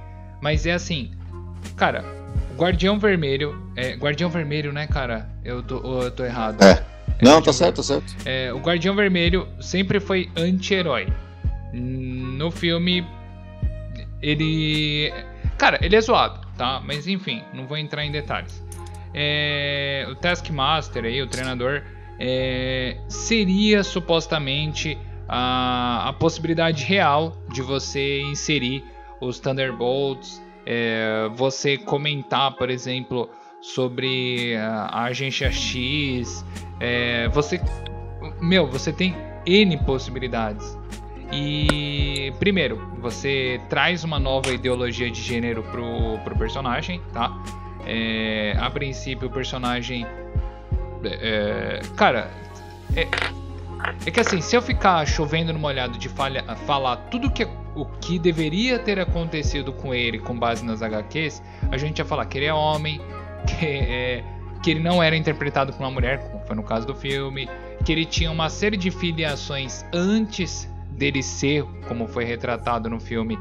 Mas 0.42 0.66
é 0.66 0.72
assim, 0.72 1.12
cara, 1.76 2.06
Guardião 2.56 2.98
Vermelho. 2.98 3.62
É, 3.76 3.96
Guardião 3.96 4.30
Vermelho, 4.30 4.72
né, 4.72 4.88
cara? 4.88 5.30
Eu 5.44 5.62
tô, 5.62 6.04
eu 6.04 6.10
tô 6.10 6.24
errado. 6.24 6.64
É. 6.64 6.91
é 7.22 7.26
Não, 7.26 7.42
tá 7.42 7.54
certo, 7.54 7.78
tá 7.78 7.84
certo. 7.84 8.16
É, 8.26 8.52
o 8.54 8.58
Guardião 8.58 8.96
Vermelho 8.96 9.48
sempre 9.60 10.00
foi 10.00 10.30
anti-herói. 10.36 11.08
No 11.74 12.52
filme, 12.52 13.06
ele. 14.22 15.14
Cara, 15.58 15.80
ele 15.82 15.96
é 15.96 16.02
zoado, 16.02 16.46
tá? 16.58 16.82
Mas 16.84 17.08
enfim, 17.08 17.44
não 17.54 17.66
vou 17.66 17.78
entrar 17.78 18.04
em 18.04 18.12
detalhes. 18.12 18.62
É, 19.14 20.06
o 20.10 20.16
Taskmaster 20.16 21.06
aí, 21.06 21.22
o 21.22 21.28
treinador, 21.28 21.84
é, 22.20 22.98
seria 23.08 23.84
supostamente 23.84 24.98
a, 25.28 26.10
a 26.10 26.14
possibilidade 26.14 26.84
real 26.84 27.38
de 27.54 27.62
você 27.62 28.22
inserir 28.22 28.84
os 29.20 29.40
Thunderbolts, 29.40 30.42
é, 30.66 31.30
você 31.36 31.78
comentar, 31.78 32.56
por 32.56 32.70
exemplo, 32.70 33.30
sobre 33.62 34.56
a 34.58 35.04
agência 35.04 35.52
X, 35.52 36.44
é, 36.80 37.28
você, 37.30 37.62
meu, 38.42 38.68
você 38.68 38.92
tem 38.92 39.16
N 39.46 39.78
possibilidades. 39.86 40.78
E 41.32 42.34
primeiro, 42.40 42.78
você 43.00 43.62
traz 43.70 44.04
uma 44.04 44.20
nova 44.20 44.52
ideologia 44.52 45.10
de 45.10 45.22
gênero 45.22 45.64
pro, 45.64 46.18
pro 46.24 46.36
personagem, 46.38 47.02
tá? 47.14 47.32
É, 47.86 48.56
a 48.60 48.70
princípio 48.70 49.28
o 49.28 49.32
personagem. 49.32 50.06
É, 51.04 51.80
cara, 51.96 52.30
é, 52.96 53.08
é 54.06 54.12
que 54.12 54.20
assim, 54.20 54.42
se 54.42 54.56
eu 54.56 54.62
ficar 54.62 55.06
chovendo 55.06 55.54
no 55.54 55.60
molhado 55.60 55.98
de 55.98 56.10
falha, 56.10 56.44
falar 56.68 56.98
tudo 57.10 57.32
que 57.32 57.48
o 57.74 57.86
que 57.86 58.20
deveria 58.20 58.78
ter 58.78 59.00
acontecido 59.00 59.72
com 59.72 59.94
ele 59.94 60.20
com 60.20 60.38
base 60.38 60.66
nas 60.66 60.82
HQs, 60.82 61.42
a 61.72 61.78
gente 61.78 62.00
ia 62.00 62.06
falar 62.06 62.26
que 62.26 62.38
ele 62.38 62.46
é 62.46 62.54
homem, 62.54 63.00
que, 63.48 63.66
é, 63.66 64.24
que 64.64 64.72
ele 64.72 64.80
não 64.80 65.02
era 65.02 65.16
interpretado 65.16 65.74
por 65.74 65.80
uma 65.80 65.92
mulher, 65.92 66.20
como 66.30 66.46
foi 66.46 66.56
no 66.56 66.64
caso 66.64 66.86
do 66.86 66.96
filme, 66.96 67.50
que 67.86 67.92
ele 67.92 68.06
tinha 68.06 68.32
uma 68.32 68.50
série 68.50 68.78
de 68.78 68.92
filiações 68.92 69.86
antes 69.94 70.70
dele 70.92 71.24
ser 71.24 71.64
como 71.88 72.08
foi 72.08 72.24
retratado 72.24 72.90
no 72.90 73.00
filme. 73.00 73.38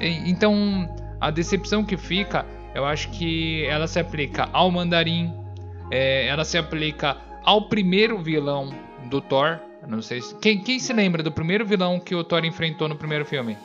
Então, 0.00 0.88
a 1.20 1.30
decepção 1.30 1.84
que 1.84 1.96
fica, 1.96 2.46
eu 2.74 2.84
acho 2.84 3.10
que 3.10 3.64
ela 3.66 3.86
se 3.86 3.98
aplica 3.98 4.48
ao 4.52 4.70
Mandarim, 4.70 5.32
é, 5.90 6.26
ela 6.26 6.44
se 6.44 6.58
aplica 6.58 7.16
ao 7.44 7.68
primeiro 7.68 8.18
vilão 8.18 8.70
do 9.08 9.20
Thor. 9.20 9.58
Não 9.86 10.02
sei 10.02 10.20
se... 10.20 10.34
quem, 10.36 10.60
quem 10.60 10.78
se 10.78 10.92
lembra 10.92 11.22
do 11.22 11.32
primeiro 11.32 11.64
vilão 11.64 12.00
que 12.00 12.14
o 12.14 12.24
Thor 12.24 12.44
enfrentou 12.44 12.88
no 12.88 12.96
primeiro 12.96 13.24
filme? 13.24 13.56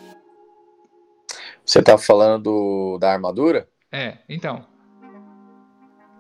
Você 1.66 1.82
tá 1.82 1.98
falando 1.98 2.44
do, 2.44 2.98
da 3.00 3.12
armadura? 3.12 3.68
É, 3.92 4.18
então. 4.28 4.66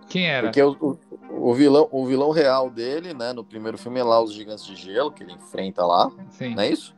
Quem 0.09 0.27
era? 0.27 0.47
Porque 0.47 0.61
o, 0.61 0.71
o, 0.79 0.97
o, 1.49 1.53
vilão, 1.53 1.87
o 1.91 2.05
vilão 2.05 2.31
real 2.31 2.69
dele, 2.69 3.13
né, 3.13 3.33
no 3.33 3.43
primeiro 3.43 3.77
filme 3.77 3.99
é 3.99 4.03
lá 4.03 4.21
os 4.21 4.33
gigantes 4.33 4.65
de 4.65 4.75
gelo, 4.75 5.11
que 5.11 5.23
ele 5.23 5.33
enfrenta 5.33 5.85
lá. 5.85 6.11
Sim. 6.29 6.55
Não 6.55 6.63
é 6.63 6.69
isso? 6.69 6.95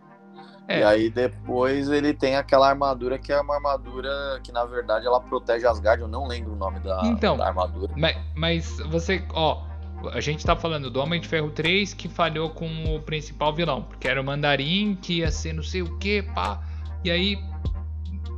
É. 0.67 0.79
E 0.79 0.83
aí 0.83 1.09
depois 1.09 1.89
ele 1.89 2.13
tem 2.13 2.35
aquela 2.35 2.67
armadura 2.67 3.19
que 3.19 3.31
é 3.31 3.39
uma 3.39 3.55
armadura 3.55 4.39
que 4.43 4.51
na 4.51 4.65
verdade 4.65 5.05
ela 5.05 5.21
protege 5.21 5.65
Asgard, 5.67 6.01
eu 6.01 6.07
não 6.07 6.27
lembro 6.27 6.53
o 6.53 6.55
nome 6.55 6.79
da, 6.79 7.01
então, 7.05 7.37
da 7.37 7.47
armadura. 7.47 7.93
Mas, 7.95 8.17
mas 8.35 8.77
você, 8.89 9.23
ó, 9.33 9.63
a 10.11 10.19
gente 10.19 10.43
tá 10.43 10.55
falando 10.55 10.89
do 10.89 10.99
Homem 10.99 11.21
de 11.21 11.27
Ferro 11.27 11.51
3 11.51 11.93
que 11.93 12.09
falhou 12.09 12.49
com 12.49 12.95
o 12.95 12.99
principal 13.01 13.53
vilão, 13.53 13.83
porque 13.83 14.07
era 14.07 14.19
o 14.19 14.23
Mandarim 14.23 14.97
que 14.99 15.19
ia 15.19 15.31
ser 15.31 15.53
não 15.53 15.63
sei 15.63 15.83
o 15.83 15.97
que, 15.99 16.23
pá. 16.23 16.61
E 17.03 17.11
aí 17.11 17.37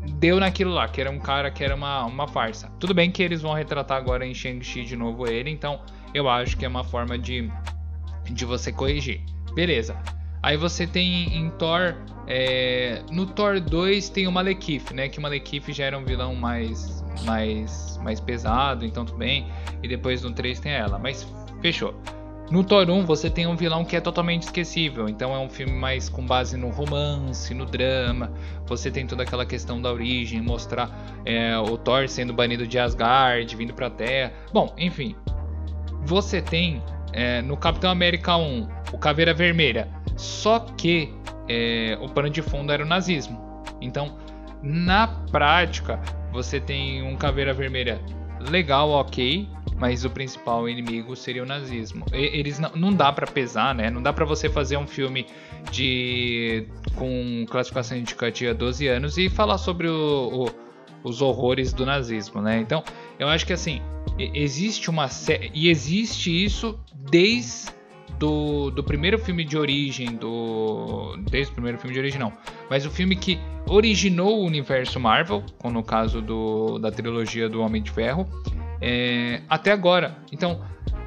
deu 0.08 0.39
naquilo 0.39 0.72
lá, 0.72 0.88
que 0.88 1.01
era 1.01 1.12
um 1.12 1.20
cara 1.20 1.51
que 1.51 1.64
era 1.64 1.76
uma, 1.76 2.05
uma 2.05 2.28
farsa. 2.28 2.72
Tudo 2.80 2.93
bem 2.93 3.12
que 3.12 3.22
eles 3.22 3.41
vão 3.41 3.53
retratar 3.53 3.97
agora 3.97 4.26
em 4.26 4.34
Shang-Chi 4.34 4.84
de 4.84 4.95
novo 4.95 5.28
ele, 5.28 5.49
então 5.49 5.80
eu 6.14 6.30
acho 6.30 6.58
que 6.58 6.66
é 6.66 6.68
uma 6.68 6.84
forma 6.84 7.18
de, 7.18 7.51
de 8.30 8.45
você 8.45 8.72
corrigir. 8.72 9.22
Beleza. 9.53 9.97
Aí 10.41 10.55
você 10.55 10.86
tem 10.86 11.36
em 11.36 11.49
Thor. 11.51 11.95
É, 12.28 13.01
no 13.12 13.26
Thor 13.26 13.60
2 13.60 14.10
tem 14.10 14.28
o 14.28 14.32
Malekith, 14.32 14.93
né? 14.93 15.10
Que 15.10 15.20
o 15.20 15.22
Malekith 15.22 15.72
já 15.72 15.86
era 15.86 15.97
um 15.97 16.05
vilão 16.05 16.36
mais, 16.36 17.03
mais, 17.26 17.99
mais 18.03 18.20
pesado, 18.20 18.86
então 18.86 19.05
tudo 19.05 19.18
bem. 19.18 19.47
E 19.82 19.88
depois 19.88 20.22
no 20.24 20.32
3 20.32 20.60
tem 20.60 20.72
ela. 20.74 20.99
Mas 20.99 21.28
fechou. 21.62 21.95
No 22.50 22.64
Thor 22.64 22.89
1 22.89 23.06
você 23.06 23.30
tem 23.30 23.45
um 23.45 23.58
vilão 23.58 23.84
que 23.84 23.95
é 23.95 24.00
totalmente 24.00 24.43
esquecível, 24.43 25.10
então 25.10 25.36
é 25.36 25.39
um 25.39 25.50
filme 25.50 25.74
mais 25.74 26.08
com 26.08 26.26
base 26.26 26.56
no 26.56 26.70
romance, 26.70 27.54
no 27.54 27.66
drama. 27.66 28.32
Você 28.66 28.89
tem 28.89 29.06
toda 29.06 29.24
aquela 29.24 29.45
questão 29.45 29.82
da 29.82 29.91
origem, 29.91 30.41
mostrar 30.41 30.89
é, 31.26 31.58
o 31.58 31.78
Thor 31.78 32.08
sendo 32.08 32.32
banido 32.32 32.66
de 32.66 32.80
Asgard, 32.80 33.54
vindo 33.54 33.74
pra 33.74 33.89
Terra. 33.89 34.32
Bom, 34.54 34.74
enfim. 34.78 35.14
Você 36.06 36.41
tem 36.41 36.82
é, 37.12 37.41
no 37.41 37.58
Capitão 37.58 37.91
América 37.91 38.38
1 38.38 38.70
o 38.93 38.98
Caveira 38.98 39.34
Vermelha, 39.34 39.89
só 40.16 40.60
que 40.60 41.14
é, 41.50 41.98
o 42.02 42.08
pano 42.08 42.30
de 42.30 42.41
fundo 42.41 42.72
era 42.72 42.82
o 42.82 42.88
nazismo. 42.88 43.38
Então, 43.82 44.18
na 44.64 45.08
prática, 45.32 46.00
você 46.32 46.62
tem 46.62 47.04
um 47.04 47.18
Caveira 47.18 47.54
Vermelha 47.54 48.00
legal, 48.39 48.89
ok, 48.89 49.50
mas 49.78 50.04
o 50.04 50.10
principal 50.10 50.68
inimigo 50.68 51.16
seria 51.16 51.44
o 51.44 51.46
nazismo. 51.46 52.06
Eles 52.12 52.60
não, 52.60 52.72
não 52.76 52.94
dá 52.94 53.12
para 53.12 53.28
pesar, 53.28 53.76
né? 53.76 53.90
Não 53.90 54.02
dá 54.02 54.12
para 54.12 54.26
você 54.26 54.50
fazer 54.50 54.78
um 54.78 54.88
filme 54.88 55.28
de 55.72 56.68
com 56.96 57.46
classificação 57.50 57.98
indicativa 57.98 58.54
12 58.54 58.88
anos 58.88 59.18
e 59.18 59.30
falar 59.30 59.58
sobre 59.58 59.88
o, 59.88 60.46
o, 61.04 61.08
os 61.08 61.22
horrores 61.22 61.74
do 61.74 61.86
nazismo, 61.86 62.42
né? 62.42 62.60
Então, 62.60 62.84
eu 63.20 63.28
acho 63.28 63.46
que 63.46 63.54
assim, 63.54 63.82
existe 64.18 64.90
uma 64.90 65.08
e 65.54 65.70
existe 65.70 66.44
isso 66.44 66.80
desde 67.10 67.78
do, 68.18 68.72
do 68.72 68.84
primeiro 68.84 69.20
filme 69.20 69.44
de 69.44 69.58
origem 69.58 70.16
do 70.16 71.18
desde 71.30 71.52
o 71.52 71.54
primeiro 71.54 71.78
filme 71.78 71.94
de 71.94 72.00
origem 72.00 72.20
não, 72.20 72.34
mas 72.70 72.84
o 72.84 72.90
filme 72.90 73.16
que 73.16 73.40
originou 73.68 74.40
o 74.40 74.46
universo 74.46 75.00
Marvel, 75.00 75.44
como 75.60 75.76
no 75.76 75.84
caso 75.84 76.22
do, 76.22 76.80
da 76.80 76.90
trilogia 76.90 77.48
do 77.48 77.62
Homem 77.62 77.82
de 77.82 77.92
Ferro 77.92 78.28
é, 78.82 79.42
até 79.50 79.72
agora. 79.72 80.18
Então, 80.32 80.62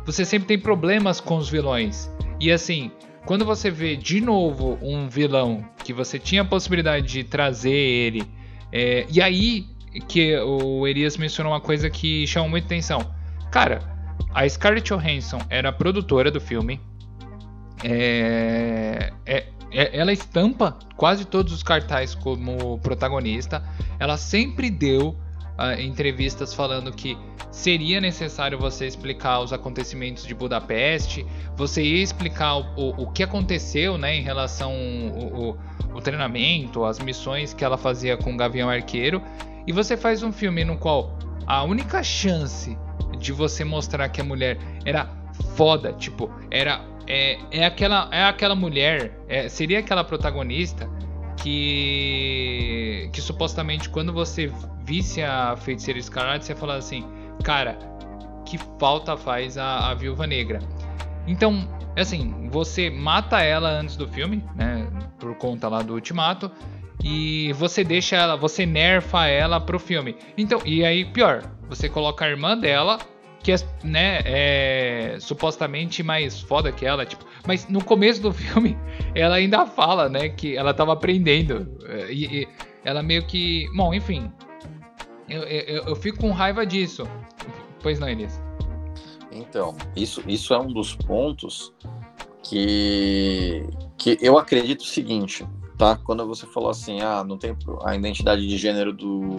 você 0.04 0.24
sempre 0.24 0.48
tem 0.48 0.58
problemas 0.58 1.20
com 1.20 1.36
os 1.36 1.48
vilões. 1.48 2.10
E 2.40 2.50
assim, 2.50 2.90
quando 3.26 3.44
você 3.44 3.70
vê 3.70 3.96
de 3.96 4.20
novo 4.20 4.78
um 4.80 5.08
vilão 5.08 5.64
que 5.84 5.92
você 5.92 6.18
tinha 6.18 6.42
a 6.42 6.44
possibilidade 6.44 7.06
de 7.06 7.24
trazer 7.24 7.70
ele, 7.70 8.24
é, 8.72 9.06
e 9.10 9.20
aí 9.20 9.66
que 10.08 10.36
o 10.38 10.86
Elias 10.86 11.16
mencionou 11.16 11.52
uma 11.52 11.60
coisa 11.60 11.90
que 11.90 12.26
chamou 12.26 12.48
muita 12.48 12.66
atenção. 12.66 13.12
Cara, 13.50 13.80
a 14.32 14.48
Scarlett 14.48 14.88
Johansson 14.92 15.40
era 15.50 15.70
a 15.70 15.72
produtora 15.72 16.30
do 16.30 16.40
filme. 16.40 16.80
É, 17.82 19.12
é, 19.26 19.46
é 19.72 19.98
ela 19.98 20.12
estampa 20.12 20.78
quase 20.96 21.24
todos 21.24 21.52
os 21.52 21.62
cartazes 21.62 22.14
como 22.14 22.78
protagonista. 22.78 23.62
Ela 23.98 24.16
sempre 24.16 24.70
deu 24.70 25.16
uh, 25.60 25.80
entrevistas 25.80 26.54
falando 26.54 26.90
que 26.90 27.16
seria 27.50 28.00
necessário 28.00 28.58
você 28.58 28.86
explicar 28.86 29.40
os 29.40 29.52
acontecimentos 29.52 30.26
de 30.26 30.34
Budapeste, 30.34 31.26
você 31.56 31.82
ia 31.82 32.02
explicar 32.02 32.56
o, 32.56 32.64
o, 32.76 33.02
o 33.02 33.10
que 33.10 33.22
aconteceu 33.22 33.98
né, 33.98 34.16
em 34.16 34.22
relação 34.22 34.72
ao, 35.92 36.00
treinamento, 36.00 36.84
as 36.84 36.98
missões 36.98 37.52
que 37.52 37.62
ela 37.62 37.76
fazia 37.76 38.16
com 38.16 38.32
o 38.32 38.36
Gavião 38.36 38.70
Arqueiro, 38.70 39.22
e 39.66 39.72
você 39.72 39.96
faz 39.96 40.22
um 40.22 40.32
filme 40.32 40.64
no 40.64 40.78
qual 40.78 41.18
a 41.46 41.62
única 41.62 42.02
chance 42.02 42.78
de 43.18 43.32
você 43.32 43.64
mostrar 43.64 44.08
que 44.08 44.20
a 44.20 44.24
mulher 44.24 44.56
era 44.84 45.10
foda, 45.56 45.92
tipo, 45.92 46.30
era 46.50 46.82
é, 47.06 47.38
é 47.50 47.66
aquela 47.66 48.08
é 48.12 48.24
aquela 48.24 48.54
mulher, 48.54 49.18
é, 49.28 49.48
seria 49.48 49.80
aquela 49.80 50.04
protagonista 50.04 50.88
que 51.42 53.08
que 53.12 53.20
supostamente 53.20 53.88
quando 53.88 54.12
você 54.12 54.52
visse 54.84 55.22
a 55.22 55.56
feiticeira 55.56 55.98
escarlate, 55.98 56.44
você 56.44 56.54
falar 56.54 56.76
assim, 56.76 57.04
cara, 57.42 57.78
que 58.44 58.58
falta 58.78 59.16
faz 59.16 59.56
a, 59.58 59.90
a 59.90 59.94
viúva 59.94 60.26
negra. 60.26 60.60
Então, 61.26 61.68
assim, 61.96 62.48
você 62.50 62.90
mata 62.90 63.40
ela 63.40 63.70
antes 63.70 63.96
do 63.96 64.08
filme, 64.08 64.44
né? 64.54 64.88
Por 65.18 65.34
conta 65.36 65.68
lá 65.68 65.82
do 65.82 65.94
ultimato. 65.94 66.50
e 67.02 67.52
você 67.54 67.82
deixa 67.82 68.16
ela, 68.16 68.36
você 68.36 68.66
nerfa 68.66 69.26
ela 69.26 69.58
pro 69.58 69.78
filme. 69.78 70.16
Então, 70.36 70.60
e 70.66 70.84
aí 70.84 71.04
pior, 71.04 71.42
você 71.68 71.88
coloca 71.88 72.24
a 72.24 72.28
irmã 72.28 72.56
dela 72.58 72.98
que 73.42 73.52
é, 73.52 73.56
né, 73.82 74.20
é 74.24 75.16
supostamente 75.20 76.02
mais 76.02 76.40
foda 76.40 76.70
que 76.70 76.84
ela, 76.84 77.06
tipo, 77.06 77.24
mas 77.46 77.68
no 77.68 77.82
começo 77.82 78.20
do 78.20 78.32
filme 78.34 78.76
ela 79.14 79.36
ainda 79.36 79.66
fala, 79.66 80.08
né, 80.08 80.28
que 80.28 80.56
ela 80.56 80.74
tava 80.74 80.92
aprendendo 80.92 81.78
é, 81.86 82.12
e, 82.12 82.42
e 82.42 82.48
ela 82.84 83.02
meio 83.02 83.26
que, 83.26 83.66
bom, 83.74 83.94
enfim, 83.94 84.30
eu, 85.28 85.42
eu, 85.42 85.84
eu, 85.84 85.96
fico 85.96 86.18
com 86.18 86.30
raiva 86.32 86.66
disso. 86.66 87.04
Pois 87.82 87.98
não, 87.98 88.08
Elias? 88.08 88.42
Então, 89.30 89.76
isso, 89.94 90.22
isso 90.26 90.52
é 90.52 90.58
um 90.58 90.72
dos 90.72 90.94
pontos 90.94 91.72
que, 92.42 93.64
que 93.96 94.18
eu 94.20 94.36
acredito 94.36 94.80
o 94.80 94.86
seguinte, 94.86 95.46
tá? 95.78 95.96
Quando 95.96 96.26
você 96.26 96.46
falou 96.46 96.70
assim, 96.70 97.00
ah, 97.00 97.22
não 97.22 97.38
tem 97.38 97.56
a 97.84 97.94
identidade 97.94 98.46
de 98.46 98.56
gênero 98.56 98.92
do 98.92 99.36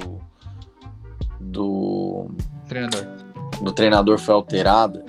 do 1.39 2.29
treinador 2.67 3.30
do 3.61 3.71
treinador 3.71 4.17
foi 4.17 4.33
alterada, 4.33 5.03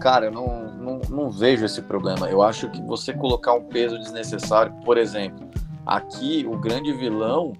cara, 0.00 0.26
eu 0.26 0.32
não, 0.32 0.72
não, 0.72 1.00
não 1.08 1.30
vejo 1.30 1.64
esse 1.64 1.80
problema. 1.80 2.28
Eu 2.28 2.42
acho 2.42 2.68
que 2.70 2.82
você 2.82 3.12
colocar 3.12 3.54
um 3.54 3.62
peso 3.62 3.98
desnecessário, 3.98 4.72
por 4.84 4.98
exemplo, 4.98 5.48
aqui 5.86 6.46
o 6.48 6.56
grande 6.58 6.92
vilão, 6.92 7.52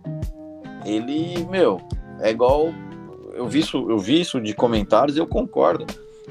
ele, 0.85 1.47
meu, 1.49 1.81
é 2.21 2.31
igual. 2.31 2.73
Eu 3.35 3.49
vi 3.49 3.61
isso, 3.61 3.91
eu 3.91 3.99
vi 3.99 4.21
isso 4.21 4.41
de 4.41 4.53
comentários 4.55 5.17
e 5.17 5.21
eu 5.21 5.27
concordo. 5.27 5.87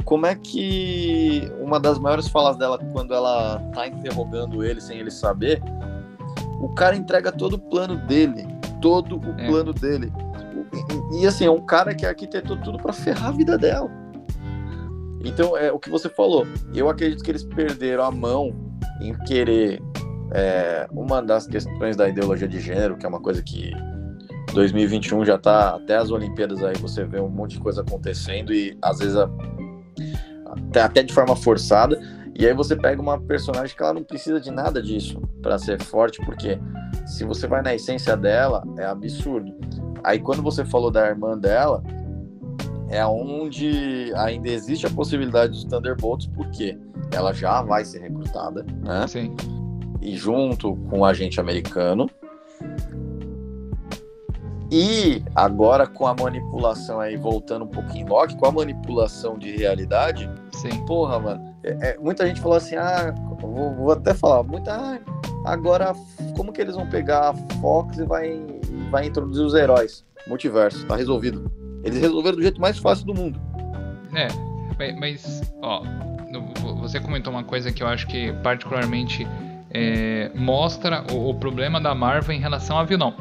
Como 0.06 0.26
é 0.26 0.36
que 0.36 1.52
uma 1.60 1.80
das 1.80 1.98
maiores 1.98 2.28
falas 2.28 2.56
dela, 2.58 2.78
quando 2.94 3.14
ela 3.14 3.60
tá 3.74 3.88
interrogando 3.88 4.64
ele 4.64 4.80
sem 4.80 5.00
ele 5.00 5.12
saber, 5.12 5.62
o 6.62 6.70
cara 6.70 6.96
entrega 6.96 7.32
todo 7.32 7.54
o 7.54 7.60
plano 7.60 7.98
dele. 8.08 8.46
Todo 8.82 9.18
o 9.18 9.40
é. 9.40 9.48
plano 9.48 9.74
dele. 9.74 10.12
E, 11.12 11.28
assim, 11.28 11.46
é 11.46 11.52
um 11.52 11.66
cara 11.66 11.94
que 11.94 12.06
arquitetou 12.06 12.58
tudo 12.58 12.78
para 12.78 12.94
ferrar 12.94 13.30
a 13.30 13.32
vida 13.32 13.58
dela. 13.58 13.90
Então, 15.24 15.58
é 15.58 15.72
o 15.72 15.80
que 15.80 15.90
você 15.90 16.10
falou. 16.10 16.48
Eu 16.74 16.90
acredito 16.90 17.24
que 17.24 17.32
eles 17.32 17.44
perderam 17.44 18.04
a 18.04 18.12
mão 18.12 18.56
em 19.02 19.14
querer 19.26 19.82
é, 20.34 20.88
uma 20.92 21.22
das 21.22 21.46
questões 21.46 21.96
da 21.96 22.08
ideologia 22.08 22.48
de 22.48 22.60
gênero, 22.60 22.98
que 22.98 23.06
é 23.06 23.10
uma 23.10 23.20
coisa 23.20 23.44
que 23.44 23.72
2021 24.54 25.26
já 25.26 25.38
tá 25.38 25.76
até 25.76 25.98
as 25.98 26.12
Olimpíadas 26.12 26.64
aí 26.64 26.76
você 26.78 27.06
vê 27.06 27.20
um 27.20 27.30
monte 27.30 27.52
de 27.52 27.60
coisa 27.60 27.82
acontecendo 27.82 28.54
e 28.54 28.78
às 28.82 29.00
vezes 29.00 29.16
a, 29.16 29.30
até, 30.46 30.82
até 30.82 31.04
de 31.04 31.14
forma 31.14 31.36
forçada. 31.36 32.00
E 32.34 32.46
aí 32.46 32.54
você 32.54 32.76
pega 32.76 33.02
uma 33.02 33.20
personagem 33.20 33.76
que 33.76 33.84
ela 33.84 33.94
não 33.94 34.04
precisa 34.04 34.40
de 34.40 34.50
nada 34.50 34.82
disso 34.82 35.22
para 35.42 35.58
ser 35.58 35.82
forte, 35.82 36.20
porque 36.26 36.58
se 37.06 37.24
você 37.24 37.46
vai 37.46 37.62
na 37.62 37.76
essência 37.76 38.16
dela, 38.16 38.64
é 38.78 38.86
absurdo. 38.86 39.54
Aí 40.04 40.20
quando 40.20 40.42
você 40.42 40.66
falou 40.66 40.92
da 40.92 41.08
irmã 41.08 41.38
dela, 41.38 41.84
é 42.90 43.06
onde 43.06 44.12
ainda 44.16 44.50
existe 44.50 44.86
a 44.86 44.90
possibilidade 44.90 45.54
dos 45.54 45.64
Thunderbolts, 45.64 46.28
porque 46.28 46.78
ela 47.12 47.34
já 47.34 47.62
vai 47.62 47.86
ser 47.86 48.00
recrutada, 48.00 48.66
né? 48.86 49.08
Sim. 49.08 49.36
E 50.02 50.16
junto 50.18 50.76
com 50.90 51.00
o 51.00 51.06
agente 51.06 51.40
americano. 51.40 52.10
E 54.70 55.22
agora 55.36 55.86
com 55.86 56.08
a 56.08 56.16
manipulação 56.16 57.00
aí, 57.00 57.18
voltando 57.18 57.66
um 57.66 57.68
pouquinho 57.68 58.08
Loki, 58.08 58.38
com 58.38 58.46
a 58.46 58.52
manipulação 58.52 59.38
de 59.38 59.56
realidade, 59.56 60.30
Sim. 60.54 60.86
porra, 60.86 61.20
mano. 61.20 61.56
É, 61.64 61.90
é, 61.90 61.98
muita 61.98 62.26
gente 62.26 62.40
falou 62.42 62.58
assim, 62.58 62.76
ah, 62.76 63.14
vou, 63.40 63.76
vou 63.76 63.92
até 63.92 64.14
falar, 64.14 64.44
muita. 64.44 64.74
Ah, 64.74 65.00
agora, 65.46 65.94
como 66.36 66.54
que 66.54 66.62
eles 66.62 66.76
vão 66.76 66.90
pegar 66.90 67.30
a 67.30 67.34
Fox 67.60 67.98
e 67.98 68.06
vai 68.06 68.61
vai 68.92 69.08
introduzir 69.08 69.44
os 69.44 69.56
heróis. 69.56 70.06
Multiverso, 70.28 70.86
tá 70.86 70.96
resolvido. 70.96 71.52
Eles 71.84 72.00
resolveram 72.00 72.36
do 72.36 72.44
jeito 72.44 72.62
mais 72.62 72.78
fácil 72.78 73.06
do 73.08 73.16
mundo. 73.16 73.40
É, 74.14 74.28
mas, 74.94 75.42
ó, 75.62 75.84
você 76.80 77.00
comentou 77.00 77.34
uma 77.34 77.44
coisa 77.44 77.72
que 77.72 77.82
eu 77.82 77.88
acho 77.88 78.06
que 78.08 78.32
particularmente 78.44 79.26
é, 79.72 80.30
mostra 80.36 81.06
o, 81.12 81.30
o, 81.30 81.36
problema 81.36 81.80
da 81.80 81.96
Marvel 81.96 82.36
em 82.36 82.40
relação 82.40 82.78
a 82.78 82.84
vilão. 82.84 83.16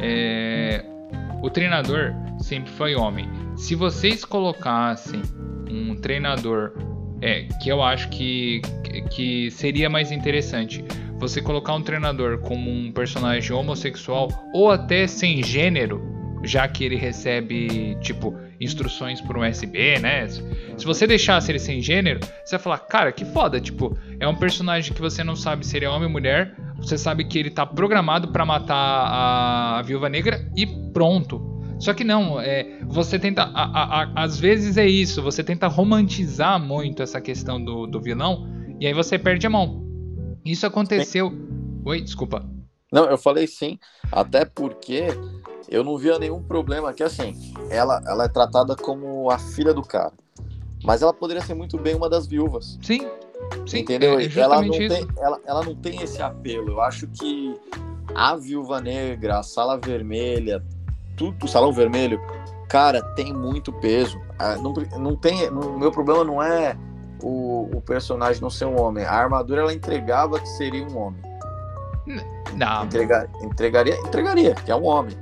É, 0.00 0.84
o 1.40 1.48
treinador 1.48 2.12
sempre 2.38 2.70
foi 2.72 2.94
homem. 2.94 3.28
Se 3.56 3.74
vocês 3.74 4.24
colocassem 4.24 5.22
um 5.70 5.94
treinador, 5.94 6.72
é, 7.22 7.44
que 7.62 7.68
eu 7.68 7.82
acho 7.82 8.08
que, 8.10 8.60
que 9.10 9.50
seria 9.50 9.88
mais 9.88 10.10
interessante, 10.10 10.84
você 11.18 11.40
colocar 11.40 11.74
um 11.74 11.82
treinador 11.82 12.38
como 12.38 12.70
um 12.70 12.92
personagem 12.92 13.52
homossexual 13.52 14.28
ou 14.52 14.70
até 14.70 15.06
sem 15.06 15.42
gênero, 15.42 16.02
já 16.44 16.68
que 16.68 16.84
ele 16.84 16.96
recebe, 16.96 17.96
tipo, 18.00 18.34
instruções 18.60 19.20
por 19.20 19.36
um 19.36 19.48
USB, 19.48 19.98
né? 19.98 20.26
Se 20.28 20.84
você 20.84 21.06
deixasse 21.06 21.50
ele 21.50 21.58
sem 21.58 21.80
gênero, 21.80 22.20
você 22.44 22.56
vai 22.56 22.58
falar, 22.58 22.78
cara, 22.78 23.12
que 23.12 23.24
foda, 23.24 23.60
tipo, 23.60 23.96
é 24.20 24.28
um 24.28 24.34
personagem 24.34 24.92
que 24.92 25.00
você 25.00 25.24
não 25.24 25.36
sabe 25.36 25.66
se 25.66 25.76
ele 25.76 25.86
é 25.86 25.88
homem 25.88 26.04
ou 26.04 26.10
mulher, 26.10 26.54
você 26.76 26.98
sabe 26.98 27.24
que 27.24 27.38
ele 27.38 27.50
tá 27.50 27.64
programado 27.64 28.28
para 28.28 28.44
matar 28.44 28.74
a, 28.76 29.78
a 29.78 29.82
Viúva 29.82 30.08
Negra 30.08 30.46
e 30.56 30.66
pronto. 30.92 31.54
Só 31.78 31.92
que 31.92 32.04
não, 32.04 32.40
é, 32.40 32.78
você 32.86 33.18
tenta. 33.18 33.42
A, 33.42 34.02
a, 34.02 34.22
às 34.22 34.38
vezes 34.38 34.76
é 34.76 34.86
isso, 34.86 35.20
você 35.22 35.42
tenta 35.42 35.66
romantizar 35.66 36.60
muito 36.60 37.02
essa 37.02 37.20
questão 37.20 37.62
do, 37.62 37.86
do 37.86 38.00
vilão, 38.00 38.48
e 38.80 38.86
aí 38.86 38.92
você 38.92 39.18
perde 39.18 39.46
a 39.46 39.50
mão. 39.50 39.84
Isso 40.44 40.66
aconteceu. 40.66 41.30
Sim. 41.30 41.82
Oi, 41.84 42.00
desculpa. 42.00 42.44
Não, 42.92 43.06
eu 43.06 43.18
falei 43.18 43.46
sim, 43.46 43.78
até 44.12 44.44
porque 44.44 45.06
eu 45.68 45.82
não 45.82 45.96
via 45.98 46.18
nenhum 46.18 46.42
problema 46.42 46.92
que 46.92 47.02
assim, 47.02 47.34
ela, 47.70 48.02
ela 48.06 48.24
é 48.24 48.28
tratada 48.28 48.76
como 48.76 49.30
a 49.30 49.38
filha 49.38 49.74
do 49.74 49.82
cara. 49.82 50.12
Mas 50.84 51.02
ela 51.02 51.12
poderia 51.12 51.42
ser 51.42 51.54
muito 51.54 51.78
bem 51.78 51.94
uma 51.94 52.08
das 52.08 52.26
viúvas. 52.26 52.78
Sim. 52.82 53.08
Sim, 53.66 53.78
entendeu? 53.78 54.18
É 54.18 54.26
ela, 54.36 54.62
não 54.62 54.74
isso. 54.74 54.94
tem, 54.94 55.06
ela, 55.18 55.40
ela 55.46 55.64
não 55.64 55.74
tem 55.74 56.00
esse 56.02 56.22
apelo. 56.22 56.72
Eu 56.72 56.80
acho 56.80 57.06
que 57.08 57.58
a 58.14 58.36
Viúva 58.36 58.80
Negra, 58.80 59.38
a 59.38 59.42
Sala 59.42 59.78
Vermelha, 59.78 60.62
tudo, 61.16 61.44
o 61.44 61.48
Salão 61.48 61.72
Vermelho, 61.72 62.20
cara, 62.68 63.02
tem 63.14 63.32
muito 63.32 63.72
peso. 63.72 64.20
Ah, 64.38 64.56
não, 64.56 64.72
não 64.98 65.16
tem, 65.16 65.48
o 65.48 65.78
meu 65.78 65.90
problema 65.90 66.22
não 66.22 66.42
é 66.42 66.76
o, 67.22 67.70
o 67.74 67.80
personagem 67.80 68.40
não 68.40 68.50
ser 68.50 68.66
um 68.66 68.80
homem. 68.80 69.04
A 69.04 69.12
armadura 69.12 69.62
ela 69.62 69.72
entregava 69.72 70.40
que 70.40 70.48
seria 70.48 70.86
um 70.86 70.96
homem. 70.96 71.22
Não. 72.54 72.84
Entregar, 72.84 73.28
entregaria, 73.42 73.96
entregaria, 73.96 74.54
que 74.54 74.70
é 74.70 74.76
um 74.76 74.84
homem. 74.84 75.16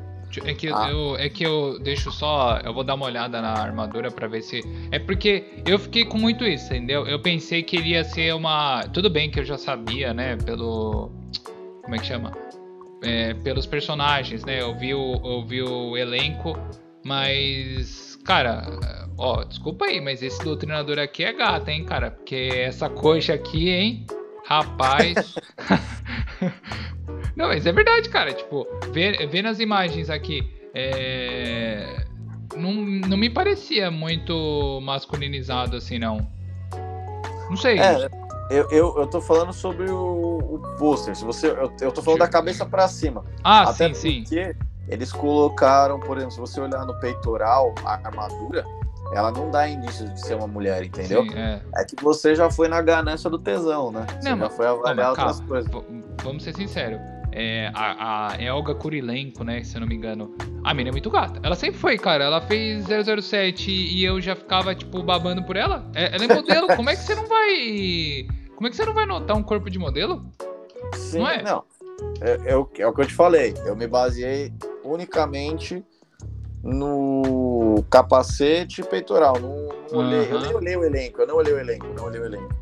É 0.45 0.55
que, 0.55 0.69
ah. 0.69 0.89
eu, 0.91 1.17
é 1.17 1.29
que 1.29 1.45
eu 1.45 1.79
deixo 1.79 2.11
só. 2.11 2.59
Eu 2.65 2.73
vou 2.73 2.83
dar 2.83 2.95
uma 2.95 3.05
olhada 3.05 3.43
na 3.43 3.53
armadura 3.53 4.11
para 4.11 4.27
ver 4.27 4.41
se. 4.41 4.63
É 4.91 4.99
porque 4.99 5.63
eu 5.67 5.79
fiquei 5.79 6.07
com 6.07 6.17
muito 6.17 6.45
isso, 6.45 6.73
entendeu? 6.73 7.07
Eu 7.07 7.21
pensei 7.21 7.63
que 7.63 7.77
iria 7.77 8.03
ser 8.03 8.35
uma. 8.35 8.83
Tudo 8.95 9.11
bem 9.11 9.31
que 9.31 9.41
eu 9.41 9.45
já 9.45 9.59
sabia, 9.59 10.15
né? 10.15 10.37
Pelo. 10.37 11.13
Como 11.83 11.95
é 11.95 11.99
que 11.99 12.07
chama? 12.07 12.33
É, 13.03 13.35
pelos 13.35 13.67
personagens, 13.67 14.43
né? 14.45 14.63
Eu 14.63 14.75
vi, 14.75 14.95
o, 14.95 15.21
eu 15.23 15.45
vi 15.45 15.63
o 15.63 15.97
elenco, 15.99 16.57
mas. 17.05 18.17
Cara, 18.25 18.67
Ó, 19.19 19.45
desculpa 19.45 19.87
aí, 19.87 20.01
mas 20.01 20.23
esse 20.23 20.43
doutrinador 20.43 20.99
aqui 20.99 21.25
é 21.25 21.33
gato, 21.33 21.69
hein, 21.69 21.85
cara? 21.85 22.11
Porque 22.11 22.51
essa 22.53 22.89
coxa 22.89 23.35
aqui, 23.35 23.71
hein? 23.71 24.07
Rapaz. 24.45 25.35
não, 27.37 27.49
mas 27.49 27.67
é 27.67 27.73
verdade, 27.73 28.09
cara. 28.09 28.33
Tipo, 28.33 28.67
vendo 28.93 29.49
as 29.49 29.61
imagens 29.61 30.11
aqui, 30.11 30.43
é... 30.75 32.05
não, 32.57 32.73
não 32.73 33.17
me 33.17 33.31
parecia 33.31 33.91
muito 33.91 34.81
masculinizado 34.83 35.77
assim, 35.77 35.99
não. 35.99 36.27
Não 37.49 37.57
sei. 37.57 37.79
É, 37.79 38.09
eu, 38.51 38.69
eu, 38.71 38.95
eu 38.99 39.07
tô 39.07 39.21
falando 39.21 39.53
sobre 39.53 39.91
o, 39.91 40.39
o 40.39 40.59
pôster. 40.79 41.15
Se 41.15 41.25
você, 41.25 41.49
eu, 41.49 41.73
eu 41.81 41.93
tô 41.93 42.03
falando 42.03 42.21
da 42.21 42.29
cabeça 42.29 42.67
para 42.67 42.89
cima. 42.89 43.25
Ah, 43.45 43.71
Até 43.71 43.93
sim, 43.95 44.23
porque 44.23 44.53
sim. 44.53 44.59
Eles 44.89 45.13
colocaram, 45.13 45.99
por 46.01 46.17
exemplo, 46.17 46.35
se 46.35 46.41
você 46.41 46.61
olhar 46.61 46.85
no 46.85 46.99
peitoral, 47.01 47.75
a 47.85 47.95
armadura, 47.95 48.67
ela 49.15 49.31
não 49.31 49.51
dá 49.51 49.69
indícios 49.69 50.13
de 50.13 50.21
ser 50.21 50.35
uma 50.35 50.47
mulher, 50.47 50.85
entendeu? 50.85 51.23
Sim, 51.23 51.35
é. 51.37 51.61
é. 51.77 51.85
que 51.85 52.03
você 52.03 52.35
já 52.35 52.51
foi 52.51 52.69
na 52.69 52.81
ganância 52.81 53.29
do 53.29 53.39
tesão, 53.39 53.93
né? 53.93 54.07
Você 54.21 54.31
não, 54.31 54.39
já 54.39 54.51
foi 54.51 54.67
avaliar 54.67 55.11
outras 55.11 55.37
calma, 55.39 55.49
coisas. 55.49 55.73
Vamos 56.23 56.43
ser 56.43 56.55
sinceros. 56.55 57.01
É, 57.35 57.71
a, 57.75 58.33
a 58.33 58.43
Elga 58.43 58.75
Kurilenko, 58.75 59.45
né? 59.45 59.63
Se 59.65 59.77
eu 59.77 59.81
não 59.81 59.89
me 59.89 59.95
engano. 59.95 60.35
A 60.65 60.75
mina 60.75 60.91
é 60.91 60.93
muito 60.93 61.11
gata. 61.11 61.41
Ela 61.43 61.57
sempre 61.57 61.79
foi, 61.79 61.99
cara. 61.99 62.25
Ela 62.25 62.41
fez 62.43 62.85
007 62.87 63.71
e 63.71 64.05
eu 64.05 64.21
já 64.21 64.37
ficava, 64.37 64.75
tipo, 64.75 65.03
babando 65.03 65.43
por 65.45 65.57
ela. 65.57 65.91
É, 65.95 66.15
ela 66.15 66.25
é 66.25 66.35
modelo. 66.35 66.67
Como 66.77 66.91
é 66.91 66.97
que 66.97 67.03
você 67.03 67.15
não 67.15 67.27
vai. 67.27 68.27
Como 68.55 68.67
é 68.67 68.71
que 68.71 68.77
você 68.77 68.85
não 68.85 68.95
vai 68.95 69.07
notar 69.07 69.37
um 69.37 69.43
corpo 69.43 69.69
de 69.71 69.79
modelo? 69.79 70.25
Sim, 70.95 71.21
não. 71.21 71.29
É? 71.29 71.43
não. 71.43 71.65
É, 72.21 72.53
é, 72.53 72.57
o, 72.57 72.69
é 72.79 72.87
o 72.87 72.93
que 72.93 73.01
eu 73.01 73.07
te 73.07 73.15
falei. 73.15 73.55
Eu 73.65 73.75
me 73.75 73.87
baseei 73.87 74.53
unicamente 74.85 75.85
no 76.63 77.85
capacete 77.91 78.81
e 78.81 78.85
peitoral. 78.85 79.39
Não, 79.41 79.49
não 79.91 79.99
uhum. 79.99 80.07
olhei, 80.07 80.33
eu 80.33 80.41
nem 80.41 80.55
olhei 80.55 80.77
o 80.77 80.85
elenco, 80.85 81.21
eu 81.23 81.27
não 81.27 81.37
olhei 81.37 81.53
o 81.53 81.59
elenco, 81.59 81.87
não 81.97 82.05
olhei 82.05 82.21
o 82.21 82.25
elenco. 82.25 82.55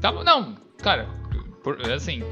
Tá, 0.00 0.12
não, 0.12 0.56
cara, 0.82 1.08
Por, 1.62 1.78
assim, 1.90 2.22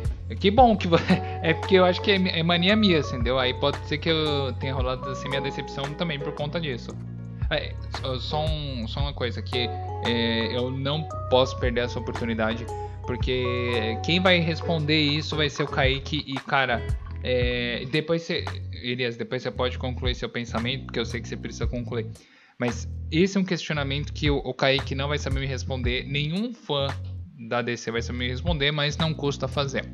que 0.41 0.51
bom 0.51 0.77
que 0.77 0.89
é 1.43 1.53
porque 1.55 1.75
eu 1.77 1.85
acho 1.85 2.01
que 2.01 2.13
é, 2.13 2.39
é, 2.39 2.43
mania 2.43 2.75
minha, 2.75 3.01
assim, 3.01 3.17
entendeu? 3.17 3.39
Aí 3.39 3.53
pode 3.55 3.79
ser 3.87 3.99
que 3.99 4.09
eu 4.09 4.53
tenha 4.59 4.75
rolado 4.75 5.09
assim 5.11 5.29
minha 5.29 5.41
decepção 5.41 5.85
também 5.95 6.19
por 6.19 6.33
conta 6.33 6.61
disso. 6.61 6.91
É, 7.51 7.75
só, 8.21 8.45
um, 8.45 8.87
só 8.87 9.01
uma 9.01 9.15
coisa 9.15 9.41
que 9.41 9.69
é, 10.07 10.57
eu 10.57 10.71
não 10.71 11.03
posso 11.31 11.59
perder 11.59 11.83
essa 11.85 11.99
oportunidade 11.99 12.67
porque 13.09 13.99
quem 14.05 14.21
vai 14.21 14.39
responder 14.39 15.01
isso 15.01 15.35
vai 15.35 15.49
ser 15.49 15.63
o 15.63 15.67
Kaique 15.67 16.23
e 16.27 16.35
cara, 16.35 16.87
é, 17.23 17.85
depois 17.91 18.23
você, 18.23 18.45
Elias, 18.73 19.17
depois 19.17 19.43
você 19.43 19.51
pode 19.51 19.79
concluir 19.79 20.15
seu 20.15 20.29
pensamento 20.29 20.85
porque 20.85 20.99
eu 20.99 21.07
sei 21.07 21.21
que 21.21 21.29
você 21.29 21.37
precisa 21.37 21.67
concluir. 21.67 22.07
Mas 22.59 22.89
esse 23.11 23.37
é 23.37 23.41
um 23.41 23.45
questionamento 23.45 24.13
que 24.13 24.31
o, 24.31 24.39
o 24.39 24.53
Kaique 24.53 24.95
não 24.95 25.09
vai 25.09 25.19
saber 25.19 25.41
me 25.41 25.47
responder, 25.47 26.05
nenhum 26.05 26.53
fã 26.53 26.89
da 27.49 27.63
DC 27.63 27.91
vai 27.91 28.03
saber 28.03 28.19
me 28.19 28.29
responder, 28.29 28.73
mas 28.73 28.97
não 28.97 29.15
custa 29.15 29.47
fazer. 29.47 29.85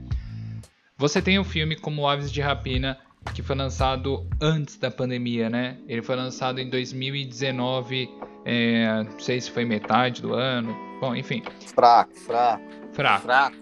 Você 0.96 1.20
tem 1.20 1.38
o 1.38 1.44
filme 1.44 1.76
como 1.76 2.06
Aves 2.08 2.32
de 2.32 2.40
Rapina, 2.40 2.98
que 3.34 3.42
foi 3.42 3.56
lançado 3.56 4.26
antes 4.40 4.78
da 4.78 4.90
pandemia, 4.90 5.50
né? 5.50 5.76
Ele 5.88 6.02
foi 6.02 6.16
lançado 6.16 6.60
em 6.60 6.68
2019, 6.68 8.08
é, 8.44 9.02
não 9.02 9.18
sei 9.18 9.40
se 9.40 9.50
foi 9.50 9.64
metade 9.64 10.22
do 10.22 10.34
ano. 10.34 10.74
Bom, 11.00 11.14
enfim. 11.16 11.42
Fraco, 11.74 12.14
fraco. 12.14 12.62
Fraco. 12.92 13.22
fraco. 13.22 13.56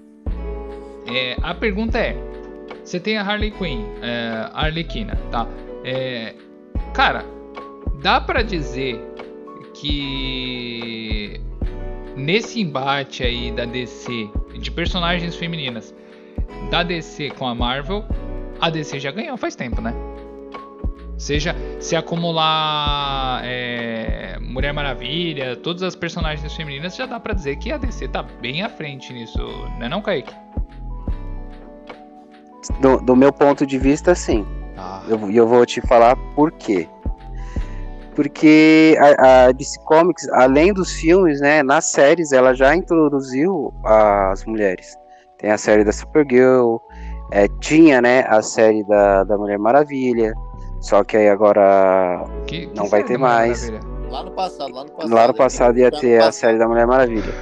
É, 1.12 1.36
a 1.42 1.54
pergunta 1.54 1.98
é: 1.98 2.31
você 2.84 2.98
tem 2.98 3.16
a 3.16 3.22
Harley 3.22 3.50
Quinn, 3.50 3.84
é, 4.02 4.50
Arlequina, 4.52 5.16
tá? 5.30 5.46
É, 5.84 6.34
cara, 6.92 7.24
dá 8.02 8.20
para 8.20 8.42
dizer 8.42 9.00
que 9.74 11.40
nesse 12.16 12.60
embate 12.60 13.22
aí 13.22 13.50
da 13.52 13.64
DC 13.64 14.28
de 14.58 14.70
personagens 14.70 15.34
femininas 15.34 15.94
da 16.70 16.82
DC 16.82 17.30
com 17.30 17.46
a 17.46 17.54
Marvel, 17.54 18.04
a 18.60 18.70
DC 18.70 19.00
já 19.00 19.10
ganhou 19.10 19.36
faz 19.36 19.56
tempo, 19.56 19.80
né? 19.80 19.94
Seja 21.16 21.54
se 21.78 21.94
acumular 21.94 23.42
é, 23.44 24.38
Mulher 24.40 24.72
Maravilha, 24.72 25.56
todas 25.56 25.82
as 25.82 25.94
personagens 25.94 26.52
femininas, 26.54 26.96
já 26.96 27.06
dá 27.06 27.20
para 27.20 27.32
dizer 27.32 27.56
que 27.56 27.70
a 27.70 27.76
DC 27.76 28.08
tá 28.08 28.22
bem 28.22 28.62
à 28.62 28.68
frente 28.68 29.12
nisso, 29.12 29.38
né 29.78 29.88
não, 29.88 30.02
Kaique? 30.02 30.34
Do, 32.80 32.98
do 32.98 33.16
meu 33.16 33.32
ponto 33.32 33.66
de 33.66 33.78
vista, 33.78 34.14
sim. 34.14 34.46
Ah. 34.76 35.02
E 35.08 35.12
ah. 35.12 35.16
eu, 35.16 35.30
eu 35.30 35.46
vou 35.46 35.64
te 35.66 35.80
falar 35.80 36.16
por 36.34 36.52
quê 36.52 36.88
porque 38.14 38.96
a, 39.00 39.46
a, 39.46 39.52
DC 39.52 39.80
Comics, 39.84 40.28
além 40.30 40.72
dos 40.72 40.92
filmes, 40.92 41.40
né, 41.40 41.62
nas 41.62 41.86
séries 41.86 42.32
ela 42.32 42.54
já 42.54 42.74
introduziu 42.76 43.72
as 43.84 44.44
mulheres. 44.44 44.96
Tem 45.38 45.50
a 45.50 45.58
série 45.58 45.84
da 45.84 45.92
Supergirl, 45.92 46.76
é, 47.30 47.48
tinha, 47.60 48.00
né, 48.00 48.24
a 48.28 48.42
série 48.42 48.84
da, 48.84 49.24
da 49.24 49.36
Mulher 49.36 49.58
Maravilha, 49.58 50.34
só 50.80 51.02
que 51.02 51.16
aí 51.16 51.28
agora 51.28 52.24
que, 52.46 52.66
não 52.74 52.84
que 52.84 52.90
vai 52.90 53.02
ter 53.02 53.18
mais. 53.18 53.70
Lá 54.10 54.24
no 54.24 54.32
passado, 54.32 54.74
lá 54.74 54.84
no 54.84 54.90
passado. 54.90 55.14
Lá 55.14 55.28
no 55.28 55.34
passado 55.34 55.78
ia 55.78 55.90
ter 55.90 56.20
a 56.20 56.30
série 56.30 56.58
da 56.58 56.68
Mulher 56.68 56.86
Maravilha. 56.86 57.32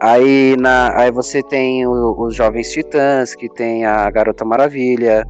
Aí, 0.00 0.56
na, 0.58 0.98
aí 0.98 1.10
você 1.10 1.42
tem 1.42 1.86
os 1.86 2.34
Jovens 2.34 2.70
Titãs, 2.70 3.34
que 3.34 3.48
tem 3.48 3.86
a 3.86 4.10
Garota 4.10 4.44
Maravilha, 4.44 5.26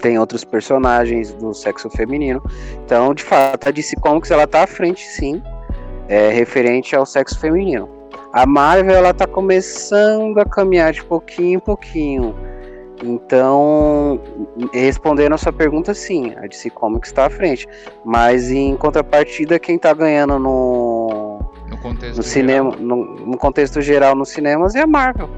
tem 0.00 0.18
outros 0.18 0.44
personagens 0.44 1.32
do 1.34 1.54
sexo 1.54 1.88
feminino. 1.88 2.42
Então, 2.84 3.14
de 3.14 3.22
fato, 3.22 3.68
a 3.68 3.70
DC 3.70 3.96
Comics 3.96 4.30
ela 4.30 4.46
tá 4.46 4.64
à 4.64 4.66
frente, 4.66 5.06
sim, 5.06 5.42
é, 6.08 6.30
referente 6.30 6.94
ao 6.94 7.06
sexo 7.06 7.38
feminino. 7.38 7.88
A 8.32 8.44
Marvel 8.44 8.94
ela 8.94 9.14
tá 9.14 9.26
começando 9.26 10.38
a 10.38 10.44
caminhar 10.44 10.92
de 10.92 11.04
pouquinho 11.04 11.56
em 11.56 11.60
pouquinho. 11.60 12.34
Então, 13.02 14.20
respondendo 14.72 15.34
a 15.34 15.38
sua 15.38 15.52
pergunta, 15.52 15.92
sim, 15.92 16.34
a 16.36 16.46
DC 16.46 16.70
Comics 16.70 17.10
está 17.10 17.26
à 17.26 17.30
frente. 17.30 17.66
Mas 18.04 18.50
em 18.50 18.76
contrapartida, 18.76 19.58
quem 19.58 19.76
está 19.76 19.92
ganhando 19.92 20.38
no 20.38 21.31
contexto 21.82 22.16
no 22.16 22.22
cinema, 22.22 22.76
no, 22.76 23.26
no, 23.26 23.36
contexto 23.36 23.80
geral 23.80 24.14
nos 24.14 24.30
cinemas 24.30 24.74
é 24.74 24.82
a 24.82 24.86
Marvel. 24.86 25.28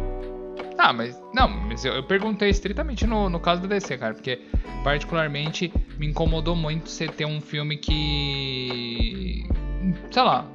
Ah, 0.76 0.92
mas 0.92 1.20
não, 1.32 1.48
mas 1.48 1.84
eu, 1.84 1.94
eu 1.94 2.02
perguntei 2.02 2.50
estritamente 2.50 3.06
no, 3.06 3.30
no 3.30 3.40
caso 3.40 3.62
do 3.62 3.68
DC, 3.68 3.96
cara, 3.96 4.14
porque 4.14 4.40
particularmente 4.82 5.72
me 5.98 6.06
incomodou 6.06 6.54
muito 6.54 6.90
você 6.90 7.08
ter 7.08 7.24
um 7.24 7.40
filme 7.40 7.76
que. 7.76 9.46
Sei 10.10 10.22
lá. 10.22 10.46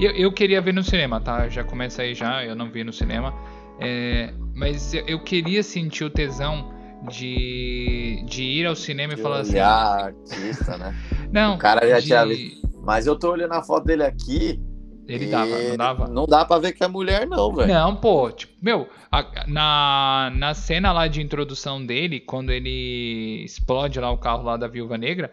Eu, 0.00 0.12
eu 0.12 0.32
queria 0.32 0.60
ver 0.60 0.72
no 0.72 0.82
cinema, 0.82 1.20
tá? 1.20 1.48
Já 1.48 1.64
começa 1.64 2.02
aí 2.02 2.14
já, 2.14 2.44
eu 2.44 2.54
não 2.54 2.70
vi 2.70 2.84
no 2.84 2.92
cinema. 2.92 3.34
É, 3.80 4.32
mas 4.54 4.92
eu, 4.94 5.04
eu, 5.06 5.20
queria 5.20 5.62
sentir 5.62 6.04
o 6.04 6.10
tesão 6.10 6.72
de, 7.08 8.22
de 8.26 8.42
ir 8.42 8.66
ao 8.66 8.74
cinema 8.74 9.14
de 9.14 9.20
e 9.20 9.22
falar 9.22 9.40
assim. 9.40 9.58
artista, 9.58 10.76
né? 10.76 10.94
Não. 11.32 11.54
O 11.54 11.58
cara 11.58 11.88
já 11.88 12.00
de... 12.00 12.06
tinha 12.06 12.26
visto. 12.26 12.68
Mas 12.82 13.06
eu 13.06 13.16
tô 13.16 13.32
olhando 13.32 13.52
a 13.52 13.62
foto 13.62 13.84
dele 13.84 14.04
aqui. 14.04 14.60
Ele 15.08 15.24
e... 15.24 15.30
dava, 15.30 15.58
não 15.58 15.76
dava? 15.76 16.08
Não 16.08 16.26
dá 16.26 16.44
pra 16.44 16.58
ver 16.58 16.72
que 16.72 16.84
é 16.84 16.88
mulher, 16.88 17.26
não, 17.26 17.54
velho. 17.54 17.72
Não, 17.72 17.96
pô, 17.96 18.30
tipo, 18.30 18.52
meu, 18.62 18.86
a, 19.10 19.46
na, 19.46 20.32
na 20.36 20.54
cena 20.54 20.92
lá 20.92 21.08
de 21.08 21.22
introdução 21.22 21.84
dele, 21.84 22.20
quando 22.20 22.52
ele 22.52 23.42
explode 23.42 23.98
lá 23.98 24.10
o 24.10 24.18
carro 24.18 24.42
lá 24.42 24.58
da 24.58 24.68
Viúva 24.68 24.98
Negra, 24.98 25.32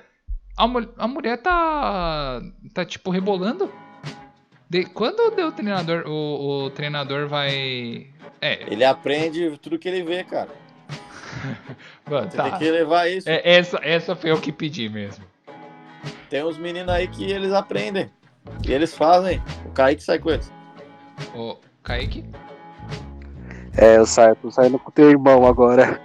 a, 0.57 0.63
a 0.97 1.07
mulher 1.07 1.41
tá. 1.41 2.41
tá 2.73 2.85
tipo 2.85 3.11
rebolando. 3.11 3.69
De, 4.69 4.85
quando 4.85 5.19
o 5.19 5.51
treinador, 5.51 6.07
o, 6.07 6.65
o 6.65 6.69
treinador 6.69 7.27
vai. 7.27 8.07
É. 8.41 8.71
Ele 8.71 8.85
aprende 8.85 9.59
tudo 9.61 9.77
que 9.77 9.89
ele 9.89 10.03
vê, 10.03 10.23
cara. 10.23 10.49
Mano, 12.09 12.31
Você 12.31 12.37
tá. 12.37 12.43
tem 12.43 12.59
que 12.59 12.71
levar 12.71 13.09
isso. 13.09 13.29
É, 13.29 13.41
essa, 13.43 13.77
essa 13.83 14.15
foi 14.15 14.31
o 14.31 14.39
que 14.39 14.53
pedi 14.53 14.87
mesmo. 14.87 15.25
Tem 16.29 16.43
uns 16.43 16.57
meninos 16.57 16.89
aí 16.89 17.07
que 17.07 17.23
eles 17.29 17.51
aprendem. 17.51 18.09
E 18.67 18.71
eles 18.71 18.93
fazem. 18.95 19.41
O 19.65 19.71
Kaique 19.71 20.03
sai 20.03 20.19
com 20.19 20.31
eles. 20.31 20.51
O 21.33 21.57
Kaique? 21.83 22.25
É, 23.77 23.97
eu 23.97 24.05
saio, 24.05 24.35
tô 24.37 24.49
saindo 24.49 24.79
com 24.79 24.89
teu 24.91 25.09
irmão 25.09 25.45
agora. 25.45 26.01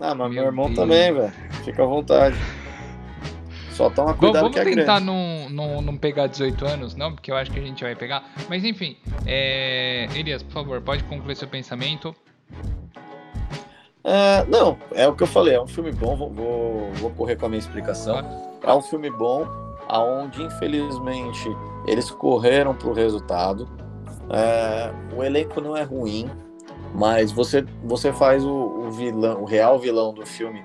Ah, 0.00 0.14
mas 0.14 0.30
meu, 0.30 0.42
meu 0.42 0.44
irmão 0.44 0.66
Deus. 0.66 0.78
também, 0.78 1.12
velho. 1.12 1.32
Fica 1.64 1.82
à 1.82 1.86
vontade. 1.86 2.36
Só 3.70 3.88
toma 3.88 4.14
cuidado 4.14 4.42
Vamos 4.42 4.54
que 4.54 4.60
é 4.60 4.64
tentar 4.64 5.00
grande. 5.00 5.06
não, 5.06 5.48
não, 5.48 5.80
não 5.80 5.96
pegar 5.96 6.26
18 6.26 6.66
anos, 6.66 6.94
não, 6.94 7.12
porque 7.14 7.30
eu 7.30 7.36
acho 7.36 7.50
que 7.50 7.58
a 7.58 7.62
gente 7.62 7.82
vai 7.82 7.94
pegar. 7.94 8.22
Mas 8.48 8.64
enfim, 8.64 8.96
é... 9.26 10.08
Elias, 10.14 10.42
por 10.42 10.52
favor, 10.52 10.80
pode 10.82 11.02
concluir 11.04 11.36
seu 11.36 11.48
pensamento. 11.48 12.14
É, 14.04 14.44
não, 14.46 14.76
é 14.92 15.06
o 15.06 15.14
que 15.14 15.22
eu 15.22 15.26
falei, 15.28 15.54
é 15.54 15.62
um 15.62 15.66
filme 15.66 15.92
bom, 15.92 16.16
vou, 16.16 16.30
vou, 16.30 16.92
vou 16.94 17.10
correr 17.12 17.36
com 17.36 17.46
a 17.46 17.48
minha 17.48 17.60
explicação. 17.60 18.18
É 18.62 18.72
um 18.74 18.82
filme 18.82 19.08
bom, 19.10 19.46
aonde 19.88 20.42
infelizmente 20.42 21.48
eles 21.86 22.10
correram 22.10 22.74
para 22.74 22.88
o 22.88 22.92
resultado. 22.92 23.68
É, 24.30 24.92
o 25.14 25.22
elenco 25.22 25.60
não 25.60 25.76
é 25.76 25.82
ruim, 25.82 26.30
mas 26.94 27.32
você, 27.32 27.64
você 27.84 28.12
faz 28.12 28.44
o, 28.44 28.50
o, 28.50 28.90
vilão, 28.90 29.42
o 29.42 29.44
real 29.44 29.78
vilão 29.78 30.12
do 30.12 30.24
filme 30.26 30.64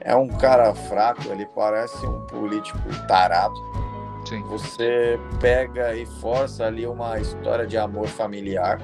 é 0.00 0.14
um 0.14 0.28
cara 0.28 0.74
fraco, 0.74 1.22
ele 1.30 1.46
parece 1.46 2.06
um 2.06 2.26
político 2.26 2.78
tarado. 3.08 3.54
Sim. 4.26 4.42
Você 4.48 5.18
pega 5.40 5.94
e 5.96 6.06
força 6.06 6.66
ali 6.66 6.86
uma 6.86 7.18
história 7.18 7.66
de 7.66 7.76
amor 7.76 8.06
familiar. 8.06 8.80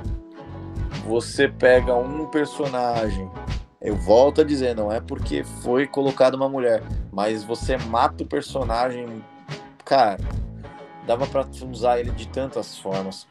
Você 1.06 1.48
pega 1.48 1.94
um 1.94 2.26
personagem, 2.26 3.30
eu 3.80 3.96
volto 3.96 4.40
a 4.42 4.44
dizer, 4.44 4.74
não 4.74 4.92
é 4.92 5.00
porque 5.00 5.44
foi 5.62 5.86
colocado 5.86 6.34
uma 6.34 6.48
mulher, 6.48 6.82
mas 7.10 7.42
você 7.42 7.76
mata 7.76 8.22
o 8.22 8.26
personagem, 8.26 9.22
cara, 9.90 10.20
dava 11.04 11.26
para 11.26 11.44
usar 11.68 11.98
ele 11.98 12.12
de 12.12 12.28
tantas 12.28 12.78
formas. 12.78 13.26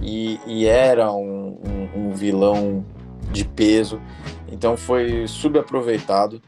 E, 0.00 0.40
e 0.46 0.64
era 0.64 1.12
um, 1.12 1.60
um, 1.62 1.90
um, 1.94 2.12
vilão 2.12 2.82
de 3.30 3.44
peso, 3.44 4.00
então 4.50 4.74
foi 4.74 5.28
subaproveitado. 5.28 6.40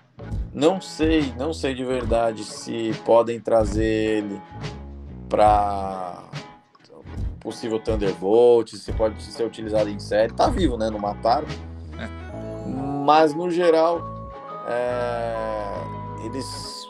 Não 0.53 0.81
sei, 0.81 1.33
não 1.39 1.53
sei 1.53 1.75
de 1.75 1.85
verdade 1.85 2.43
se 2.43 2.93
podem 3.05 3.39
trazer 3.39 3.85
ele 3.85 4.41
para 5.29 6.25
possível 7.39 7.79
Thunderbolt, 7.79 8.73
se 8.75 8.93
pode 8.95 9.23
ser 9.23 9.45
utilizado 9.45 9.91
em 9.91 9.99
série. 9.99 10.33
Tá 10.33 10.49
vivo, 10.49 10.79
né? 10.79 10.89
Não 10.89 10.99
mataram. 10.99 11.47
É. 11.99 12.09
Mas 13.05 13.35
no 13.35 13.51
geral, 13.51 14.33
é... 14.67 16.27
eles 16.27 16.89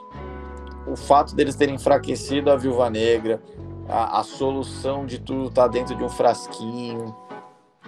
o 0.90 0.96
fato 0.96 1.34
deles 1.34 1.54
terem 1.54 1.74
enfraquecido 1.76 2.50
a 2.50 2.56
Viúva 2.56 2.90
Negra, 2.90 3.40
a, 3.88 4.20
a 4.20 4.22
solução 4.22 5.06
de 5.06 5.18
tudo 5.18 5.48
está 5.48 5.66
dentro 5.66 5.94
de 5.94 6.02
um 6.02 6.08
frasquinho. 6.08 7.14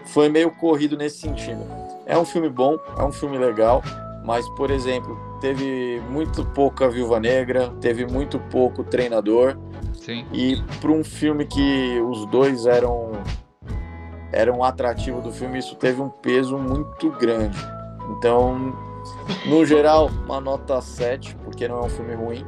Foi 0.07 0.29
meio 0.29 0.51
corrido 0.51 0.97
nesse 0.97 1.19
sentido. 1.19 1.61
É 2.07 2.19
um 2.19 2.25
filme 2.25 2.49
bom, 2.49 2.79
é 2.99 3.05
um 3.05 3.13
filme 3.13 3.39
legal, 3.39 3.83
mas, 4.25 4.49
por 4.51 4.71
exemplo, 4.71 5.19
teve 5.41 6.01
muito 6.09 6.45
pouca 6.47 6.89
Viúva 6.89 7.21
Negra, 7.21 7.73
teve 7.81 8.07
muito 8.07 8.39
pouco 8.39 8.83
treinador. 8.85 9.57
Sim. 9.95 10.27
E 10.33 10.61
para 10.81 10.91
um 10.91 11.05
filme 11.05 11.47
que 11.47 12.01
os 12.01 12.27
dois 12.27 12.67
eram 12.67 13.13
era 14.33 14.53
um 14.53 14.65
atrativo 14.65 15.21
do 15.21 15.31
filme, 15.31 15.59
isso 15.59 15.77
teve 15.77 16.01
um 16.01 16.09
peso 16.09 16.57
muito 16.57 17.11
grande. 17.11 17.59
Então, 18.11 18.75
no 19.47 19.65
geral, 19.67 20.11
uma 20.25 20.41
nota 20.41 20.81
7, 20.81 21.37
porque 21.45 21.69
não 21.69 21.81
é 21.81 21.85
um 21.85 21.89
filme 21.89 22.15
ruim, 22.15 22.45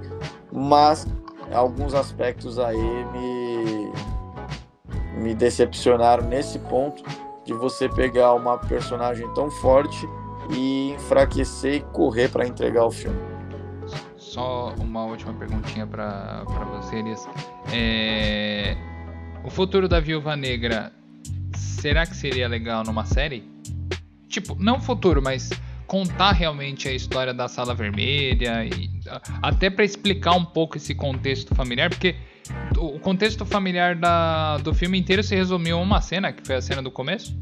mas 0.55 1.05
alguns 1.53 1.95
aspectos 1.95 2.61
aí 2.61 2.79
me, 3.13 3.93
me 5.21 5.35
decepcionaram 5.35 6.25
nesse 6.25 6.61
ponto 6.61 7.03
de 7.45 7.53
você 7.53 7.89
pegar 7.89 8.35
uma 8.35 8.57
personagem 8.57 9.29
tão 9.35 9.51
forte 9.51 10.09
e 10.51 10.93
enfraquecer 10.93 11.75
e 11.75 11.81
correr 11.81 12.29
para 12.29 12.47
entregar 12.47 12.85
o 12.85 12.91
filme. 12.91 13.19
Só 14.17 14.73
uma 14.79 15.05
última 15.05 15.35
perguntinha 15.35 15.87
para 15.87 16.45
você, 16.77 16.97
Elias. 16.97 17.29
É... 17.73 18.77
O 19.45 19.51
futuro 19.51 19.89
da 19.89 20.01
Viúva 20.01 20.37
Negra, 20.37 20.93
será 21.55 22.07
que 22.07 22.17
seria 22.17 22.49
legal 22.49 22.83
numa 22.85 23.05
série? 23.05 23.49
Tipo, 24.29 24.57
não 24.59 24.81
futuro, 24.81 25.21
mas 25.23 25.51
contar 25.87 26.33
realmente 26.33 26.89
a 26.89 26.93
história 26.93 27.35
da 27.35 27.49
Sala 27.49 27.75
Vermelha 27.75 28.65
e 28.65 28.91
até 29.43 29.69
para 29.71 29.85
explicar 29.85 30.33
um 30.33 30.45
pouco 30.45 30.77
esse 30.77 30.95
contexto 30.95 31.55
familiar, 31.55 31.91
porque 31.91 32.15
o 32.77 32.99
contexto 32.99 33.45
familiar 33.45 33.97
da, 33.97 34.59
do 34.59 34.75
filme 34.75 34.99
inteiro 34.99 35.23
se 35.23 35.35
resumiu 35.35 35.79
a 35.79 35.81
uma 35.81 36.01
cena, 36.01 36.33
que 36.33 36.47
foi 36.47 36.57
a 36.57 36.63
cena 36.63 36.83
do 36.83 36.91
começo? 36.91 37.37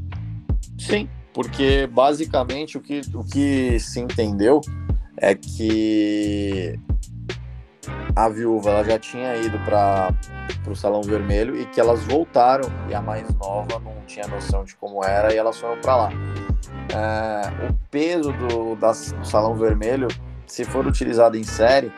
Sim, 0.78 1.08
porque 1.32 1.86
basicamente 1.86 2.76
o 2.76 2.80
que, 2.80 3.00
o 3.14 3.24
que 3.24 3.78
se 3.78 4.00
entendeu 4.00 4.60
é 5.16 5.34
que 5.34 6.78
a 8.14 8.28
viúva 8.28 8.70
ela 8.70 8.84
já 8.84 8.98
tinha 8.98 9.36
ido 9.36 9.58
para 9.60 10.12
o 10.66 10.74
Salão 10.74 11.02
Vermelho 11.02 11.60
e 11.60 11.64
que 11.66 11.80
elas 11.80 12.02
voltaram 12.04 12.68
e 12.88 12.94
a 12.94 13.00
mais 13.00 13.28
nova 13.34 13.78
não 13.78 13.94
tinha 14.06 14.26
noção 14.26 14.64
de 14.64 14.76
como 14.76 15.04
era 15.04 15.32
e 15.32 15.36
elas 15.36 15.58
foram 15.58 15.80
para 15.80 15.96
lá. 15.96 16.10
É, 16.90 17.68
o 17.68 17.74
peso 17.90 18.32
do, 18.32 18.76
da, 18.76 18.92
do 18.92 19.24
Salão 19.26 19.54
Vermelho, 19.54 20.08
se 20.46 20.64
for 20.64 20.86
utilizado 20.86 21.36
em 21.36 21.44
série, 21.44 21.92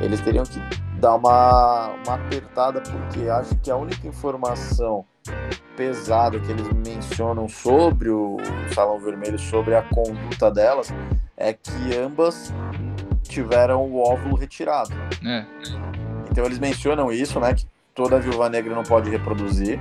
eles 0.00 0.20
teriam 0.20 0.44
que 0.44 0.58
dar 0.98 1.16
uma, 1.16 1.90
uma 2.04 2.14
apertada 2.14 2.80
porque 2.80 3.28
acho 3.28 3.54
que 3.56 3.70
a 3.70 3.76
única 3.76 4.06
informação 4.06 5.04
pesada 5.76 6.38
que 6.38 6.50
eles 6.50 6.66
mencionam 6.86 7.48
sobre 7.48 8.10
o 8.10 8.36
Salão 8.72 8.98
Vermelho, 8.98 9.38
sobre 9.38 9.74
a 9.74 9.82
conduta 9.82 10.50
delas, 10.50 10.92
é 11.36 11.52
que 11.52 11.96
ambas 11.96 12.52
tiveram 13.22 13.82
o 13.82 13.98
óvulo 13.98 14.36
retirado. 14.36 14.90
É. 15.24 15.44
Então 16.30 16.44
eles 16.44 16.58
mencionam 16.58 17.12
isso, 17.12 17.40
né? 17.40 17.54
Que 17.54 17.66
toda 17.94 18.18
viúva 18.18 18.48
negra 18.48 18.74
não 18.74 18.82
pode 18.82 19.10
reproduzir. 19.10 19.78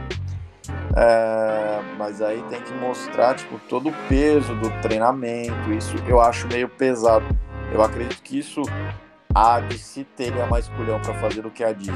É, 0.96 1.82
mas 1.98 2.22
aí 2.22 2.42
tem 2.50 2.62
que 2.62 2.74
mostrar 2.74 3.36
tipo, 3.36 3.60
todo 3.70 3.90
o 3.90 3.94
peso 4.08 4.56
do 4.56 4.70
treinamento. 4.82 5.72
Isso 5.74 5.96
eu 6.08 6.22
acho 6.22 6.48
meio 6.48 6.70
pesado. 6.70 7.26
Eu 7.72 7.82
acredito 7.82 8.22
que 8.22 8.38
isso 8.40 8.62
a 9.34 9.60
DC 9.60 10.06
teria 10.16 10.46
mais 10.46 10.68
culhão 10.70 11.00
para 11.02 11.14
fazer 11.16 11.42
do 11.42 11.50
que 11.50 11.64
a 11.64 11.74
Disney. 11.74 11.96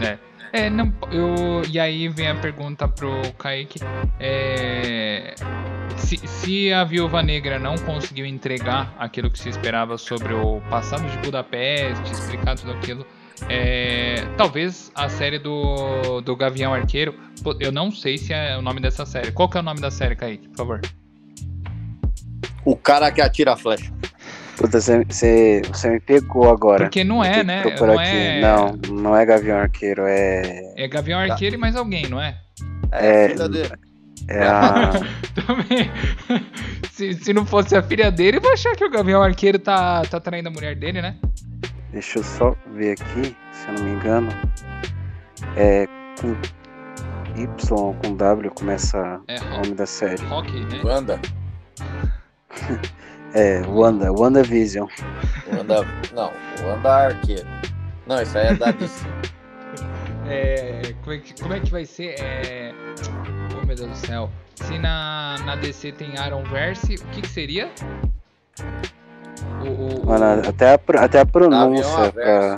É. 0.00 0.18
É, 0.52 0.70
não, 0.70 0.92
eu, 1.10 1.62
e 1.68 1.78
aí 1.78 2.08
vem 2.08 2.28
a 2.28 2.34
pergunta 2.34 2.88
pro 2.88 3.20
Kaique. 3.36 3.80
É, 4.18 5.34
se, 5.96 6.16
se, 6.26 6.72
a 6.72 6.84
Viúva 6.84 7.22
Negra 7.22 7.58
não 7.58 7.76
conseguiu 7.76 8.24
entregar 8.24 8.94
aquilo 8.98 9.30
que 9.30 9.38
se 9.38 9.48
esperava 9.48 9.98
sobre 9.98 10.32
o 10.32 10.60
passado 10.70 11.04
de 11.10 11.18
Budapeste, 11.18 12.12
explicar 12.12 12.56
tudo 12.56 12.72
aquilo, 12.72 13.04
é, 13.48 14.24
talvez 14.36 14.90
a 14.94 15.08
série 15.08 15.38
do, 15.38 16.20
do 16.22 16.34
Gavião 16.36 16.72
Arqueiro, 16.72 17.14
eu 17.60 17.70
não 17.70 17.90
sei 17.90 18.16
se 18.16 18.32
é 18.32 18.56
o 18.56 18.62
nome 18.62 18.80
dessa 18.80 19.04
série. 19.04 19.30
Qual 19.32 19.48
que 19.48 19.56
é 19.56 19.60
o 19.60 19.62
nome 19.62 19.80
da 19.80 19.90
série, 19.90 20.16
Kaique, 20.16 20.48
por 20.48 20.56
favor? 20.56 20.80
O 22.64 22.76
cara 22.76 23.12
que 23.12 23.20
atira 23.20 23.52
a 23.52 23.56
flecha. 23.56 23.92
Puta, 24.56 24.80
você, 24.80 25.04
você, 25.04 25.90
me 25.90 26.00
pegou 26.00 26.50
agora. 26.50 26.84
Porque 26.84 27.04
não 27.04 27.22
é, 27.22 27.44
né? 27.44 27.62
Não 27.62 28.00
aqui. 28.00 28.08
é... 28.08 28.40
não, 28.40 28.72
não 28.90 29.16
é 29.16 29.24
Gavião 29.26 29.58
Arqueiro, 29.58 30.04
é. 30.06 30.72
É 30.76 30.88
Gavião 30.88 31.20
Arqueiro 31.20 31.56
e 31.56 31.58
mais 31.58 31.76
alguém, 31.76 32.08
não 32.08 32.20
é? 32.20 32.38
É. 32.90 33.34
É 34.28 34.42
a... 34.42 34.92
Também. 35.46 35.90
se, 36.90 37.12
se 37.12 37.32
não 37.34 37.44
fosse 37.44 37.76
a 37.76 37.82
filha 37.82 38.10
dele, 38.10 38.38
eu 38.38 38.40
vou 38.40 38.52
achar 38.52 38.74
que 38.74 38.84
o 38.84 38.90
Gavião 38.90 39.22
Arqueiro 39.22 39.58
tá, 39.58 40.02
tá 40.06 40.18
traindo 40.18 40.48
a 40.48 40.52
mulher 40.52 40.74
dele, 40.74 41.02
né? 41.02 41.16
Deixa 41.90 42.18
eu 42.18 42.24
só 42.24 42.56
ver 42.72 42.92
aqui, 42.92 43.36
se 43.52 43.68
eu 43.68 43.74
não 43.74 43.84
me 43.84 43.90
engano. 43.90 44.28
É 45.56 45.86
com 46.20 46.36
Y 47.40 47.94
com 48.02 48.16
W 48.16 48.50
começa 48.52 49.20
é, 49.28 49.38
o 49.40 49.50
nome 49.50 49.74
da 49.74 49.86
série. 49.86 50.22
Rock, 50.26 50.50
né? 50.52 50.80
Wanda. 50.82 51.20
É, 53.34 53.60
Wanda, 53.66 54.10
WandaVision. 54.10 54.88
Wanda, 55.52 55.84
não, 56.14 56.32
Wanda 56.64 56.90
Arqueiro. 56.90 57.46
Não, 58.06 58.22
isso 58.22 58.38
aí 58.38 58.46
é 58.46 58.54
da 58.54 58.70
DC. 58.70 59.04
é, 60.26 60.94
como, 61.02 61.12
é 61.12 61.18
que, 61.18 61.42
como 61.42 61.52
é 61.52 61.60
que 61.60 61.70
vai 61.70 61.84
ser? 61.84 62.14
É... 62.18 62.72
Oh 63.52 63.66
meu 63.66 63.76
Deus 63.76 63.90
do 63.90 63.96
céu. 63.96 64.30
Se 64.54 64.78
na, 64.78 65.36
na 65.44 65.56
DC 65.56 65.92
tem 65.92 66.16
Aaron 66.16 66.44
Verse, 66.44 66.94
o 66.94 67.06
que, 67.08 67.20
que 67.20 67.28
seria? 67.28 67.70
O, 69.62 70.02
o, 70.02 70.06
Mano, 70.06 70.42
o... 70.42 70.48
Até, 70.48 70.74
a, 70.74 71.04
até 71.04 71.20
a 71.20 71.26
pronúncia 71.26 72.12
pra, 72.12 72.56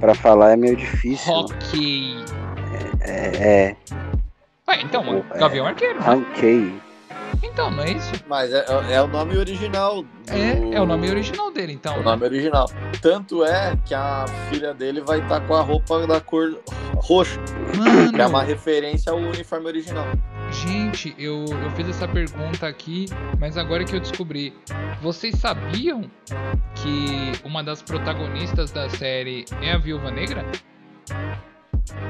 pra 0.00 0.14
falar 0.14 0.52
é 0.52 0.56
meio 0.56 0.76
difícil. 0.76 1.32
Hockey. 1.32 2.16
É. 3.00 3.10
é, 3.10 3.48
é. 3.48 3.76
Ué, 4.68 4.80
então, 4.82 5.02
o, 5.02 5.38
Gavião 5.38 5.66
é, 5.66 5.70
Arqueiro. 5.70 5.98
Hockey. 6.00 6.85
Então, 7.42 7.70
não 7.70 7.82
é 7.82 7.92
isso? 7.92 8.12
Mas 8.28 8.52
é, 8.52 8.64
é 8.90 9.02
o 9.02 9.06
nome 9.06 9.36
original. 9.36 10.02
Do... 10.02 10.08
É, 10.32 10.74
é 10.74 10.80
o 10.80 10.86
nome 10.86 11.08
original 11.08 11.50
dele, 11.50 11.72
então. 11.72 11.94
É 11.94 11.98
o 11.98 12.02
nome 12.02 12.24
original. 12.24 12.70
Tanto 13.00 13.44
é 13.44 13.76
que 13.84 13.94
a 13.94 14.26
filha 14.50 14.74
dele 14.74 15.00
vai 15.00 15.20
estar 15.20 15.40
tá 15.40 15.46
com 15.46 15.54
a 15.54 15.60
roupa 15.60 16.06
da 16.06 16.20
cor 16.20 16.60
roxa. 16.96 17.40
Mano. 17.76 18.12
Que 18.12 18.20
é 18.20 18.26
uma 18.26 18.42
referência 18.42 19.12
ao 19.12 19.18
uniforme 19.18 19.66
original. 19.66 20.06
Gente, 20.50 21.14
eu, 21.18 21.44
eu 21.44 21.70
fiz 21.72 21.88
essa 21.88 22.06
pergunta 22.06 22.66
aqui, 22.66 23.06
mas 23.38 23.56
agora 23.56 23.84
que 23.84 23.94
eu 23.94 24.00
descobri. 24.00 24.54
Vocês 25.00 25.36
sabiam 25.36 26.02
que 26.74 27.32
uma 27.44 27.62
das 27.62 27.82
protagonistas 27.82 28.70
da 28.70 28.88
série 28.88 29.44
é 29.60 29.72
a 29.72 29.78
Viúva 29.78 30.10
Negra? 30.10 30.44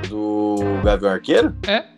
Do 0.09 0.57
Gavião 0.85 1.13
Arqueiro? 1.13 1.57
É. 1.67 1.96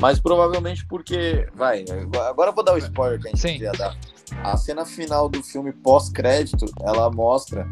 Mas 0.00 0.20
provavelmente 0.20 0.86
porque. 0.86 1.48
Vai, 1.54 1.84
agora 2.28 2.50
eu 2.50 2.54
vou 2.54 2.64
dar 2.64 2.74
o 2.74 2.78
spoiler 2.78 3.20
que 3.20 3.28
a 3.28 3.30
gente 3.30 3.40
Sim. 3.40 3.52
queria 3.54 3.72
dar. 3.72 3.96
A 4.42 4.56
cena 4.56 4.84
final 4.84 5.28
do 5.28 5.42
filme 5.42 5.72
pós-crédito, 5.72 6.66
ela 6.82 7.10
mostra 7.10 7.68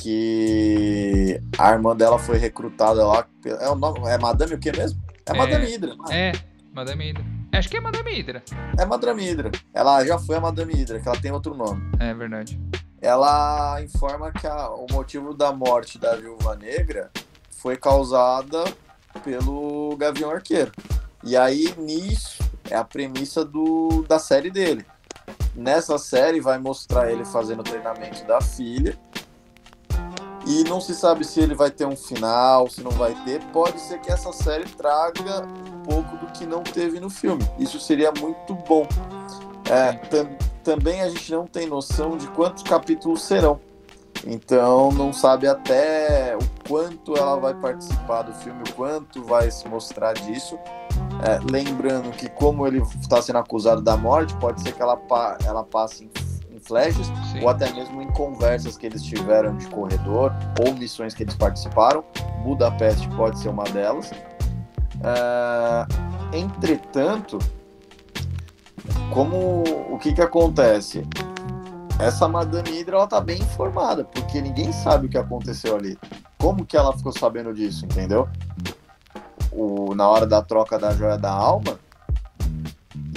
que 0.00 1.40
a 1.58 1.72
irmã 1.72 1.96
dela 1.96 2.18
foi 2.18 2.38
recrutada 2.38 3.06
lá. 3.06 3.26
É, 3.44 3.68
o 3.68 3.74
nome, 3.74 4.00
é 4.08 4.16
Madame 4.18 4.54
o 4.54 4.58
que 4.58 4.72
mesmo? 4.72 5.00
É, 5.26 5.32
é 5.32 5.36
Madame 5.36 5.66
Hydra. 5.66 5.96
É, 6.10 6.32
Madame 6.72 7.04
Hydra. 7.04 7.24
Acho 7.52 7.68
que 7.68 7.76
é 7.76 7.80
Madame 7.80 8.10
Hydra. 8.12 8.42
É 8.78 8.84
Madame 8.84 9.22
Hydra. 9.22 9.50
Ela 9.74 10.04
já 10.04 10.18
foi 10.18 10.36
a 10.36 10.40
Madame 10.40 10.72
Hydra, 10.72 11.00
que 11.00 11.08
ela 11.08 11.20
tem 11.20 11.32
outro 11.32 11.54
nome. 11.54 11.82
É 11.98 12.14
verdade. 12.14 12.60
Ela 13.00 13.82
informa 13.82 14.32
que 14.32 14.46
a, 14.46 14.70
o 14.70 14.86
motivo 14.90 15.34
da 15.34 15.52
morte 15.52 15.98
da 15.98 16.16
Viúva 16.16 16.56
Negra 16.56 17.10
foi 17.50 17.76
causada 17.76 18.64
pelo 19.24 19.96
Gavião 19.96 20.30
Arqueiro. 20.30 20.72
E 21.26 21.36
aí, 21.36 21.74
nisso, 21.76 22.38
é 22.70 22.76
a 22.76 22.84
premissa 22.84 23.44
do, 23.44 24.04
da 24.08 24.16
série 24.16 24.48
dele. 24.48 24.86
Nessa 25.56 25.98
série, 25.98 26.40
vai 26.40 26.56
mostrar 26.56 27.10
ele 27.10 27.24
fazendo 27.24 27.60
o 27.60 27.64
treinamento 27.64 28.24
da 28.24 28.40
filha. 28.40 28.96
E 30.46 30.62
não 30.62 30.80
se 30.80 30.94
sabe 30.94 31.24
se 31.24 31.40
ele 31.40 31.56
vai 31.56 31.68
ter 31.68 31.84
um 31.84 31.96
final, 31.96 32.70
se 32.70 32.80
não 32.80 32.92
vai 32.92 33.12
ter. 33.24 33.42
Pode 33.46 33.80
ser 33.80 33.98
que 34.00 34.12
essa 34.12 34.32
série 34.32 34.66
traga 34.66 35.44
um 35.44 35.82
pouco 35.82 36.16
do 36.18 36.26
que 36.26 36.46
não 36.46 36.62
teve 36.62 37.00
no 37.00 37.10
filme. 37.10 37.42
Isso 37.58 37.80
seria 37.80 38.12
muito 38.12 38.54
bom. 38.54 38.86
É, 39.68 39.94
tam, 39.94 40.28
também 40.62 41.00
a 41.00 41.08
gente 41.08 41.32
não 41.32 41.44
tem 41.44 41.66
noção 41.66 42.16
de 42.16 42.28
quantos 42.28 42.62
capítulos 42.62 43.22
serão. 43.22 43.58
Então 44.24 44.92
não 44.92 45.12
sabe 45.12 45.48
até 45.48 46.36
o 46.36 46.68
quanto 46.68 47.16
ela 47.16 47.36
vai 47.36 47.54
participar 47.54 48.22
do 48.22 48.32
filme, 48.32 48.62
o 48.62 48.72
quanto 48.74 49.24
vai 49.24 49.50
se 49.50 49.66
mostrar 49.68 50.12
disso. 50.12 50.56
É, 51.22 51.38
lembrando 51.50 52.10
que 52.10 52.28
como 52.28 52.66
ele 52.66 52.82
está 53.00 53.20
sendo 53.22 53.38
acusado 53.38 53.80
da 53.80 53.96
morte, 53.96 54.34
pode 54.36 54.60
ser 54.60 54.72
que 54.72 54.82
ela, 54.82 55.00
ela 55.44 55.64
passe 55.64 56.04
em, 56.04 56.56
em 56.56 56.60
flashes 56.60 57.06
Sim. 57.32 57.42
ou 57.42 57.48
até 57.48 57.72
mesmo 57.72 58.02
em 58.02 58.08
conversas 58.12 58.76
que 58.76 58.86
eles 58.86 59.02
tiveram 59.02 59.56
de 59.56 59.66
corredor 59.68 60.32
ou 60.64 60.74
missões 60.74 61.14
que 61.14 61.22
eles 61.22 61.34
participaram. 61.34 62.04
Budapeste 62.42 63.08
pode 63.10 63.38
ser 63.38 63.48
uma 63.48 63.64
delas. 63.64 64.10
É, 65.02 66.36
entretanto, 66.36 67.38
como 69.12 69.64
o 69.90 69.98
que 69.98 70.12
que 70.12 70.22
acontece? 70.22 71.02
essa 71.98 72.28
Madame 72.28 72.70
Hydra 72.70 72.96
ela 72.96 73.06
tá 73.06 73.20
bem 73.20 73.40
informada, 73.40 74.04
porque 74.04 74.40
ninguém 74.40 74.72
sabe 74.72 75.06
o 75.06 75.08
que 75.08 75.18
aconteceu 75.18 75.76
ali. 75.76 75.98
Como 76.38 76.64
que 76.64 76.76
ela 76.76 76.96
ficou 76.96 77.12
sabendo 77.12 77.52
disso, 77.54 77.84
entendeu? 77.84 78.28
O, 79.56 79.94
na 79.94 80.06
hora 80.08 80.26
da 80.26 80.42
troca 80.42 80.78
da 80.78 80.92
joia 80.92 81.16
da 81.16 81.32
alma, 81.32 81.80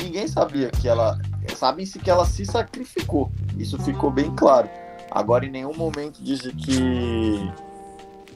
ninguém 0.01 0.27
sabia 0.27 0.69
que 0.69 0.87
ela. 0.87 1.19
Sabem-se 1.55 1.99
que 1.99 2.09
ela 2.09 2.25
se 2.25 2.45
sacrificou. 2.45 3.29
Isso 3.57 3.77
ficou 3.79 4.09
bem 4.09 4.33
claro. 4.35 4.69
Agora, 5.11 5.45
em 5.45 5.51
nenhum 5.51 5.75
momento 5.75 6.23
dizem 6.23 6.55
que 6.55 7.51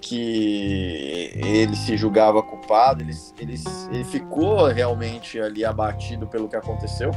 que 0.02 1.32
ele 1.34 1.76
se 1.78 1.96
julgava 1.96 2.44
culpado, 2.44 3.02
ele, 3.02 3.14
ele, 3.40 3.56
ele 3.90 4.04
ficou 4.04 4.68
realmente 4.68 5.40
ali 5.40 5.64
abatido 5.64 6.28
pelo 6.28 6.50
que 6.50 6.58
aconteceu, 6.58 7.10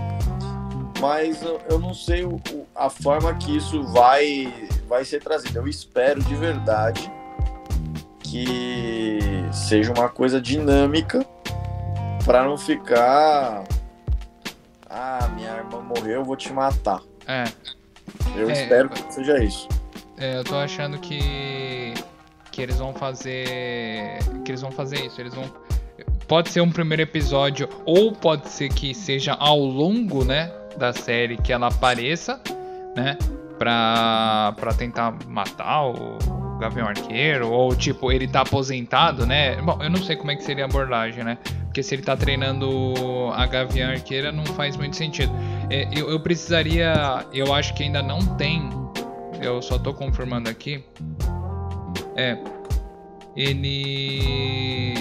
mas 1.01 1.43
eu, 1.43 1.61
eu 1.68 1.78
não 1.80 1.93
sei 1.93 2.24
o, 2.24 2.41
a 2.74 2.89
forma 2.89 3.34
que 3.34 3.57
isso 3.57 3.82
vai, 3.89 4.70
vai 4.89 5.05
ser 5.05 5.20
trazido. 5.20 5.59
Eu 5.59 5.66
espero 5.66 6.22
de 6.22 6.34
verdade 6.37 7.11
que 8.45 9.49
seja 9.53 9.93
uma 9.93 10.09
coisa 10.09 10.41
dinâmica 10.41 11.24
para 12.24 12.45
não 12.45 12.59
ficar. 12.59 13.64
Ah, 14.89 15.28
minha 15.34 15.57
irmã 15.57 15.80
morreu, 15.80 16.16
eu 16.16 16.24
vou 16.24 16.37
te 16.37 16.53
matar. 16.53 17.01
É. 17.26 17.45
Eu 18.37 18.51
é, 18.51 18.53
espero 18.53 18.89
que 18.91 19.14
seja 19.14 19.43
isso. 19.43 19.68
É, 20.18 20.39
eu 20.39 20.45
tô 20.45 20.57
achando 20.57 20.99
que 20.99 21.95
que 22.51 22.62
eles 22.62 22.78
vão 22.78 22.95
fazer 22.95 24.18
que 24.45 24.51
eles 24.51 24.62
vão 24.62 24.70
fazer 24.70 25.05
isso, 25.05 25.20
eles 25.20 25.34
vão 25.34 25.45
pode 26.26 26.49
ser 26.51 26.61
um 26.62 26.70
primeiro 26.70 27.03
episódio 27.03 27.68
ou 27.84 28.12
pode 28.12 28.49
ser 28.49 28.70
que 28.70 28.95
seja 28.95 29.34
ao 29.34 29.59
longo, 29.59 30.24
né, 30.24 30.51
da 30.76 30.93
série 30.93 31.37
que 31.37 31.53
ela 31.53 31.68
apareça, 31.68 32.41
né, 32.97 33.18
pra, 33.59 34.55
pra 34.59 34.73
tentar 34.75 35.15
matar 35.29 35.87
o 35.87 36.19
Gavião 36.59 36.87
Arqueiro, 36.87 37.51
ou 37.51 37.75
tipo, 37.75 38.11
ele 38.11 38.27
tá 38.27 38.41
aposentado, 38.41 39.27
né? 39.27 39.57
Bom, 39.61 39.79
eu 39.83 39.91
não 39.91 40.03
sei 40.03 40.17
como 40.17 40.31
é 40.31 40.37
que 40.37 40.43
seria 40.43 40.65
a 40.65 40.69
abordagem, 40.69 41.23
né? 41.23 41.39
Porque 41.65 41.83
se 41.83 41.95
ele 41.95 42.03
tá 42.03 42.17
treinando 42.17 42.95
a 43.35 43.47
Gavião 43.47 43.91
Arqueira 43.91 44.33
não 44.33 44.47
faz 44.47 44.77
muito 44.77 44.97
sentido. 44.97 45.33
É, 45.69 45.89
eu, 45.95 46.11
eu 46.11 46.21
precisaria, 46.21 47.27
eu 47.33 47.53
acho 47.53 47.75
que 47.75 47.83
ainda 47.83 48.03
não 48.03 48.21
tem, 48.37 48.69
eu 49.43 49.61
só 49.61 49.79
tô 49.79 49.93
confirmando 49.93 50.49
aqui, 50.49 50.83
é. 52.17 52.39
Ele 53.37 54.95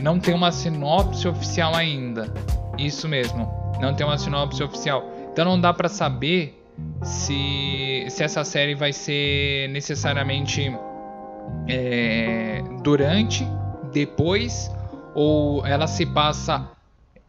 não 0.00 0.18
tem 0.18 0.34
uma 0.34 0.50
sinopse 0.50 1.28
oficial 1.28 1.76
ainda. 1.76 2.32
Isso 2.76 3.08
mesmo. 3.08 3.48
Não 3.80 3.94
tem 3.94 4.04
uma 4.04 4.18
sinopse 4.18 4.62
oficial. 4.62 5.08
Então 5.32 5.44
não 5.44 5.60
dá 5.60 5.72
para 5.72 5.88
saber 5.88 6.63
se, 7.02 8.06
se 8.08 8.22
essa 8.22 8.44
série 8.44 8.74
vai 8.74 8.92
ser 8.92 9.68
necessariamente 9.68 10.72
é, 11.68 12.62
durante, 12.82 13.46
depois 13.92 14.70
ou 15.14 15.64
ela 15.66 15.86
se 15.86 16.04
passa 16.06 16.68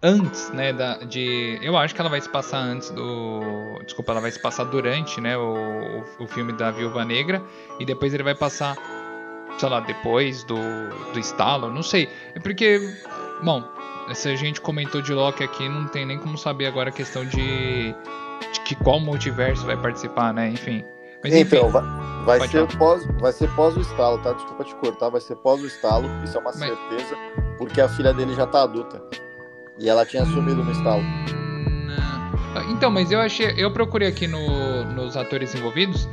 antes, 0.02 0.52
né, 0.52 0.72
da, 0.74 0.98
de, 1.00 1.60
eu 1.62 1.78
acho 1.78 1.94
que 1.94 2.02
ela 2.02 2.10
vai 2.10 2.22
se 2.22 2.30
passar 2.30 2.60
antes 2.60 2.90
do, 2.92 3.80
desculpa, 3.84 4.12
ela 4.12 4.22
vai 4.22 4.32
se 4.32 4.42
passar 4.42 4.66
durante, 4.66 5.20
né, 5.20 5.38
o, 5.38 6.04
o 6.20 6.28
filme 6.28 6.54
da 6.54 6.72
Viúva 6.72 7.04
Negra 7.04 7.42
e 7.80 7.86
depois 7.86 8.14
ele 8.14 8.24
vai 8.24 8.36
passar, 8.36 8.76
sei 9.58 9.70
lá, 9.70 9.80
depois 9.80 10.44
do, 10.44 10.58
do 11.14 11.20
estalo, 11.20 11.72
não 11.72 11.84
sei, 11.84 12.10
é 12.36 12.40
porque, 12.40 12.80
bom, 13.44 13.64
se 14.14 14.30
a 14.30 14.36
gente 14.36 14.62
comentou 14.62 15.02
de 15.02 15.12
Loki 15.14 15.44
aqui, 15.44 15.68
não 15.68 15.88
tem 15.88 16.06
nem 16.06 16.20
como 16.20 16.38
saber 16.38 16.68
agora 16.68 16.90
a 16.90 16.94
questão 16.94 17.26
de, 17.26 17.96
de 18.54 18.60
que 18.62 18.76
qual 18.76 19.00
multiverso 19.00 19.66
vai 19.66 19.78
participar, 19.78 20.34
né, 20.34 20.50
enfim. 20.50 20.84
Mas, 21.24 21.34
enfim, 21.34 21.58
então, 21.58 21.70
vai, 21.70 22.40
vai 22.40 22.48
ser 22.48 22.68
pós, 22.78 23.06
vai 23.20 23.32
ser 23.32 23.50
pós 23.56 23.76
o 23.76 23.82
estalo, 23.82 24.20
tá? 24.20 24.34
Desculpa 24.34 24.64
te 24.64 24.76
cortar, 24.76 25.10
vai 25.10 25.22
ser 25.22 25.36
pós 25.38 25.62
o 25.62 25.66
estalo, 25.66 26.08
isso 26.24 26.38
é 26.38 26.40
uma 26.40 26.52
Mas... 26.52 26.60
certeza, 26.60 27.16
porque 27.58 27.82
a 27.82 27.90
filha 27.90 28.14
dele 28.14 28.36
já 28.36 28.46
tá 28.46 28.64
adulta. 28.64 29.02
E 29.80 29.90
ela 29.90 30.06
tinha 30.06 30.26
sumido 30.26 30.64
no 30.64 30.72
estalo. 30.72 31.04
Então, 32.70 32.90
mas 32.90 33.12
eu 33.12 33.20
achei. 33.20 33.54
Eu 33.58 33.72
procurei 33.72 34.08
aqui 34.08 34.28
no, 34.28 34.86
nos 34.86 35.18
atores 35.18 35.54
envolvidos. 35.54 36.08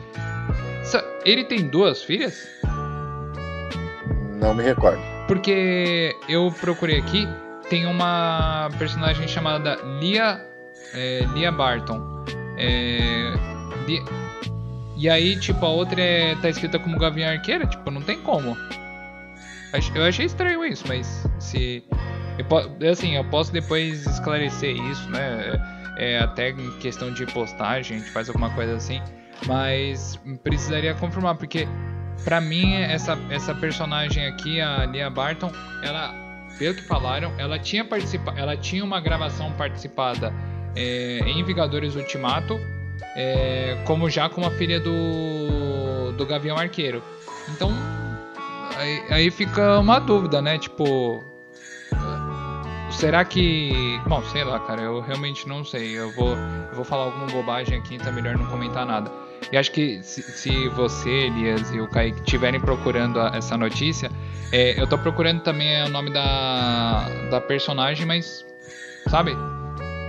Ele 1.24 1.44
tem 1.44 1.68
duas 1.68 2.02
filhas? 2.02 2.48
Não 4.40 4.52
me 4.52 4.62
recordo. 4.62 5.00
Porque 5.28 6.16
eu 6.28 6.52
procurei 6.60 6.98
aqui, 6.98 7.28
tem 7.68 7.86
uma 7.86 8.68
personagem 8.76 9.28
chamada 9.28 9.76
Lia, 10.00 10.44
é, 10.92 11.24
Lia 11.32 11.52
Barton. 11.52 12.11
É, 12.58 13.34
Lia, 13.86 14.02
e 15.02 15.10
aí, 15.10 15.36
tipo, 15.36 15.66
a 15.66 15.68
outra 15.68 16.00
é, 16.00 16.36
tá 16.36 16.48
escrita 16.48 16.78
como 16.78 16.96
Gavião 16.96 17.28
Arqueira, 17.28 17.66
tipo, 17.66 17.90
não 17.90 18.00
tem 18.00 18.20
como. 18.20 18.56
Eu 19.96 20.04
achei 20.04 20.26
estranho 20.26 20.64
isso, 20.64 20.84
mas 20.86 21.26
se. 21.40 21.82
Eu, 22.38 22.90
assim, 22.90 23.16
eu 23.16 23.24
posso 23.24 23.52
depois 23.52 24.06
esclarecer 24.06 24.76
isso, 24.76 25.10
né? 25.10 25.60
É, 25.96 26.18
até 26.20 26.50
em 26.50 26.70
questão 26.78 27.12
de 27.12 27.26
postagem, 27.26 27.96
a 27.96 28.00
gente 28.00 28.12
faz 28.12 28.28
alguma 28.28 28.50
coisa 28.50 28.76
assim. 28.76 29.02
Mas 29.44 30.20
precisaria 30.44 30.94
confirmar, 30.94 31.34
porque 31.34 31.66
para 32.22 32.40
mim 32.40 32.74
essa, 32.74 33.18
essa 33.28 33.54
personagem 33.56 34.24
aqui, 34.26 34.60
a 34.60 34.86
Lia 34.86 35.10
Barton, 35.10 35.50
ela, 35.82 36.14
pelo 36.60 36.76
que 36.76 36.82
falaram, 36.82 37.32
ela 37.38 37.58
tinha 37.58 37.84
participado, 37.84 38.38
ela 38.38 38.56
tinha 38.56 38.84
uma 38.84 39.00
gravação 39.00 39.50
participada 39.54 40.32
é, 40.76 41.20
em 41.26 41.42
Vingadores 41.44 41.94
Ultimato, 41.96 42.60
é, 43.16 43.78
como 43.84 44.08
já 44.08 44.28
com 44.28 44.46
a 44.46 44.50
filha 44.50 44.80
do, 44.80 46.12
do 46.12 46.26
Gavião 46.26 46.56
Arqueiro. 46.56 47.02
Então, 47.50 47.70
aí, 48.76 49.02
aí 49.10 49.30
fica 49.30 49.78
uma 49.78 49.98
dúvida, 49.98 50.40
né? 50.40 50.58
Tipo, 50.58 51.24
Será 52.92 53.24
que. 53.24 54.00
Bom, 54.06 54.22
sei 54.24 54.44
lá, 54.44 54.60
cara, 54.60 54.82
eu 54.82 55.00
realmente 55.00 55.48
não 55.48 55.64
sei. 55.64 55.98
Eu 55.98 56.12
vou, 56.12 56.36
eu 56.36 56.74
vou 56.76 56.84
falar 56.84 57.04
alguma 57.04 57.26
bobagem 57.26 57.78
aqui, 57.78 57.96
então 57.96 58.08
é 58.08 58.12
melhor 58.12 58.36
não 58.36 58.46
comentar 58.46 58.86
nada. 58.86 59.10
E 59.50 59.56
acho 59.56 59.72
que 59.72 60.02
se, 60.02 60.22
se 60.22 60.68
você, 60.68 61.10
Elias 61.10 61.70
e 61.72 61.80
o 61.80 61.88
Kaique 61.88 62.20
estiverem 62.20 62.60
procurando 62.60 63.20
a, 63.20 63.32
essa 63.34 63.56
notícia, 63.56 64.10
é, 64.52 64.80
eu 64.80 64.86
tô 64.86 64.96
procurando 64.98 65.40
também 65.42 65.82
o 65.84 65.88
nome 65.88 66.10
da, 66.10 67.08
da 67.30 67.40
personagem, 67.40 68.06
mas. 68.06 68.46
Sabe? 69.08 69.36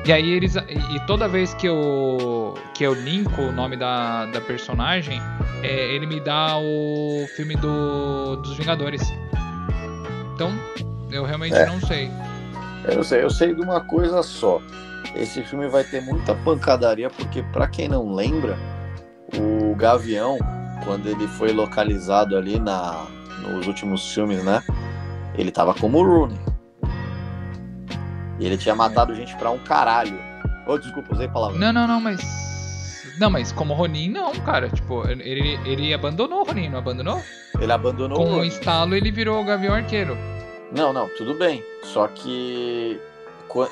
E 0.05 0.11
aí 0.11 0.31
eles. 0.31 0.55
E 0.55 0.99
toda 1.07 1.27
vez 1.27 1.53
que 1.53 1.67
eu. 1.67 2.55
que 2.73 2.83
eu 2.83 2.93
linko 2.93 3.41
o 3.41 3.51
nome 3.51 3.77
da, 3.77 4.25
da 4.25 4.41
personagem, 4.41 5.19
é, 5.61 5.95
ele 5.95 6.05
me 6.05 6.19
dá 6.19 6.57
o 6.57 7.25
filme 7.35 7.55
do, 7.55 8.35
dos 8.37 8.57
Vingadores. 8.57 9.01
Então, 10.35 10.51
eu 11.09 11.23
realmente 11.23 11.55
é. 11.55 11.65
não 11.65 11.79
sei. 11.79 12.09
Eu 12.85 12.95
não 12.97 13.03
sei, 13.03 13.23
eu 13.23 13.29
sei 13.29 13.55
de 13.55 13.61
uma 13.61 13.79
coisa 13.79 14.21
só. 14.21 14.61
Esse 15.15 15.43
filme 15.43 15.69
vai 15.69 15.83
ter 15.83 16.01
muita 16.01 16.35
pancadaria, 16.35 17.09
porque, 17.09 17.41
para 17.43 17.67
quem 17.67 17.87
não 17.87 18.13
lembra, 18.13 18.57
o 19.37 19.75
Gavião, 19.75 20.37
quando 20.83 21.07
ele 21.07 21.27
foi 21.27 21.53
localizado 21.53 22.35
ali 22.35 22.59
na, 22.59 23.05
nos 23.41 23.67
últimos 23.67 24.13
filmes, 24.13 24.43
né? 24.43 24.61
Ele 25.37 25.51
tava 25.51 25.73
como 25.73 25.99
o 25.99 26.03
Rooney. 26.03 26.52
E 28.39 28.45
ele 28.45 28.57
tinha 28.57 28.75
matado 28.75 29.15
gente 29.15 29.35
pra 29.35 29.51
um 29.51 29.59
caralho. 29.59 30.17
Oh, 30.65 30.77
desculpa, 30.77 31.13
usei 31.13 31.27
palavra. 31.27 31.57
Não, 31.57 31.73
não, 31.73 31.87
não, 31.87 32.01
mas. 32.01 32.19
Não, 33.19 33.29
mas 33.29 33.51
como 33.51 33.73
Ronin, 33.73 34.09
não, 34.09 34.31
cara. 34.31 34.69
Tipo, 34.69 35.07
ele, 35.07 35.59
ele 35.65 35.93
abandonou 35.93 36.41
o 36.41 36.43
Ronin, 36.43 36.69
não 36.69 36.79
abandonou? 36.79 37.21
Ele 37.59 37.71
abandonou 37.71 38.17
Com 38.17 38.33
o, 38.33 38.39
o 38.39 38.45
instalo, 38.45 38.95
ele 38.95 39.11
virou 39.11 39.39
o 39.39 39.45
Gavião 39.45 39.73
Arqueiro. 39.73 40.17
Não, 40.75 40.91
não, 40.91 41.07
tudo 41.09 41.35
bem. 41.35 41.63
Só 41.83 42.07
que 42.07 42.99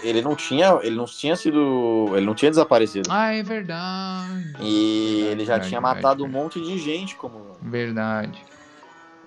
ele 0.04 0.22
não 0.22 0.36
tinha, 0.36 0.80
ele 0.84 0.96
não 0.96 1.06
tinha 1.06 1.36
sido, 1.36 2.12
ele 2.16 2.26
não 2.26 2.36
tinha 2.36 2.52
desaparecido. 2.52 3.10
Ah, 3.12 3.34
é 3.34 3.42
verdade. 3.42 4.54
E 4.60 5.22
verdade, 5.22 5.32
ele 5.32 5.46
já 5.46 5.54
verdade, 5.54 5.70
tinha 5.70 5.82
matado 5.82 6.24
verdade. 6.24 6.24
um 6.24 6.44
monte 6.44 6.62
de 6.62 6.78
gente 6.78 7.16
como. 7.16 7.58
Verdade. 7.62 8.44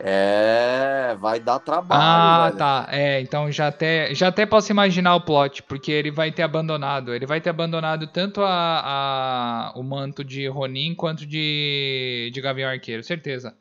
É, 0.01 1.14
vai 1.20 1.40
dar 1.40 1.61
trabalho. 1.61 2.03
Ah, 2.03 2.47
velho. 2.47 2.59
tá. 2.59 2.86
É, 2.90 3.20
então 3.20 3.51
já 3.51 3.68
até, 3.68 4.14
já 4.14 4.28
até 4.28 4.45
posso 4.45 4.70
imaginar 4.72 5.14
o 5.14 5.20
plot, 5.20 5.62
porque 5.62 5.92
ele 5.92 6.11
vai 6.11 6.32
ter 6.32 6.42
abandonado. 6.42 7.14
Ele 7.14 7.26
vai 7.26 7.40
ter 7.40 7.51
abandonado 7.51 8.07
tanto 8.09 8.42
a, 8.42 9.70
a 9.70 9.78
o 9.78 9.82
manto 9.82 10.24
de 10.24 10.47
Ronin 10.49 10.95
quanto 10.95 11.26
de, 11.26 12.30
de 12.32 12.40
Gavião 12.40 12.70
Arqueiro, 12.70 13.03
certeza. 13.03 13.57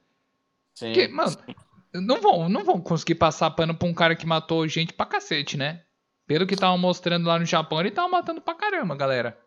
Sim. 0.75 0.85
Porque, 0.87 1.07
mano, 1.07 1.31
sim 1.31 1.53
não 2.01 2.19
vão, 2.19 2.49
não 2.49 2.63
vão 2.63 2.81
conseguir 2.81 3.15
passar 3.15 3.51
pano 3.51 3.75
pra 3.75 3.87
um 3.87 3.93
cara 3.93 4.15
que 4.15 4.25
matou 4.25 4.67
gente 4.67 4.93
pra 4.93 5.05
cacete, 5.05 5.57
né? 5.57 5.83
Pelo 6.25 6.47
que 6.47 6.53
estavam 6.55 6.77
mostrando 6.77 7.27
lá 7.27 7.37
no 7.37 7.45
Japão, 7.45 7.79
ele 7.79 7.91
tava 7.91 8.07
matando 8.07 8.41
pra 8.41 8.55
caramba, 8.55 8.95
galera. 8.95 9.37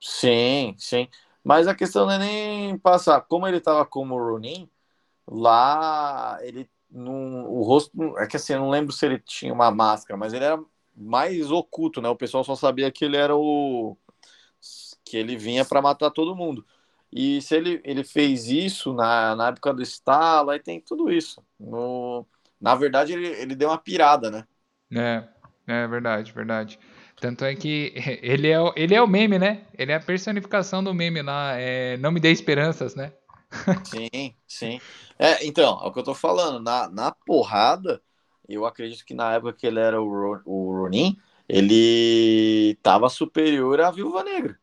Sim, 0.00 0.74
sim. 0.78 1.08
Mas 1.42 1.66
a 1.66 1.74
questão 1.74 2.06
não 2.06 2.12
é 2.12 2.18
nem 2.18 2.78
passar. 2.78 3.20
Como 3.22 3.46
ele 3.46 3.60
tava 3.60 3.84
como 3.86 4.18
Ronin, 4.18 4.68
lá 5.26 6.38
ele 6.42 6.68
não, 6.90 7.46
o 7.46 7.62
rosto. 7.62 8.16
É 8.18 8.26
que 8.26 8.36
assim, 8.36 8.54
eu 8.54 8.60
não 8.60 8.70
lembro 8.70 8.92
se 8.92 9.04
ele 9.06 9.18
tinha 9.18 9.52
uma 9.52 9.70
máscara, 9.70 10.16
mas 10.16 10.32
ele 10.32 10.44
era 10.44 10.58
mais 10.96 11.50
oculto, 11.50 12.00
né? 12.00 12.08
O 12.08 12.16
pessoal 12.16 12.44
só 12.44 12.54
sabia 12.56 12.90
que 12.90 13.04
ele 13.04 13.16
era 13.16 13.36
o. 13.36 13.96
que 15.04 15.16
ele 15.16 15.36
vinha 15.36 15.64
para 15.64 15.82
matar 15.82 16.10
todo 16.10 16.36
mundo. 16.36 16.64
E 17.12 17.40
se 17.42 17.54
ele, 17.56 17.80
ele 17.84 18.04
fez 18.04 18.48
isso 18.48 18.92
na, 18.92 19.36
na 19.36 19.48
época 19.48 19.72
do 19.72 19.82
estalo, 19.82 20.50
aí 20.50 20.60
tem 20.60 20.80
tudo 20.80 21.10
isso. 21.10 21.42
No, 21.58 22.26
na 22.60 22.74
verdade, 22.74 23.12
ele, 23.12 23.28
ele 23.28 23.54
deu 23.54 23.68
uma 23.68 23.78
pirada, 23.78 24.30
né? 24.30 24.46
É, 24.92 25.28
é 25.66 25.86
verdade, 25.86 26.32
verdade. 26.32 26.78
Tanto 27.20 27.44
é 27.44 27.54
que 27.54 27.92
ele 28.22 28.48
é, 28.50 28.58
ele 28.76 28.94
é 28.94 29.02
o 29.02 29.06
meme, 29.06 29.38
né? 29.38 29.66
Ele 29.78 29.92
é 29.92 29.96
a 29.96 30.00
personificação 30.00 30.82
do 30.82 30.92
meme 30.94 31.22
lá. 31.22 31.54
É, 31.56 31.96
não 31.98 32.10
me 32.10 32.20
dê 32.20 32.30
esperanças, 32.30 32.94
né? 32.94 33.12
Sim, 33.84 34.34
sim. 34.46 34.80
É, 35.18 35.46
então, 35.46 35.80
é 35.82 35.86
o 35.86 35.92
que 35.92 35.98
eu 36.00 36.04
tô 36.04 36.14
falando. 36.14 36.60
Na, 36.62 36.88
na 36.88 37.12
porrada, 37.12 38.02
eu 38.48 38.66
acredito 38.66 39.04
que 39.04 39.14
na 39.14 39.34
época 39.34 39.52
que 39.52 39.66
ele 39.66 39.78
era 39.80 40.00
o, 40.00 40.08
Ro- 40.08 40.42
o 40.44 40.72
Ronin, 40.82 41.16
ele 41.48 42.76
tava 42.82 43.08
superior 43.08 43.80
à 43.80 43.90
Viúva 43.90 44.22
Negra. 44.24 44.58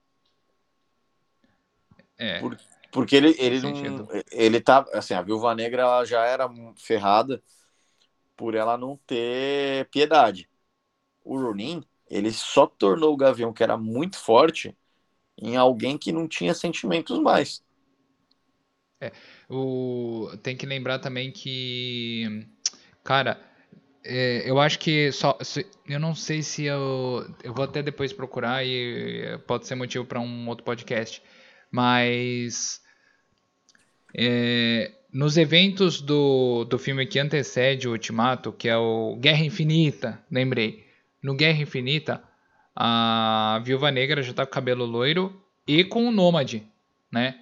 É. 2.17 2.39
Por- 2.39 2.57
Porque 2.91 3.15
ele, 3.15 3.35
ele 3.39 3.59
não. 3.59 4.07
Ele 4.31 4.61
tá. 4.61 4.85
Assim, 4.93 5.13
a 5.15 5.21
Viúva 5.21 5.55
Negra 5.55 5.81
ela 5.81 6.05
já 6.05 6.23
era 6.25 6.47
ferrada 6.77 7.41
por 8.37 8.55
ela 8.55 8.77
não 8.77 8.97
ter 9.07 9.89
piedade. 9.89 10.49
O 11.23 11.39
Ronin, 11.39 11.83
ele 12.09 12.31
só 12.33 12.67
tornou 12.67 13.13
o 13.13 13.17
Gavião, 13.17 13.53
que 13.53 13.63
era 13.63 13.77
muito 13.77 14.17
forte, 14.17 14.77
em 15.37 15.57
alguém 15.57 15.97
que 15.97 16.11
não 16.11 16.27
tinha 16.27 16.53
sentimentos 16.53 17.19
mais. 17.19 17.63
O, 19.49 20.29
tem 20.41 20.55
que 20.55 20.65
lembrar 20.65 20.99
também 20.99 21.31
que, 21.31 22.45
cara, 23.03 23.39
é, 24.03 24.43
eu 24.49 24.59
acho 24.59 24.79
que 24.79 25.11
só, 25.11 25.37
se- 25.41 25.65
eu 25.87 25.99
não 25.99 26.13
sei 26.15 26.41
se 26.41 26.65
eu, 26.65 27.25
eu 27.43 27.53
vou 27.53 27.65
até 27.65 27.81
depois 27.81 28.13
procurar 28.13 28.65
e 28.65 29.37
pode 29.47 29.67
ser 29.67 29.75
motivo 29.75 30.05
para 30.05 30.19
um 30.19 30.47
outro 30.47 30.63
podcast, 30.63 31.21
mas 31.71 32.81
é, 34.15 34.91
nos 35.11 35.37
eventos 35.37 36.01
do, 36.01 36.65
do 36.65 36.77
filme 36.77 37.05
que 37.05 37.19
antecede 37.19 37.87
o 37.87 37.91
Ultimato, 37.91 38.51
que 38.51 38.67
é 38.69 38.77
o 38.77 39.15
Guerra 39.19 39.43
Infinita, 39.45 40.23
lembrei, 40.31 40.85
no 41.21 41.35
Guerra 41.35 41.61
Infinita 41.61 42.23
a 42.75 43.61
Viúva 43.63 43.91
Negra 43.91 44.21
já 44.23 44.33
tá 44.33 44.45
com 44.45 44.51
cabelo 44.51 44.85
loiro 44.85 45.39
e 45.67 45.83
com 45.83 46.07
o 46.07 46.11
Nômade, 46.11 46.63
né? 47.11 47.39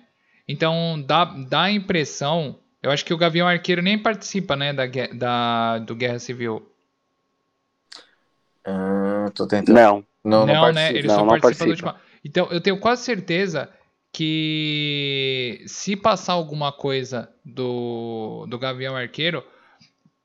Então 0.48 1.02
dá, 1.06 1.26
dá 1.26 1.64
a 1.64 1.72
impressão. 1.72 2.60
Eu 2.82 2.92
acho 2.92 3.06
que 3.06 3.14
o 3.14 3.18
Gavião 3.18 3.48
Arqueiro 3.48 3.82
nem 3.82 3.98
participa, 3.98 4.56
né, 4.56 4.74
da, 4.74 4.86
da, 5.14 5.80
do 5.80 5.96
Guerra 5.96 6.20
Civil. 6.20 6.68
Ah, 8.66 9.30
tô 9.34 9.48
tentando. 9.48 9.76
Não. 9.76 10.06
Não, 10.24 10.46
não, 10.46 10.48
né? 10.48 10.60
participa. 10.60 10.98
Ele 11.00 11.08
Não, 11.08 11.16
só 11.16 11.22
não 11.22 11.28
participa 11.30 11.66
do 11.66 11.68
participa. 11.68 11.90
último. 11.90 12.12
Então 12.24 12.48
eu 12.52 12.62
tenho 12.62 12.80
quase 12.80 13.04
certeza 13.04 13.70
que 14.14 15.64
se 15.66 15.96
passar 15.96 16.34
alguma 16.34 16.72
coisa 16.72 17.30
do, 17.46 18.46
do 18.48 18.60
Gavião 18.60 18.96
Arqueiro, 18.96 19.44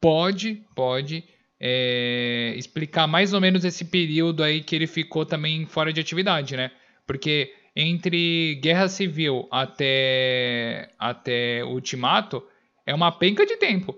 pode, 0.01 0.62
pode 0.75 1.25
é, 1.61 2.53
explicar 2.57 3.07
mais 3.07 3.33
ou 3.33 3.41
menos 3.41 3.64
esse 3.64 3.85
período 3.85 4.43
aí 4.43 4.61
que 4.62 4.75
ele 4.75 4.87
ficou 4.87 5.25
também 5.25 5.67
fora 5.67 5.93
de 5.93 6.01
atividade, 6.01 6.57
né? 6.57 6.71
Porque 7.07 7.53
entre 7.77 8.55
Guerra 8.62 8.89
Civil 8.89 9.47
até, 9.51 10.91
até 10.99 11.62
Ultimato 11.62 12.43
é 12.87 12.95
uma 12.95 13.12
penca 13.12 13.45
de 13.45 13.57
tempo. 13.59 13.95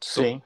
Sim. 0.00 0.40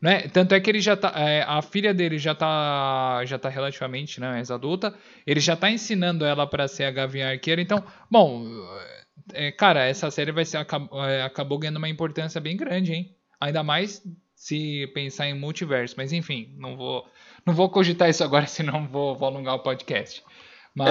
Né? 0.00 0.28
Tanto 0.28 0.54
é 0.54 0.60
que 0.60 0.70
ele 0.70 0.80
já 0.80 0.96
tá. 0.96 1.12
é, 1.16 1.42
a 1.42 1.60
filha 1.60 1.92
dele 1.92 2.18
já 2.18 2.34
tá. 2.34 3.22
Já 3.26 3.38
tá 3.38 3.48
relativamente 3.48 4.20
né, 4.20 4.30
mais 4.30 4.50
adulta. 4.50 4.94
Ele 5.26 5.40
já 5.40 5.56
tá 5.56 5.70
ensinando 5.70 6.24
ela 6.24 6.46
para 6.46 6.68
ser 6.68 6.84
a 6.84 6.90
Gavião 6.90 7.28
Arqueira. 7.28 7.60
Então, 7.60 7.84
bom. 8.10 8.46
é, 9.32 9.50
cara, 9.52 9.84
essa 9.84 10.10
série 10.10 10.32
vai 10.32 10.44
ser. 10.44 10.56
acab- 10.58 10.88
é, 11.04 11.22
acabou 11.22 11.58
ganhando 11.58 11.78
uma 11.78 11.88
importância 11.88 12.40
bem 12.40 12.56
grande, 12.56 12.92
hein? 12.92 13.14
Ainda 13.40 13.62
mais 13.62 14.02
se 14.34 14.86
pensar 14.94 15.28
em 15.28 15.34
multiverso. 15.34 15.94
Mas 15.96 16.12
enfim, 16.12 16.54
não 16.56 16.76
vou. 16.76 17.04
Não 17.46 17.54
vou 17.54 17.68
cogitar 17.70 18.08
isso 18.08 18.22
agora, 18.24 18.46
senão 18.48 18.86
vou, 18.88 19.14
vou 19.16 19.28
alongar 19.28 19.54
o 19.54 19.60
podcast. 19.62 20.22
Mas. 20.74 20.88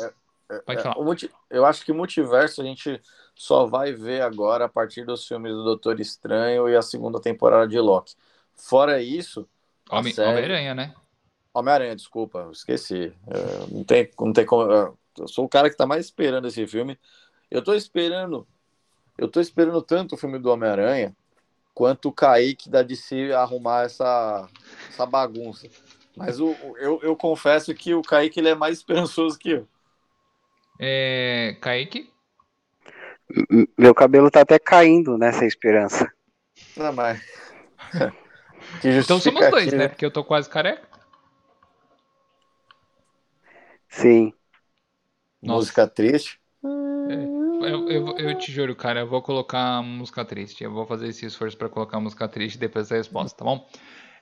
É, 0.00 0.12
é, 0.50 0.58
Pode 0.60 0.80
É, 0.80 0.82
falar. 0.82 0.98
o 0.98 1.14
Eu 1.50 1.64
acho 1.64 1.84
que 1.84 1.92
multiverso 1.92 2.60
a 2.62 2.64
gente 2.64 3.00
só 3.34 3.66
vai 3.66 3.92
ver 3.92 4.22
agora 4.22 4.66
a 4.66 4.68
partir 4.68 5.04
dos 5.04 5.26
filmes 5.26 5.52
do 5.52 5.64
Doutor 5.64 5.98
Estranho 6.00 6.68
e 6.68 6.76
a 6.76 6.82
segunda 6.82 7.20
temporada 7.20 7.66
de 7.66 7.78
Loki. 7.80 8.14
Fora 8.54 9.00
isso, 9.02 9.48
a 9.90 9.98
Homem- 9.98 10.12
série- 10.12 10.30
Homem-Aranha, 10.30 10.74
né? 10.74 10.94
Homem-Aranha, 11.52 11.96
desculpa, 11.96 12.48
esqueci. 12.52 13.12
É, 13.26 13.66
não, 13.74 13.84
tem, 13.84 14.10
não 14.20 14.32
tem 14.32 14.46
como. 14.46 14.70
é, 14.72 14.92
Eu 15.18 15.28
sou 15.28 15.44
o 15.44 15.48
cara 15.48 15.70
que 15.70 15.76
tá 15.76 15.86
mais 15.86 16.04
esperando 16.04 16.46
esse 16.46 16.66
filme. 16.66 16.98
Eu 17.50 17.62
tô 17.62 17.74
esperando. 17.74 18.46
Eu 19.16 19.28
tô 19.28 19.40
esperando 19.40 19.80
tanto 19.82 20.14
o 20.14 20.18
filme 20.18 20.38
do 20.38 20.50
Homem-Aranha 20.50 21.16
quanto 21.74 22.08
o 22.08 22.12
Kaique 22.12 22.70
da 22.70 22.82
DC 22.82 23.32
arrumar 23.32 23.84
essa, 23.84 24.48
essa 24.88 25.04
bagunça. 25.04 25.68
Mas 26.16 26.38
o, 26.40 26.54
eu, 26.78 27.00
eu 27.02 27.16
confesso 27.16 27.74
que 27.74 27.92
o 27.94 28.02
Kaique 28.02 28.38
ele 28.38 28.48
é 28.50 28.54
mais 28.54 28.78
esperançoso 28.78 29.38
que 29.38 29.50
eu. 29.50 29.68
É, 30.80 31.56
Kaique? 31.60 32.10
Meu 33.76 33.94
cabelo 33.94 34.30
tá 34.30 34.42
até 34.42 34.58
caindo 34.58 35.18
nessa 35.18 35.44
esperança. 35.44 36.10
Não, 36.76 36.92
mas. 36.92 37.20
que 38.80 38.88
Então 38.98 39.18
somos 39.18 39.40
dois, 39.50 39.64
justificativa. 39.64 39.76
né? 39.76 39.88
Porque 39.88 40.04
eu 40.04 40.10
tô 40.10 40.22
quase 40.22 40.48
careca. 40.48 40.86
Sim. 43.88 44.32
Música 45.42 45.86
triste. 45.86 46.40
Eu, 47.66 47.88
eu, 47.90 48.18
eu 48.18 48.38
te 48.38 48.52
juro, 48.52 48.74
cara, 48.74 49.00
eu 49.00 49.06
vou 49.06 49.22
colocar 49.22 49.82
música 49.82 50.24
triste. 50.24 50.64
Eu 50.64 50.72
vou 50.72 50.86
fazer 50.86 51.08
esse 51.08 51.26
esforço 51.26 51.56
pra 51.56 51.68
colocar 51.68 52.00
música 52.00 52.28
triste 52.28 52.58
depois 52.58 52.88
da 52.88 52.96
resposta, 52.96 53.38
tá 53.38 53.44
bom? 53.44 53.66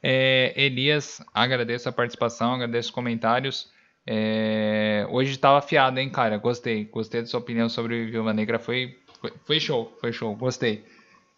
É, 0.02 0.52
Elias, 0.56 1.22
agradeço 1.32 1.88
a 1.88 1.92
participação, 1.92 2.54
agradeço 2.54 2.88
os 2.88 2.94
comentários. 2.94 3.70
É, 4.06 5.06
hoje 5.10 5.36
tava 5.38 5.58
afiado, 5.58 5.98
hein, 6.00 6.10
cara? 6.10 6.36
Gostei. 6.38 6.84
Gostei 6.84 7.20
da 7.20 7.26
sua 7.26 7.40
opinião 7.40 7.68
sobre 7.68 8.06
Viúva 8.06 8.32
Negra. 8.32 8.58
Foi, 8.58 8.98
foi, 9.20 9.32
foi 9.44 9.60
show, 9.60 9.96
foi 10.00 10.12
show. 10.12 10.34
Gostei. 10.34 10.84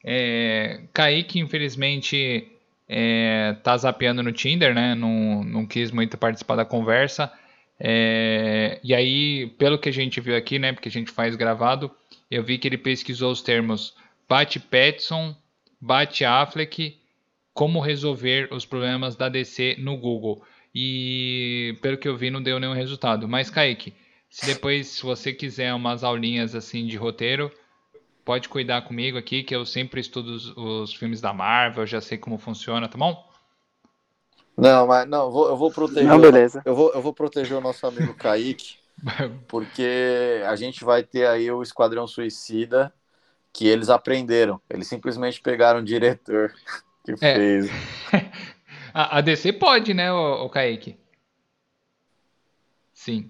É, 0.03 0.83
Kaique, 0.93 1.39
infelizmente, 1.39 2.49
é, 2.89 3.57
tá 3.63 3.77
zapeando 3.77 4.23
no 4.23 4.33
Tinder, 4.33 4.75
né? 4.75 4.95
Não, 4.95 5.45
não 5.45 5.67
quis 5.67 5.91
muito 5.91 6.17
participar 6.17 6.57
da 6.57 6.65
conversa. 6.65 7.33
É, 7.79 8.81
e 8.83 8.95
aí, 8.95 9.47
pelo 9.59 9.79
que 9.79 9.89
a 9.89 9.93
gente 9.93 10.21
viu 10.21 10.37
aqui, 10.37 10.59
né? 10.59 10.73
Porque 10.73 10.89
a 10.89 10.93
gente 10.93 11.11
faz 11.11 11.37
gravado, 11.37 11.91
eu 12.31 12.43
vi 12.43 12.59
que 12.59 12.69
ele 12.69 12.79
pesquisou 12.79 13.33
os 13.33 13.43
termos 13.43 13.95
Bate 14.29 14.59
Petson, 14.61 15.37
Bate 15.81 16.25
Affleck, 16.25 16.99
como 17.53 17.81
resolver 17.81 18.49
os 18.53 18.65
problemas 18.65 19.17
da 19.17 19.29
DC 19.29 19.77
no 19.79 19.97
Google. 19.97 20.43
E 20.75 21.77
pelo 21.81 21.99
que 21.99 22.09
eu 22.09 22.17
vi, 22.17 22.31
não 22.31 22.43
deu 22.43 22.59
nenhum 22.59 22.73
resultado. 22.73 23.29
Mas, 23.29 23.51
Kaique, 23.51 23.93
se 24.29 24.47
depois 24.47 24.89
se 24.89 25.03
você 25.03 25.33
quiser 25.33 25.73
umas 25.75 26.03
aulinhas 26.03 26.55
assim 26.55 26.87
de 26.87 26.97
roteiro, 26.97 27.53
pode 28.25 28.49
cuidar 28.49 28.83
comigo 28.83 29.17
aqui, 29.17 29.45
que 29.45 29.55
eu 29.55 29.65
sempre 29.65 30.01
estudo 30.01 30.33
os, 30.33 30.57
os 30.57 30.95
filmes 30.95 31.21
da 31.21 31.33
Marvel, 31.33 31.87
já 31.87 32.01
sei 32.01 32.19
como 32.19 32.39
funciona, 32.39 32.89
tá 32.89 32.99
bom? 32.99 33.33
Não, 34.57 34.87
mas 34.87 35.09
não, 35.09 35.25
eu 35.25 35.31
vou, 35.31 35.49
eu 35.49 35.57
vou 35.57 35.71
proteger. 35.71 36.05
Não, 36.05 36.21
beleza. 36.21 36.63
Eu 36.65 36.75
vou, 36.75 36.93
eu 36.93 37.03
vou 37.03 37.13
proteger 37.13 37.57
o 37.57 37.61
nosso 37.61 37.87
amigo 37.87 38.15
Kaique, 38.15 38.77
porque 39.49 40.43
a 40.47 40.55
gente 40.57 40.85
vai 40.85 41.03
ter 41.03 41.27
aí 41.27 41.51
o 41.51 41.63
Esquadrão 41.63 42.07
Suicida 42.07 42.93
que 43.53 43.67
eles 43.67 43.89
aprenderam. 43.89 44.61
Eles 44.69 44.89
simplesmente 44.89 45.41
pegaram 45.41 45.81
o 45.81 45.85
diretor 45.85 46.53
que 47.05 47.13
É. 47.13 47.35
fez. 47.35 47.71
A, 48.97 49.19
a 49.19 49.21
DC 49.21 49.55
pode, 49.55 49.93
né, 49.93 50.13
o, 50.13 50.49
Kaique? 50.49 50.97
Sim. 52.93 53.29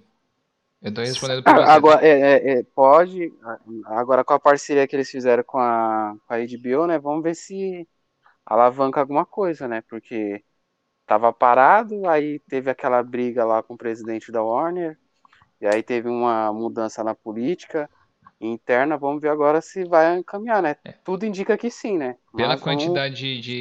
Eu 0.83 0.93
tô 0.93 1.01
respondendo 1.01 1.43
por 1.43 1.55
você. 1.55 1.63
Ah, 1.63 1.73
Agora, 1.73 2.07
é, 2.07 2.11
é, 2.11 2.59
é, 2.59 2.63
pode. 2.63 3.33
Agora, 3.87 4.23
com 4.23 4.35
a 4.35 4.39
parceria 4.39 4.87
que 4.87 4.95
eles 4.95 5.11
fizeram 5.11 5.43
com 5.43 5.59
a, 5.59 6.15
com 6.27 6.35
a 6.35 6.37
HBO, 6.37 6.87
né? 6.87 6.99
Vamos 6.99 7.23
ver 7.23 7.35
se 7.35 7.89
alavanca 8.45 9.01
alguma 9.01 9.25
coisa, 9.25 9.67
né? 9.67 9.83
Porque 9.89 10.45
tava 11.07 11.33
parado, 11.33 12.07
aí 12.09 12.39
teve 12.41 12.71
aquela 12.71 13.03
briga 13.03 13.45
lá 13.45 13.63
com 13.63 13.75
o 13.75 13.79
presidente 13.79 14.33
da 14.33 14.43
Warner, 14.43 14.99
e 15.61 15.67
aí 15.67 15.83
teve 15.83 16.09
uma 16.09 16.53
mudança 16.53 17.03
na 17.05 17.15
política 17.15 17.89
interna. 18.41 18.97
Vamos 18.97 19.23
ver 19.23 19.29
agora 19.29 19.61
se 19.61 19.85
vai 19.85 20.17
encaminhar, 20.19 20.63
né? 20.63 20.77
Tudo 21.05 21.25
indica 21.25 21.57
que 21.57 21.71
sim, 21.71 21.97
né? 21.97 22.17
É. 22.35 22.37
Pela 22.37 22.55
Mas 22.55 22.61
quantidade 22.61 23.41
de, 23.41 23.61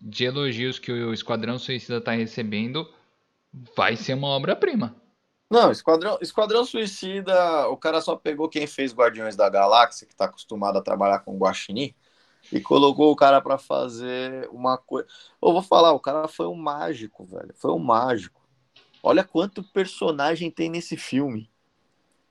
de 0.00 0.24
elogios 0.24 0.78
que 0.78 0.90
o 0.90 1.12
Esquadrão 1.12 1.58
Suicida 1.58 2.00
tá 2.00 2.12
recebendo, 2.12 2.88
vai 3.76 3.96
ser 3.96 4.14
uma 4.14 4.28
obra-prima. 4.28 4.96
Não, 5.50 5.70
Esquadrão, 5.70 6.18
Esquadrão 6.22 6.64
Suicida, 6.64 7.68
o 7.68 7.76
cara 7.76 8.00
só 8.00 8.16
pegou 8.16 8.48
quem 8.48 8.66
fez 8.66 8.94
Guardiões 8.94 9.36
da 9.36 9.50
Galáxia, 9.50 10.06
que 10.06 10.16
tá 10.16 10.24
acostumado 10.24 10.78
a 10.78 10.82
trabalhar 10.82 11.18
com 11.18 11.36
Guaxinim, 11.36 11.94
e 12.50 12.60
colocou 12.60 13.12
o 13.12 13.16
cara 13.16 13.40
pra 13.40 13.58
fazer 13.58 14.48
uma 14.50 14.78
coisa. 14.78 15.06
Eu 15.40 15.52
vou 15.52 15.62
falar, 15.62 15.92
o 15.92 16.00
cara 16.00 16.26
foi 16.28 16.46
um 16.46 16.54
mágico, 16.54 17.24
velho. 17.24 17.52
Foi 17.54 17.72
um 17.72 17.78
mágico. 17.78 18.40
Olha 19.02 19.24
quanto 19.24 19.62
personagem 19.62 20.50
tem 20.50 20.70
nesse 20.70 20.96
filme. 20.96 21.50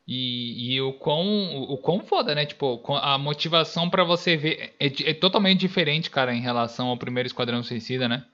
E, 0.07 0.73
e 0.73 0.81
o 0.81 0.93
quão, 0.93 1.23
o, 1.69 1.77
quão 1.77 2.01
foda, 2.01 2.33
né? 2.35 2.45
Tipo, 2.45 2.81
a 2.95 3.17
motivação 3.17 3.89
pra 3.89 4.03
você 4.03 4.35
ver 4.35 4.75
é, 4.79 4.87
é 5.09 5.13
totalmente 5.13 5.59
diferente, 5.59 6.09
cara, 6.09 6.33
em 6.33 6.41
relação 6.41 6.87
ao 6.87 6.97
primeiro 6.97 7.27
Esquadrão 7.27 7.63
Suicida, 7.63 8.09
né? 8.09 8.25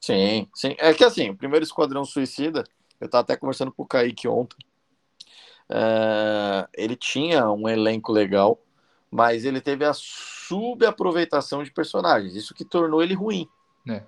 Sim, 0.00 0.48
sim. 0.54 0.74
É 0.78 0.92
que 0.92 1.04
assim, 1.04 1.30
o 1.30 1.36
primeiro 1.36 1.64
Esquadrão 1.64 2.04
Suicida, 2.04 2.64
eu 3.00 3.08
tava 3.08 3.22
até 3.22 3.36
conversando 3.36 3.70
com 3.72 3.82
o 3.82 3.86
Kaique 3.86 4.26
ontem. 4.26 4.56
É, 5.68 6.68
ele 6.74 6.96
tinha 6.96 7.50
um 7.50 7.68
elenco 7.68 8.10
legal, 8.10 8.58
mas 9.10 9.44
ele 9.44 9.60
teve 9.60 9.84
a 9.84 9.92
subaproveitação 10.52 11.62
de 11.64 11.70
personagens. 11.72 12.34
Isso 12.34 12.54
que 12.54 12.64
tornou 12.64 13.02
ele 13.02 13.14
ruim. 13.14 13.48
É. 13.88 14.02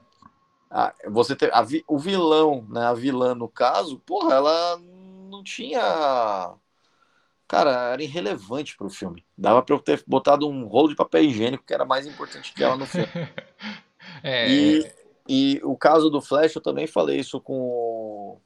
A, 0.70 0.94
você 1.08 1.34
ter, 1.36 1.52
a, 1.54 1.64
o 1.86 1.98
vilão, 1.98 2.66
né, 2.68 2.86
a 2.86 2.94
vilã 2.94 3.34
no 3.34 3.48
caso, 3.48 3.98
porra, 4.00 4.34
ela 4.34 4.78
não 4.78 5.42
tinha. 5.42 6.54
Cara, 7.46 7.92
era 7.92 8.02
irrelevante 8.02 8.76
pro 8.76 8.90
filme. 8.90 9.24
Dava 9.36 9.62
pra 9.62 9.74
eu 9.74 9.80
ter 9.80 10.02
botado 10.06 10.48
um 10.48 10.66
rolo 10.66 10.88
de 10.88 10.96
papel 10.96 11.24
higiênico 11.24 11.64
que 11.64 11.74
era 11.74 11.84
mais 11.84 12.06
importante 12.06 12.52
que 12.54 12.64
ela 12.64 12.76
no 12.76 12.86
filme. 12.86 13.08
É, 14.22 14.48
E, 14.48 14.92
e 15.28 15.60
o 15.64 15.76
caso 15.76 16.08
do 16.10 16.20
Flash, 16.20 16.54
eu 16.54 16.62
também 16.62 16.86
falei 16.86 17.18
isso 17.20 17.40
com, 17.40 18.38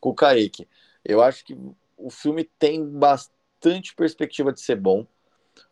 com 0.00 0.10
o 0.10 0.14
Kaique. 0.14 0.68
Eu 1.04 1.22
acho 1.22 1.44
que 1.44 1.56
o 1.96 2.10
filme 2.10 2.44
tem 2.58 2.84
bastante 2.84 3.94
perspectiva 3.94 4.52
de 4.52 4.60
ser 4.60 4.76
bom. 4.76 5.06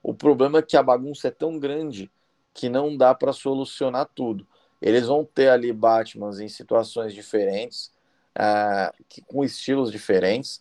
O 0.03 0.15
problema 0.15 0.59
é 0.59 0.63
que 0.63 0.77
a 0.77 0.83
bagunça 0.83 1.29
é 1.29 1.31
tão 1.31 1.59
grande 1.59 2.11
que 2.55 2.69
não 2.69 2.97
dá 2.97 3.15
para 3.15 3.33
solucionar 3.33 4.09
tudo. 4.15 4.47
Eles 4.81 5.07
vão 5.07 5.25
ter 5.25 5.49
ali 5.49 5.73
Batmans 5.73 6.41
em 6.41 6.49
situações 6.49 7.15
diferentes, 7.15 7.93
uh, 8.37 8.93
que, 9.09 9.23
com 9.23 9.45
estilos 9.45 9.91
diferentes, 9.91 10.61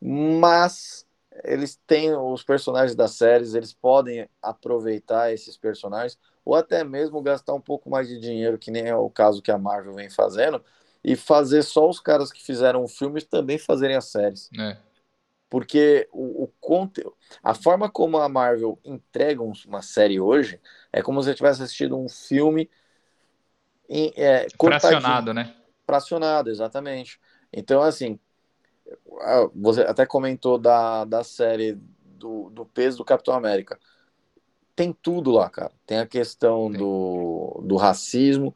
mas 0.00 1.06
eles 1.42 1.80
têm 1.86 2.14
os 2.14 2.44
personagens 2.44 2.94
das 2.94 3.12
séries, 3.12 3.54
eles 3.54 3.72
podem 3.72 4.28
aproveitar 4.40 5.32
esses 5.32 5.56
personagens, 5.56 6.18
ou 6.44 6.54
até 6.54 6.84
mesmo 6.84 7.20
gastar 7.22 7.54
um 7.54 7.60
pouco 7.60 7.90
mais 7.90 8.08
de 8.08 8.20
dinheiro, 8.20 8.58
que 8.58 8.70
nem 8.70 8.86
é 8.86 8.94
o 8.94 9.10
caso 9.10 9.42
que 9.42 9.50
a 9.50 9.58
Marvel 9.58 9.94
vem 9.94 10.08
fazendo, 10.08 10.62
e 11.02 11.16
fazer 11.16 11.62
só 11.62 11.88
os 11.88 11.98
caras 12.00 12.32
que 12.32 12.42
fizeram 12.42 12.84
o 12.84 12.88
filme 12.88 13.20
também 13.20 13.58
fazerem 13.58 13.96
as 13.96 14.06
séries. 14.06 14.48
É. 14.58 14.76
Porque 15.54 16.08
o, 16.10 16.42
o 16.42 16.48
conteúdo, 16.60 17.14
a 17.40 17.54
forma 17.54 17.88
como 17.88 18.18
a 18.18 18.28
Marvel 18.28 18.76
entrega 18.84 19.40
uma 19.40 19.82
série 19.82 20.18
hoje 20.18 20.60
é 20.92 21.00
como 21.00 21.22
se 21.22 21.28
você 21.28 21.34
tivesse 21.36 21.62
assistido 21.62 21.96
um 21.96 22.08
filme 22.08 22.68
em, 23.88 24.12
é, 24.16 24.48
fracionado, 24.60 25.32
né? 25.32 25.54
Fracionado, 25.86 26.50
exatamente. 26.50 27.20
Então, 27.52 27.82
assim, 27.82 28.18
você 29.54 29.82
até 29.82 30.04
comentou 30.04 30.58
da, 30.58 31.04
da 31.04 31.22
série 31.22 31.78
do, 32.02 32.50
do 32.50 32.66
peso 32.66 32.98
do 32.98 33.04
Capitão 33.04 33.32
América. 33.32 33.78
Tem 34.74 34.92
tudo 34.92 35.30
lá, 35.30 35.48
cara. 35.48 35.70
Tem 35.86 35.98
a 35.98 36.06
questão 36.06 36.68
do, 36.68 37.62
do 37.64 37.76
racismo. 37.76 38.52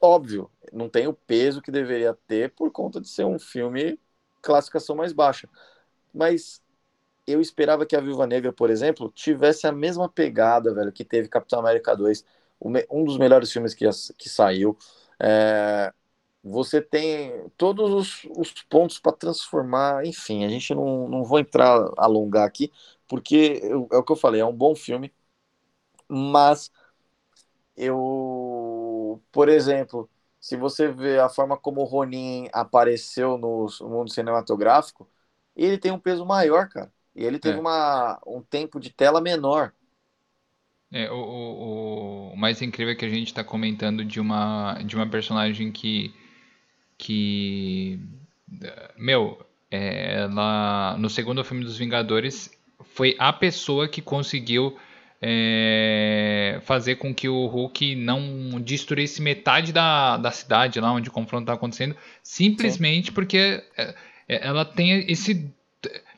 Óbvio, 0.00 0.48
não 0.72 0.88
tem 0.88 1.08
o 1.08 1.12
peso 1.12 1.60
que 1.60 1.72
deveria 1.72 2.16
ter 2.28 2.52
por 2.52 2.70
conta 2.70 3.00
de 3.00 3.08
ser 3.08 3.24
um 3.24 3.40
filme 3.40 3.98
classificação 4.40 4.94
mais 4.94 5.12
baixa. 5.12 5.48
Mas 6.12 6.62
eu 7.26 7.40
esperava 7.40 7.86
que 7.86 7.96
a 7.96 8.00
Viúva 8.00 8.26
Negra, 8.26 8.52
por 8.52 8.70
exemplo, 8.70 9.10
tivesse 9.14 9.66
a 9.66 9.72
mesma 9.72 10.08
pegada, 10.08 10.74
velho, 10.74 10.92
que 10.92 11.04
teve 11.04 11.28
Capitão 11.28 11.60
América 11.60 11.96
2, 11.96 12.24
um 12.90 13.04
dos 13.04 13.18
melhores 13.18 13.52
filmes 13.52 13.74
que, 13.74 13.84
que 14.18 14.28
saiu. 14.28 14.76
É, 15.20 15.92
você 16.42 16.80
tem 16.82 17.48
todos 17.56 17.92
os, 17.92 18.28
os 18.36 18.52
pontos 18.64 18.98
para 18.98 19.12
transformar, 19.12 20.04
enfim, 20.04 20.44
a 20.44 20.48
gente 20.48 20.74
não, 20.74 21.08
não 21.08 21.24
vou 21.24 21.38
entrar, 21.38 21.90
alongar 21.96 22.46
aqui, 22.46 22.72
porque 23.08 23.60
eu, 23.62 23.88
é 23.92 23.96
o 23.96 24.02
que 24.04 24.12
eu 24.12 24.16
falei, 24.16 24.40
é 24.40 24.44
um 24.44 24.52
bom 24.54 24.74
filme, 24.74 25.12
mas 26.08 26.70
eu, 27.76 29.22
por 29.32 29.48
exemplo, 29.48 30.08
se 30.40 30.56
você 30.56 30.88
vê 30.88 31.18
a 31.18 31.28
forma 31.28 31.56
como 31.56 31.80
o 31.80 31.84
Ronin 31.84 32.48
apareceu 32.52 33.38
no, 33.38 33.66
mundo 33.82 34.10
cinematográfico, 34.12 35.08
ele 35.56 35.78
tem 35.78 35.92
um 35.92 35.98
peso 35.98 36.24
maior, 36.24 36.68
cara. 36.68 36.90
E 37.14 37.24
ele 37.24 37.38
teve 37.38 37.58
é. 37.58 37.60
uma, 37.60 38.18
um 38.26 38.40
tempo 38.40 38.80
de 38.80 38.90
tela 38.90 39.20
menor. 39.20 39.72
É, 40.90 41.10
o, 41.10 41.14
o, 41.14 42.32
o 42.32 42.36
mais 42.36 42.60
incrível 42.60 42.92
é 42.92 42.96
que 42.96 43.04
a 43.04 43.08
gente 43.08 43.28
está 43.28 43.42
comentando 43.42 44.04
de 44.04 44.20
uma, 44.20 44.80
de 44.84 44.96
uma 44.96 45.06
personagem 45.06 45.70
que. 45.70 46.14
que. 46.98 48.00
Meu, 48.96 49.44
é, 49.70 50.22
ela. 50.22 50.96
No 50.98 51.08
segundo 51.08 51.44
filme 51.44 51.64
dos 51.64 51.78
Vingadores, 51.78 52.50
foi 52.82 53.16
a 53.18 53.32
pessoa 53.32 53.88
que 53.88 54.02
conseguiu 54.02 54.76
é, 55.20 56.60
fazer 56.64 56.96
com 56.96 57.14
que 57.14 57.28
o 57.28 57.46
Hulk 57.46 57.94
não 57.94 58.60
destruísse 58.60 59.22
metade 59.22 59.72
da, 59.72 60.16
da 60.16 60.32
cidade 60.32 60.80
lá 60.80 60.92
onde 60.92 61.08
o 61.08 61.12
confronto 61.12 61.44
está 61.44 61.52
acontecendo, 61.52 61.96
simplesmente 62.22 63.06
Sim. 63.06 63.12
porque 63.12 63.62
é, 63.78 63.94
ela 64.28 64.64
tem 64.64 65.10
esse. 65.10 65.52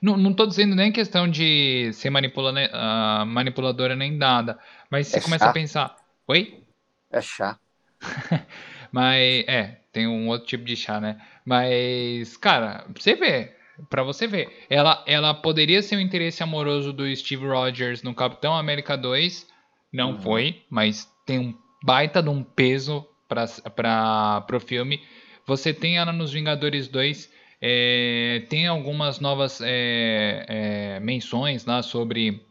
Não, 0.01 0.17
não 0.17 0.33
tô 0.35 0.47
dizendo 0.47 0.75
nem 0.75 0.93
questão 0.93 1.29
de 1.29 1.91
ser 1.93 2.11
manipula, 2.11 2.53
uh, 2.53 3.27
manipuladora 3.27 3.97
nem 3.97 4.13
nada, 4.13 4.59
mas 4.91 5.09
você 5.09 5.19
é 5.19 5.23
começa 5.23 5.45
chá. 5.47 5.51
a 5.51 5.55
pensar. 5.55 5.97
Oi? 6.29 6.63
É 7.11 7.21
chá. 7.21 7.59
mas, 8.93 9.45
é, 9.47 9.79
tem 9.91 10.07
um 10.07 10.29
outro 10.29 10.47
tipo 10.47 10.65
de 10.65 10.77
chá, 10.77 11.01
né? 11.01 11.19
Mas, 11.45 12.37
cara, 12.37 12.85
você 12.95 13.15
vê, 13.15 13.57
para 13.89 14.03
você 14.03 14.27
ver, 14.27 14.67
ela, 14.69 15.03
ela 15.07 15.33
poderia 15.33 15.83
ser 15.83 15.97
o 15.97 16.01
interesse 16.01 16.43
amoroso 16.43 16.93
do 16.93 17.15
Steve 17.17 17.47
Rogers 17.47 18.03
no 18.03 18.15
Capitão 18.15 18.55
América 18.55 18.97
2, 18.97 19.47
não 19.93 20.13
uhum. 20.13 20.21
foi, 20.21 20.63
mas 20.69 21.11
tem 21.25 21.39
um 21.39 21.55
baita 21.83 22.23
de 22.23 22.29
um 22.29 22.43
peso 22.43 23.07
para 23.29 24.47
o 24.53 24.61
filme. 24.61 25.03
Você 25.47 25.73
tem 25.73 25.99
ela 25.99 26.13
nos 26.13 26.33
Vingadores 26.33 26.89
2 26.89 27.31
é, 27.67 28.45
tem 28.51 28.67
algumas 28.67 29.21
novas 29.21 29.59
é, 29.63 30.45
é, 30.47 31.01
menções 31.01 31.65
lá 31.65 31.83
sobre, 31.83 32.45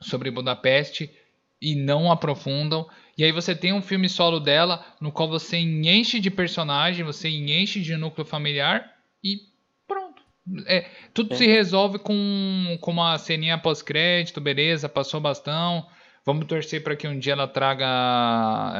sobre 0.00 0.30
Budapeste 0.30 1.10
e 1.60 1.74
não 1.74 2.10
aprofundam. 2.10 2.88
E 3.18 3.22
aí 3.22 3.32
você 3.32 3.54
tem 3.54 3.74
um 3.74 3.82
filme 3.82 4.08
solo 4.08 4.40
dela 4.40 4.82
no 4.98 5.12
qual 5.12 5.28
você 5.28 5.58
enche 5.58 6.18
de 6.18 6.30
personagem, 6.30 7.04
você 7.04 7.28
enche 7.28 7.82
de 7.82 7.94
núcleo 7.98 8.24
familiar 8.24 8.90
e 9.22 9.40
pronto. 9.86 10.22
É, 10.66 10.88
tudo 11.12 11.34
se 11.34 11.46
resolve 11.46 11.98
com, 11.98 12.78
com 12.80 12.92
uma 12.92 13.18
ceninha 13.18 13.58
pós-crédito, 13.58 14.40
beleza, 14.40 14.88
passou 14.88 15.20
bastão. 15.20 15.86
Vamos 16.24 16.46
torcer 16.46 16.82
para 16.82 16.96
que 16.96 17.06
um 17.06 17.18
dia 17.18 17.34
ela 17.34 17.46
traga, 17.46 17.84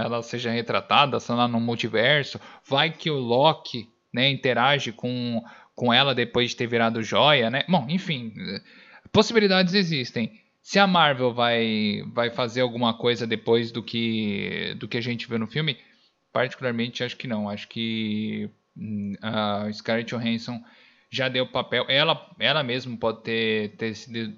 ela 0.02 0.22
seja 0.22 0.50
retratada, 0.50 1.20
sei 1.20 1.34
lá, 1.34 1.46
no 1.46 1.60
multiverso. 1.60 2.40
Vai 2.66 2.90
que 2.90 3.10
o 3.10 3.18
Loki 3.18 3.90
né, 4.12 4.28
interage 4.28 4.92
com, 4.92 5.42
com 5.74 5.92
ela 5.92 6.14
depois 6.14 6.50
de 6.50 6.56
ter 6.56 6.66
virado 6.66 7.02
joia, 7.02 7.50
né? 7.50 7.64
Bom, 7.68 7.86
enfim, 7.88 8.32
possibilidades 9.12 9.74
existem. 9.74 10.40
Se 10.62 10.78
a 10.78 10.86
Marvel 10.86 11.32
vai, 11.32 12.02
vai 12.12 12.30
fazer 12.30 12.60
alguma 12.60 12.94
coisa 12.94 13.26
depois 13.26 13.72
do 13.72 13.82
que, 13.82 14.74
do 14.78 14.86
que 14.86 14.98
a 14.98 15.00
gente 15.00 15.28
viu 15.28 15.38
no 15.38 15.46
filme, 15.46 15.78
particularmente 16.32 17.02
acho 17.02 17.16
que 17.16 17.26
não. 17.26 17.48
Acho 17.48 17.66
que 17.68 18.50
hum, 18.76 19.14
a 19.22 19.70
Scarlett 19.72 20.14
Johansson 20.14 20.62
já 21.10 21.28
deu 21.28 21.46
papel. 21.46 21.86
Ela, 21.88 22.30
ela 22.38 22.62
mesma 22.62 22.96
pode 22.96 23.22
ter, 23.22 23.70
ter, 23.76 23.94
se, 23.94 24.34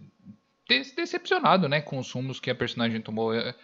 ter 0.66 0.84
se 0.84 0.96
decepcionado 0.96 1.68
né, 1.68 1.80
com 1.80 1.98
os 1.98 2.10
rumos 2.10 2.40
que 2.40 2.50
a 2.50 2.54
personagem 2.54 3.00
tomou. 3.00 3.34
Eu, 3.34 3.54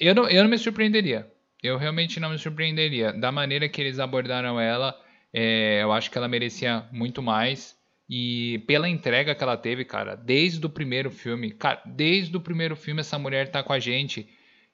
eu, 0.00 0.14
não, 0.14 0.28
eu 0.28 0.42
não 0.42 0.50
me 0.50 0.58
surpreenderia. 0.58 1.30
Eu 1.62 1.78
realmente 1.78 2.18
não 2.18 2.30
me 2.30 2.38
surpreenderia. 2.38 3.12
Da 3.12 3.30
maneira 3.30 3.68
que 3.68 3.80
eles 3.80 3.98
abordaram 3.98 4.58
ela, 4.58 4.98
é, 5.32 5.82
eu 5.82 5.92
acho 5.92 6.10
que 6.10 6.18
ela 6.18 6.28
merecia 6.28 6.86
muito 6.92 7.22
mais. 7.22 7.76
E 8.08 8.62
pela 8.66 8.88
entrega 8.88 9.34
que 9.34 9.42
ela 9.42 9.56
teve, 9.56 9.84
cara, 9.84 10.14
desde 10.14 10.64
o 10.64 10.70
primeiro 10.70 11.10
filme, 11.10 11.50
cara, 11.50 11.82
desde 11.84 12.36
o 12.36 12.40
primeiro 12.40 12.76
filme 12.76 13.00
essa 13.00 13.18
mulher 13.18 13.50
tá 13.50 13.62
com 13.62 13.72
a 13.72 13.80
gente. 13.80 14.28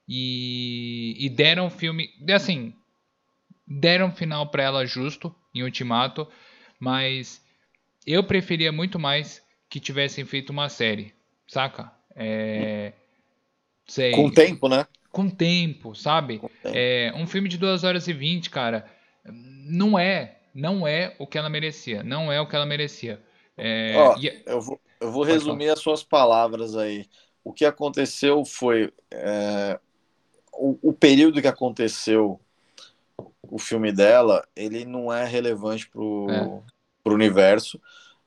E, 0.07 1.15
e 1.17 1.29
deram 1.29 1.67
um 1.67 1.69
filme, 1.69 2.09
assim, 2.31 2.73
deram 3.67 4.07
um 4.07 4.11
final 4.11 4.47
para 4.47 4.63
ela 4.63 4.85
justo 4.85 5.33
em 5.53 5.63
Ultimato, 5.63 6.27
mas 6.79 7.41
eu 8.05 8.23
preferia 8.23 8.71
muito 8.71 8.99
mais 8.99 9.41
que 9.69 9.79
tivessem 9.79 10.25
feito 10.25 10.51
uma 10.51 10.69
série, 10.69 11.13
saca? 11.47 11.91
É, 12.15 12.93
sei, 13.87 14.11
com 14.11 14.29
tempo, 14.29 14.69
né? 14.69 14.85
Com 15.09 15.29
tempo, 15.29 15.95
sabe? 15.95 16.37
Com 16.37 16.47
tempo. 16.47 16.75
É, 16.75 17.11
um 17.15 17.25
filme 17.25 17.49
de 17.49 17.57
2 17.57 17.83
horas 17.83 18.07
e 18.07 18.13
20, 18.13 18.49
cara, 18.49 18.85
não 19.25 19.97
é 19.97 20.39
não 20.53 20.87
é 20.87 21.15
o 21.19 21.27
que 21.27 21.37
ela 21.37 21.49
merecia. 21.49 22.03
Não 22.03 22.31
é 22.31 22.39
o 22.39 22.47
que 22.47 22.55
ela 22.55 22.65
merecia. 22.65 23.21
É, 23.57 23.95
Ó, 23.97 24.15
e... 24.17 24.43
eu, 24.45 24.61
vou, 24.61 24.79
eu 24.99 25.11
vou 25.11 25.23
resumir 25.23 25.69
as 25.69 25.79
suas 25.79 26.03
palavras 26.03 26.75
aí. 26.75 27.05
O 27.43 27.51
que 27.51 27.65
aconteceu 27.65 28.45
foi. 28.45 28.91
É, 29.11 29.79
o, 30.53 30.77
o 30.81 30.93
período 30.93 31.41
que 31.41 31.47
aconteceu 31.47 32.39
o 33.53 33.59
filme 33.59 33.91
dela, 33.91 34.43
ele 34.55 34.85
não 34.85 35.13
é 35.13 35.25
relevante 35.25 35.87
pro, 35.89 36.27
é. 36.29 36.61
pro 37.03 37.13
universo. 37.13 37.79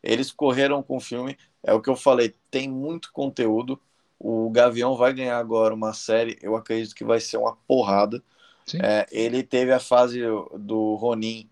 Eles 0.02 0.30
correram 0.30 0.82
com 0.82 0.98
o 0.98 1.00
filme, 1.00 1.36
é 1.64 1.72
o 1.72 1.80
que 1.80 1.90
eu 1.90 1.96
falei, 1.96 2.34
tem 2.48 2.68
muito 2.68 3.10
conteúdo. 3.12 3.80
O 4.20 4.48
Gavião 4.50 4.94
vai 4.94 5.12
ganhar 5.12 5.38
agora 5.38 5.74
uma 5.74 5.92
série, 5.92 6.38
eu 6.40 6.54
acredito 6.54 6.94
que 6.94 7.04
vai 7.04 7.18
ser 7.18 7.38
uma 7.38 7.56
porrada. 7.66 8.22
É, 8.80 9.06
ele 9.10 9.42
teve 9.42 9.72
a 9.72 9.80
fase 9.80 10.20
do 10.58 10.94
Ronin, 10.94 11.48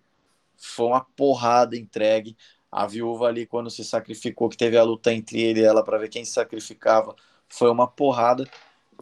foi 0.65 0.87
uma 0.87 1.01
porrada 1.03 1.77
entregue. 1.77 2.35
A 2.71 2.85
viúva 2.85 3.27
ali, 3.27 3.45
quando 3.45 3.69
se 3.69 3.83
sacrificou, 3.83 4.49
que 4.49 4.57
teve 4.57 4.77
a 4.77 4.83
luta 4.83 5.13
entre 5.13 5.41
ele 5.41 5.61
e 5.61 5.63
ela 5.63 5.83
para 5.83 5.97
ver 5.97 6.09
quem 6.09 6.25
se 6.25 6.33
sacrificava, 6.33 7.15
foi 7.47 7.69
uma 7.71 7.87
porrada. 7.87 8.45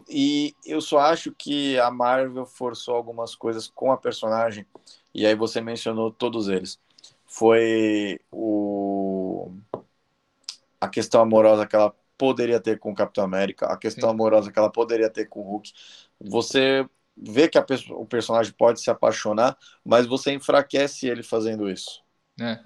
E 0.08 0.54
eu 0.64 0.80
só 0.80 0.98
acho 0.98 1.32
que 1.32 1.78
a 1.78 1.90
Marvel 1.90 2.46
forçou 2.46 2.94
algumas 2.94 3.34
coisas 3.34 3.68
com 3.68 3.92
a 3.92 3.96
personagem, 3.96 4.66
e 5.14 5.26
aí 5.26 5.34
você 5.34 5.60
mencionou 5.60 6.10
todos 6.10 6.48
eles. 6.48 6.78
Foi 7.26 8.20
o 8.30 9.52
a 10.80 10.88
questão 10.88 11.22
amorosa 11.22 11.66
que 11.66 11.74
ela 11.74 11.94
poderia 12.18 12.60
ter 12.60 12.78
com 12.78 12.92
o 12.92 12.94
Capitão 12.94 13.24
América, 13.24 13.66
a 13.66 13.76
questão 13.76 14.08
Sim. 14.08 14.14
amorosa 14.14 14.52
que 14.52 14.58
ela 14.58 14.70
poderia 14.70 15.10
ter 15.10 15.26
com 15.26 15.40
o 15.40 15.42
Hulk. 15.44 15.72
Você 16.20 16.86
vê 17.16 17.48
que 17.48 17.58
a, 17.58 17.64
o 17.90 18.06
personagem 18.06 18.52
pode 18.52 18.80
se 18.80 18.90
apaixonar, 18.90 19.56
mas 19.84 20.06
você 20.06 20.32
enfraquece 20.32 21.06
ele 21.06 21.22
fazendo 21.22 21.70
isso. 21.70 22.02
É. 22.40 22.58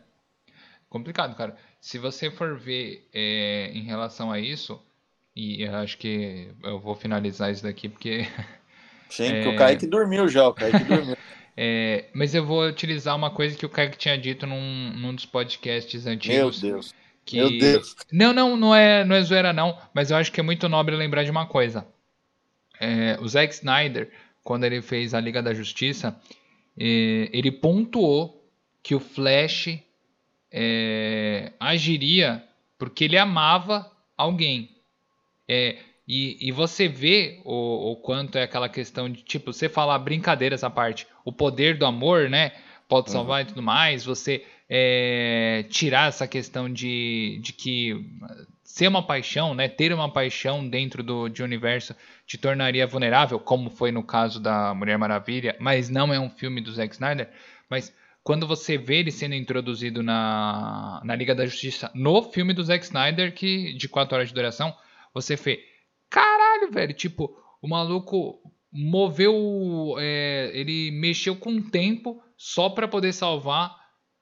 Complicado, 0.89 1.37
cara. 1.37 1.57
Se 1.81 1.99
você 1.99 2.31
for 2.31 2.59
ver 2.59 3.07
é, 3.13 3.71
em 3.75 3.83
relação 3.83 4.33
a 4.33 4.41
isso, 4.41 4.81
e 5.37 5.63
eu 5.63 5.75
acho 5.77 5.99
que 5.99 6.51
eu 6.65 6.81
vou 6.81 6.95
finalizar 6.95 7.53
isso 7.53 7.63
daqui 7.63 7.89
porque. 7.89 8.27
Sim, 9.09 9.27
é... 9.27 9.35
porque 9.37 9.49
o 9.49 9.57
Kaique 9.57 9.87
dormiu 9.87 10.29
já, 10.29 10.49
o 10.49 10.55
Kaique 10.55 10.83
dormiu. 10.85 11.17
é, 11.57 12.07
mas 12.15 12.35
eu 12.35 12.45
vou 12.45 12.67
utilizar 12.67 13.15
uma 13.15 13.31
coisa 13.31 13.57
que 13.57 13.67
o 13.67 13.69
Kaique 13.69 13.99
tinha 13.99 14.19
dito 14.19 14.47
num, 14.47 14.93
num 14.95 15.15
dos 15.15 15.27
podcasts 15.27 16.07
antigos. 16.07 16.63
Meu 16.63 16.73
Deus. 16.73 16.95
Que... 17.25 17.37
Meu 17.37 17.51
Deus. 17.51 17.95
Não, 18.11 18.33
não, 18.33 18.57
não 18.57 18.75
é, 18.75 19.05
não 19.05 19.15
é 19.15 19.23
zoeira, 19.23 19.53
não. 19.53 19.79
Mas 19.93 20.11
eu 20.11 20.17
acho 20.17 20.33
que 20.33 20.41
é 20.41 20.43
muito 20.43 20.69
nobre 20.69 20.97
lembrar 20.97 21.25
de 21.25 21.31
uma 21.31 21.47
coisa. 21.47 21.87
É, 22.81 23.19
o 23.21 23.29
Zack 23.29 23.53
Snyder, 23.53 24.11
quando 24.49 24.65
ele 24.65 24.81
fez 24.81 25.13
a 25.13 25.21
Liga 25.21 25.43
da 25.43 25.53
Justiça, 25.53 26.19
é, 26.75 27.29
ele 27.35 27.53
pontuou 27.53 28.51
que 28.83 28.95
o 28.95 28.99
Flash 28.99 29.79
é, 30.51 31.53
agiria 31.61 32.43
porque 32.79 33.05
ele 33.05 33.19
amava 33.19 33.93
alguém. 34.17 34.71
É, 35.47 35.77
e, 36.09 36.49
e 36.49 36.51
você 36.51 36.89
vê 36.89 37.43
o, 37.45 37.93
o 37.93 37.97
quanto 37.97 38.39
é 38.39 38.45
aquela 38.45 38.71
questão 38.71 39.11
de, 39.11 39.23
tipo, 39.23 39.53
você 39.53 39.69
falar 39.69 39.99
brincadeiras 39.99 40.65
à 40.65 40.71
parte, 40.71 41.07
o 41.27 41.31
poder 41.31 41.77
do 41.77 41.85
amor, 41.85 42.31
né? 42.31 42.53
Pode 42.89 43.11
salvar 43.11 43.43
uhum. 43.43 43.47
e 43.47 43.49
tudo 43.51 43.63
mais, 43.63 44.03
você 44.03 44.47
é, 44.67 45.67
tirar 45.69 46.09
essa 46.09 46.27
questão 46.27 46.73
de, 46.73 47.39
de 47.43 47.53
que 47.53 48.03
ser 48.69 48.87
uma 48.87 49.03
paixão, 49.03 49.55
né? 49.55 49.67
Ter 49.67 49.95
uma 49.95 50.13
paixão 50.13 50.69
dentro 50.69 51.03
do 51.03 51.27
de 51.31 51.43
universo 51.43 51.97
te 52.27 52.37
tornaria 52.37 52.87
vulnerável, 52.87 53.41
como 53.41 53.71
foi 53.71 53.91
no 53.91 54.03
caso 54.03 54.39
da 54.39 54.75
Mulher 54.75 54.99
Maravilha, 54.99 55.57
mas 55.59 55.89
não 55.89 56.13
é 56.13 56.21
um 56.21 56.29
filme 56.29 56.61
do 56.61 56.71
Zack 56.71 56.93
Snyder. 56.93 57.31
Mas 57.69 57.93
quando 58.23 58.47
você 58.47 58.77
vê 58.77 58.99
ele 58.99 59.11
sendo 59.11 59.35
introduzido 59.35 60.03
na, 60.03 61.01
na 61.03 61.17
Liga 61.17 61.35
da 61.35 61.47
Justiça 61.47 61.91
no 61.95 62.23
filme 62.23 62.53
do 62.53 62.63
Zack 62.63 62.85
Snyder, 62.85 63.33
que 63.35 63.73
de 63.73 63.89
4 63.89 64.15
horas 64.15 64.29
de 64.29 64.35
duração, 64.35 64.77
você 65.15 65.35
vê, 65.35 65.65
caralho, 66.11 66.71
velho, 66.71 66.93
tipo, 66.93 67.35
o 67.63 67.69
maluco 67.69 68.39
moveu, 68.71 69.97
é, 69.99 70.51
ele 70.53 70.91
mexeu 70.91 71.35
com 71.37 71.53
o 71.53 71.71
tempo 71.71 72.23
só 72.37 72.69
para 72.69 72.87
poder 72.87 73.15
salvar 73.15 73.75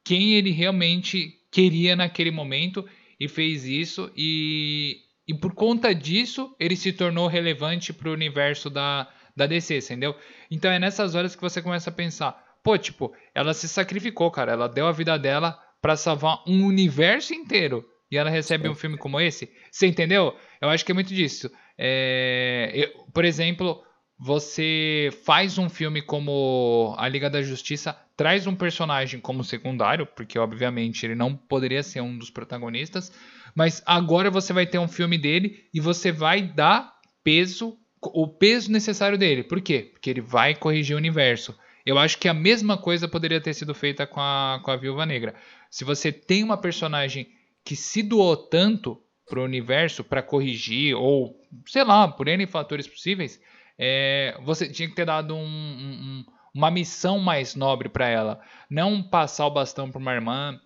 quem 0.05 0.35
ele 0.35 0.52
realmente 0.52 1.35
queria 1.51 1.97
naquele 1.97 2.31
momento 2.31 2.86
e 3.18 3.28
fez 3.28 3.64
isso 3.64 4.10
e, 4.16 4.98
e 5.26 5.34
por 5.34 5.55
conta 5.55 5.94
disso 5.94 6.55
ele 6.59 6.76
se 6.76 6.93
tornou 6.93 7.26
relevante 7.26 7.93
para 7.93 8.09
o 8.09 8.12
universo 8.12 8.68
da, 8.68 9.09
da 9.34 9.47
DC, 9.47 9.78
entendeu? 9.78 10.14
Então 10.51 10.70
é 10.70 10.78
nessas 10.78 11.14
horas 11.14 11.34
que 11.34 11.43
você 11.43 11.62
começa 11.62 11.90
a 11.90 11.93
pensar, 11.93 12.32
pô, 12.62 12.76
tipo, 12.76 13.14
ela 13.34 13.55
se 13.55 13.68
sacrificou, 13.68 14.30
cara, 14.30 14.52
ela 14.52 14.68
deu 14.68 14.86
a 14.86 14.93
vida 14.93 15.18
dela 15.18 15.59
para 15.80 15.97
salvar 15.97 16.43
um 16.47 16.64
universo 16.66 17.34
inteiro 17.34 17.84
e 18.10 18.16
ela 18.16 18.30
recebe 18.30 18.68
um 18.68 18.74
filme 18.74 18.97
como 18.97 19.20
esse, 19.20 19.51
você 19.70 19.86
entendeu? 19.86 20.36
Eu 20.60 20.68
acho 20.68 20.84
que 20.84 20.93
é 20.93 20.94
muito 20.94 21.12
disso. 21.14 21.51
É, 21.78 22.70
eu, 22.74 23.05
por 23.12 23.24
exemplo, 23.24 23.82
você 24.18 25.10
faz 25.24 25.59
um 25.59 25.68
filme 25.68 26.01
como 26.01 26.94
A 26.98 27.06
Liga 27.09 27.28
da 27.28 27.43
Justiça, 27.43 27.97
traz 28.16 28.47
um 28.47 28.55
personagem 28.55 29.20
como 29.20 29.44
secundário, 29.44 30.06
porque 30.06 30.38
obviamente 30.38 31.05
ele 31.05 31.14
não 31.14 31.36
poderia 31.36 31.82
ser 31.82 32.01
um 32.01 32.16
dos 32.16 32.30
protagonistas, 32.30 33.12
mas 33.55 33.82
agora 33.84 34.30
você 34.30 34.52
vai 34.52 34.66
ter 34.66 34.78
um 34.78 34.88
filme 34.88 35.18
dele 35.18 35.64
e 35.72 35.80
você 35.80 36.10
vai 36.10 36.43
dar 36.43 36.94
peso, 37.22 37.76
o 38.02 38.26
peso 38.26 38.72
necessário 38.72 39.18
dele. 39.18 39.43
Por 39.43 39.60
quê? 39.60 39.90
Porque 39.93 40.09
ele 40.09 40.20
vai 40.20 40.55
corrigir 40.55 40.94
o 40.94 40.98
universo. 40.98 41.55
Eu 41.84 41.98
acho 41.98 42.18
que 42.18 42.28
a 42.28 42.34
mesma 42.34 42.76
coisa 42.78 43.06
poderia 43.06 43.40
ter 43.40 43.55
sido 43.55 43.74
feita 43.74 44.06
com 44.06 44.20
a, 44.20 44.60
com 44.62 44.70
a 44.70 44.76
Viúva 44.76 45.05
Negra. 45.06 45.34
Se 45.70 45.84
você 45.84 46.10
tem 46.10 46.43
uma 46.43 46.56
personagem 46.56 47.28
que 47.64 47.76
se 47.76 48.02
doou 48.02 48.36
tanto 48.36 49.01
para 49.28 49.40
o 49.40 49.44
universo 49.44 50.02
para 50.02 50.22
corrigir, 50.22 50.97
ou 50.97 51.36
sei 51.66 51.84
lá, 51.84 52.09
por 52.09 52.28
N 52.28 52.47
fatores 52.47 52.86
possíveis, 52.86 53.40
é, 53.78 54.39
você 54.43 54.69
tinha 54.69 54.89
que 54.89 54.94
ter 54.94 55.05
dado 55.05 55.35
um, 55.35 55.44
um, 55.44 56.24
uma 56.55 56.70
missão 56.70 57.19
mais 57.19 57.55
nobre 57.55 57.89
para 57.89 58.09
ela. 58.09 58.40
Não 58.70 59.03
passar 59.03 59.47
o 59.47 59.51
bastão 59.51 59.90
para 59.90 60.01
uma 60.01 60.15
irmã. 60.15 60.59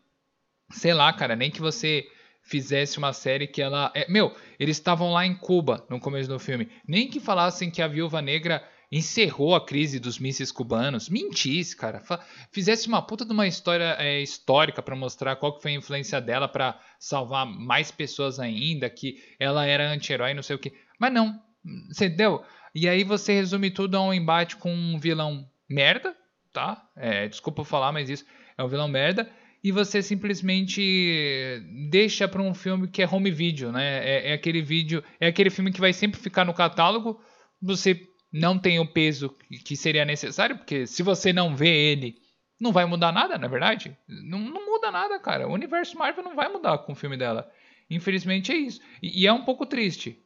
Sei 0.71 0.95
lá, 0.95 1.13
cara, 1.13 1.35
nem 1.35 1.51
que 1.51 1.61
você 1.61 2.07
fizesse 2.43 2.99
uma 2.99 3.13
série 3.13 3.47
que 3.47 3.61
ela. 3.61 3.91
É, 3.95 4.11
meu, 4.11 4.35
eles 4.59 4.77
estavam 4.77 5.13
lá 5.13 5.27
em 5.27 5.35
Cuba 5.35 5.85
no 5.91 6.01
começo 6.01 6.29
do 6.29 6.39
filme. 6.39 6.71
Nem 6.87 7.09
que 7.09 7.21
falassem 7.21 7.71
que 7.71 7.83
a 7.83 7.89
viúva 7.89 8.23
negra 8.23 8.63
encerrou 8.93 9.55
a 9.55 9.65
crise 9.65 10.01
dos 10.01 10.19
mísseis 10.19 10.51
cubanos. 10.51 11.09
Mentisse, 11.09 11.77
cara. 11.77 12.03
Fizesse 12.51 12.89
uma 12.89 13.03
puta 13.03 13.25
de 13.25 13.33
uma 13.33 13.47
história 13.47 13.97
é, 13.99 14.21
histórica 14.21 14.83
para 14.83 14.97
mostrar 14.97 15.37
qual 15.37 15.57
que 15.57 15.63
foi 15.63 15.73
a 15.73 15.77
influência 15.77 16.21
dela 16.21 16.49
para 16.49 16.79
salvar 16.99 17.47
mais 17.47 17.91
pessoas 17.91 18.41
ainda, 18.41 18.91
que 18.91 19.23
ela 19.39 19.65
era 19.65 19.91
anti-herói, 19.91 20.35
não 20.35 20.43
sei 20.43 20.57
o 20.57 20.59
que. 20.59 20.73
Mas 20.99 21.13
não, 21.13 21.41
você 21.89 22.07
entendeu? 22.07 22.43
E 22.75 22.89
aí 22.89 23.05
você 23.05 23.33
resume 23.33 23.71
tudo 23.71 23.97
a 23.97 24.03
um 24.03 24.15
embate 24.15 24.57
com 24.57 24.73
um 24.73 24.99
vilão 24.99 25.49
merda, 25.69 26.17
tá? 26.53 26.89
É, 26.97 27.29
desculpa 27.29 27.65
falar, 27.65 27.93
mas 27.93 28.09
isso 28.09 28.25
é 28.57 28.63
um 28.63 28.69
vilão 28.69 28.89
merda. 28.89 29.31
E 29.63 29.71
você 29.71 30.03
simplesmente 30.03 31.63
deixa 31.91 32.27
para 32.27 32.41
um 32.41 32.55
filme 32.55 32.89
que 32.89 33.03
é 33.03 33.09
home 33.09 33.31
video, 33.31 33.71
né? 33.71 33.99
É, 34.07 34.31
é 34.31 34.33
aquele 34.33 34.63
vídeo, 34.63 35.05
é 35.19 35.27
aquele 35.27 35.51
filme 35.51 35.71
que 35.71 35.81
vai 35.81 35.93
sempre 35.93 36.19
ficar 36.19 36.45
no 36.45 36.55
catálogo. 36.55 37.21
Você 37.61 38.07
não 38.33 38.59
tem 38.59 38.79
o 38.79 38.87
peso 38.87 39.37
que 39.65 39.77
seria 39.77 40.05
necessário, 40.05 40.57
porque 40.57 40.87
se 40.87 41.03
você 41.03 41.33
não 41.33 41.55
vê 41.55 41.69
ele, 41.69 42.17
não 42.61 42.73
vai 42.73 42.85
mudar 42.85 43.11
nada, 43.11 43.39
na 43.39 43.47
é 43.47 43.51
verdade. 43.51 43.97
Não, 44.07 44.39
não, 44.39 44.67
muda 44.67 44.91
nada, 44.91 45.19
cara. 45.19 45.49
O 45.49 45.53
universo 45.53 45.99
Marvel 45.99 46.23
não 46.23 46.37
vai 46.37 46.49
mudar 46.49 46.79
com 46.79 46.93
o 46.93 46.97
filme 46.97 47.17
dela. 47.17 47.51
Infelizmente 47.89 48.53
é 48.53 48.57
isso. 48.57 48.81
E, 49.03 49.23
e, 49.23 49.27
é 49.27 49.33
um 49.33 49.45
pouco 49.45 49.67
triste, 49.67 50.23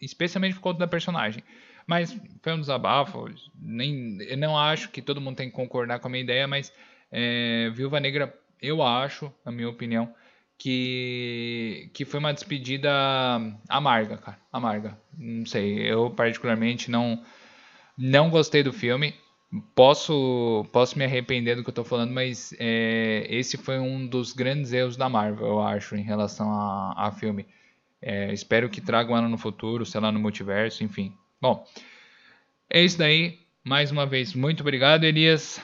especialmente 0.00 0.54
por 0.54 0.60
conta 0.62 0.80
da 0.80 0.86
personagem. 0.86 1.42
Mas 1.86 2.16
foi 2.42 2.52
um 2.52 2.60
desabafo. 2.60 3.26
Nem, 3.54 4.18
eu 4.22 4.36
não 4.36 4.56
acho 4.56 4.90
que 4.90 5.02
todo 5.02 5.20
mundo 5.20 5.36
tem 5.36 5.50
que 5.50 5.56
concordar 5.56 5.98
com 5.98 6.08
a 6.08 6.10
minha 6.10 6.22
ideia, 6.22 6.46
mas 6.46 6.72
é, 7.10 7.70
Viúva 7.74 8.00
Negra, 8.00 8.32
eu 8.60 8.82
acho, 8.82 9.32
na 9.44 9.52
minha 9.52 9.68
opinião, 9.68 10.14
que, 10.58 11.90
que 11.92 12.04
foi 12.04 12.20
uma 12.20 12.32
despedida 12.32 12.90
amarga, 13.68 14.16
cara. 14.16 14.38
Amarga. 14.52 14.98
Não 15.16 15.44
sei, 15.44 15.78
eu 15.90 16.10
particularmente 16.10 16.90
não 16.90 17.22
não 17.98 18.30
gostei 18.30 18.62
do 18.62 18.72
filme. 18.72 19.14
Posso, 19.74 20.64
posso 20.72 20.96
me 20.98 21.04
arrepender 21.04 21.56
do 21.56 21.62
que 21.62 21.68
eu 21.68 21.74
tô 21.74 21.84
falando, 21.84 22.10
mas 22.10 22.54
é, 22.58 23.26
esse 23.28 23.58
foi 23.58 23.78
um 23.78 24.06
dos 24.06 24.32
grandes 24.32 24.72
erros 24.72 24.96
da 24.96 25.10
Marvel, 25.10 25.46
eu 25.46 25.60
acho, 25.60 25.94
em 25.94 26.02
relação 26.02 26.50
a, 26.50 27.08
a 27.08 27.12
filme. 27.12 27.46
É, 28.02 28.32
espero 28.32 28.68
que 28.68 28.80
traga 28.80 29.12
um 29.12 29.14
ano 29.14 29.28
no 29.28 29.38
futuro, 29.38 29.86
sei 29.86 30.00
lá, 30.00 30.10
no 30.10 30.18
multiverso, 30.18 30.82
enfim. 30.82 31.16
Bom, 31.40 31.64
é 32.68 32.82
isso 32.82 32.98
daí. 32.98 33.38
Mais 33.64 33.92
uma 33.92 34.04
vez, 34.04 34.34
muito 34.34 34.62
obrigado, 34.62 35.04
Elias. 35.04 35.60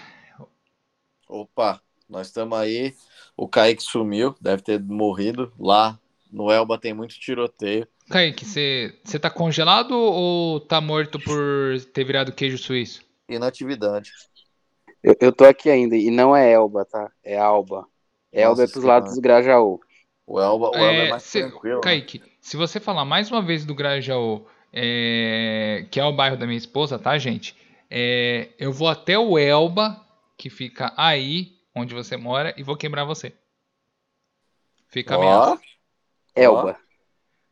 Opa, 1.28 1.82
nós 2.08 2.28
estamos 2.28 2.56
aí. 2.56 2.94
O 3.36 3.48
Kaique 3.48 3.82
sumiu, 3.82 4.36
deve 4.40 4.62
ter 4.62 4.80
morrido. 4.80 5.52
Lá 5.58 5.98
no 6.30 6.50
Elba 6.50 6.78
tem 6.78 6.94
muito 6.94 7.18
tiroteio. 7.18 7.88
Kaique, 8.08 8.44
você 8.44 9.18
tá 9.20 9.28
congelado 9.28 9.92
ou 9.92 10.60
tá 10.60 10.80
morto 10.80 11.18
por 11.18 11.80
ter 11.92 12.04
virado 12.04 12.32
queijo 12.32 12.56
suíço? 12.56 13.02
Inatividade. 13.28 14.12
Eu, 15.02 15.16
eu 15.20 15.32
tô 15.32 15.44
aqui 15.44 15.68
ainda, 15.68 15.96
e 15.96 16.10
não 16.10 16.34
é 16.34 16.52
Elba, 16.52 16.84
tá? 16.84 17.10
É 17.22 17.36
Alba. 17.36 17.86
Elba 18.32 18.62
é 18.62 18.66
pros 18.66 18.84
lados 18.84 19.14
do 19.14 19.20
Grajaú. 19.20 19.80
O 20.28 20.38
Elba, 20.38 20.68
o 20.68 20.74
Elba 20.74 20.92
é, 20.92 21.06
é 21.06 21.10
mais 21.10 21.22
cê, 21.22 21.40
tranquilo. 21.40 21.76
Né? 21.76 21.82
Kaique, 21.82 22.18
né? 22.18 22.26
se 22.38 22.54
você 22.54 22.78
falar 22.78 23.06
mais 23.06 23.30
uma 23.30 23.40
vez 23.40 23.64
do 23.64 23.74
Grajaú, 23.74 24.46
é, 24.70 25.86
que 25.90 25.98
é 25.98 26.04
o 26.04 26.12
bairro 26.12 26.36
da 26.36 26.44
minha 26.44 26.58
esposa, 26.58 26.98
tá, 26.98 27.16
gente? 27.16 27.56
É, 27.90 28.50
eu 28.58 28.70
vou 28.70 28.88
até 28.88 29.18
o 29.18 29.38
Elba, 29.38 30.04
que 30.36 30.50
fica 30.50 30.92
aí, 30.98 31.56
onde 31.74 31.94
você 31.94 32.18
mora, 32.18 32.54
e 32.58 32.62
vou 32.62 32.76
quebrar 32.76 33.04
você. 33.04 33.32
Fica 34.88 35.16
oh. 35.16 35.22
ameaça. 35.22 35.62
Elba. 36.36 36.78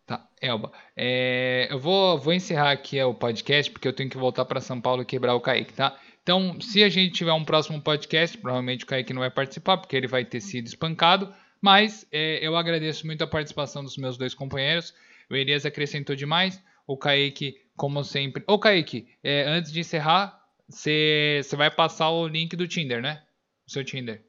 Tá, 0.04 0.28
Elba. 0.40 0.70
É, 0.94 1.68
eu 1.70 1.78
vou, 1.78 2.18
vou 2.18 2.34
encerrar 2.34 2.72
aqui 2.72 3.02
o 3.02 3.14
podcast 3.14 3.72
porque 3.72 3.88
eu 3.88 3.92
tenho 3.94 4.10
que 4.10 4.18
voltar 4.18 4.44
para 4.44 4.60
São 4.60 4.82
Paulo 4.82 5.00
e 5.00 5.06
quebrar 5.06 5.34
o 5.34 5.40
Kaique, 5.40 5.72
tá? 5.72 5.98
Então, 6.22 6.60
se 6.60 6.84
a 6.84 6.90
gente 6.90 7.14
tiver 7.14 7.32
um 7.32 7.44
próximo 7.44 7.80
podcast, 7.80 8.36
provavelmente 8.36 8.84
o 8.84 8.86
Kaique 8.86 9.14
não 9.14 9.20
vai 9.20 9.30
participar, 9.30 9.78
porque 9.78 9.96
ele 9.96 10.06
vai 10.06 10.26
ter 10.26 10.42
sido 10.42 10.66
espancado. 10.66 11.32
Mas 11.66 12.06
é, 12.12 12.38
eu 12.46 12.54
agradeço 12.56 13.04
muito 13.04 13.24
a 13.24 13.26
participação 13.26 13.82
dos 13.82 13.96
meus 13.96 14.16
dois 14.16 14.32
companheiros. 14.32 14.94
O 15.28 15.34
Elias 15.34 15.66
acrescentou 15.66 16.14
demais. 16.14 16.62
O 16.86 16.96
Kaique, 16.96 17.56
como 17.76 18.04
sempre. 18.04 18.44
Ô, 18.46 18.56
Kaique, 18.56 19.08
é, 19.20 19.42
antes 19.48 19.72
de 19.72 19.80
encerrar, 19.80 20.40
você 20.68 21.42
vai 21.56 21.68
passar 21.68 22.08
o 22.10 22.28
link 22.28 22.54
do 22.54 22.68
Tinder, 22.68 23.02
né? 23.02 23.20
O 23.66 23.72
seu 23.72 23.84
Tinder. 23.84 24.24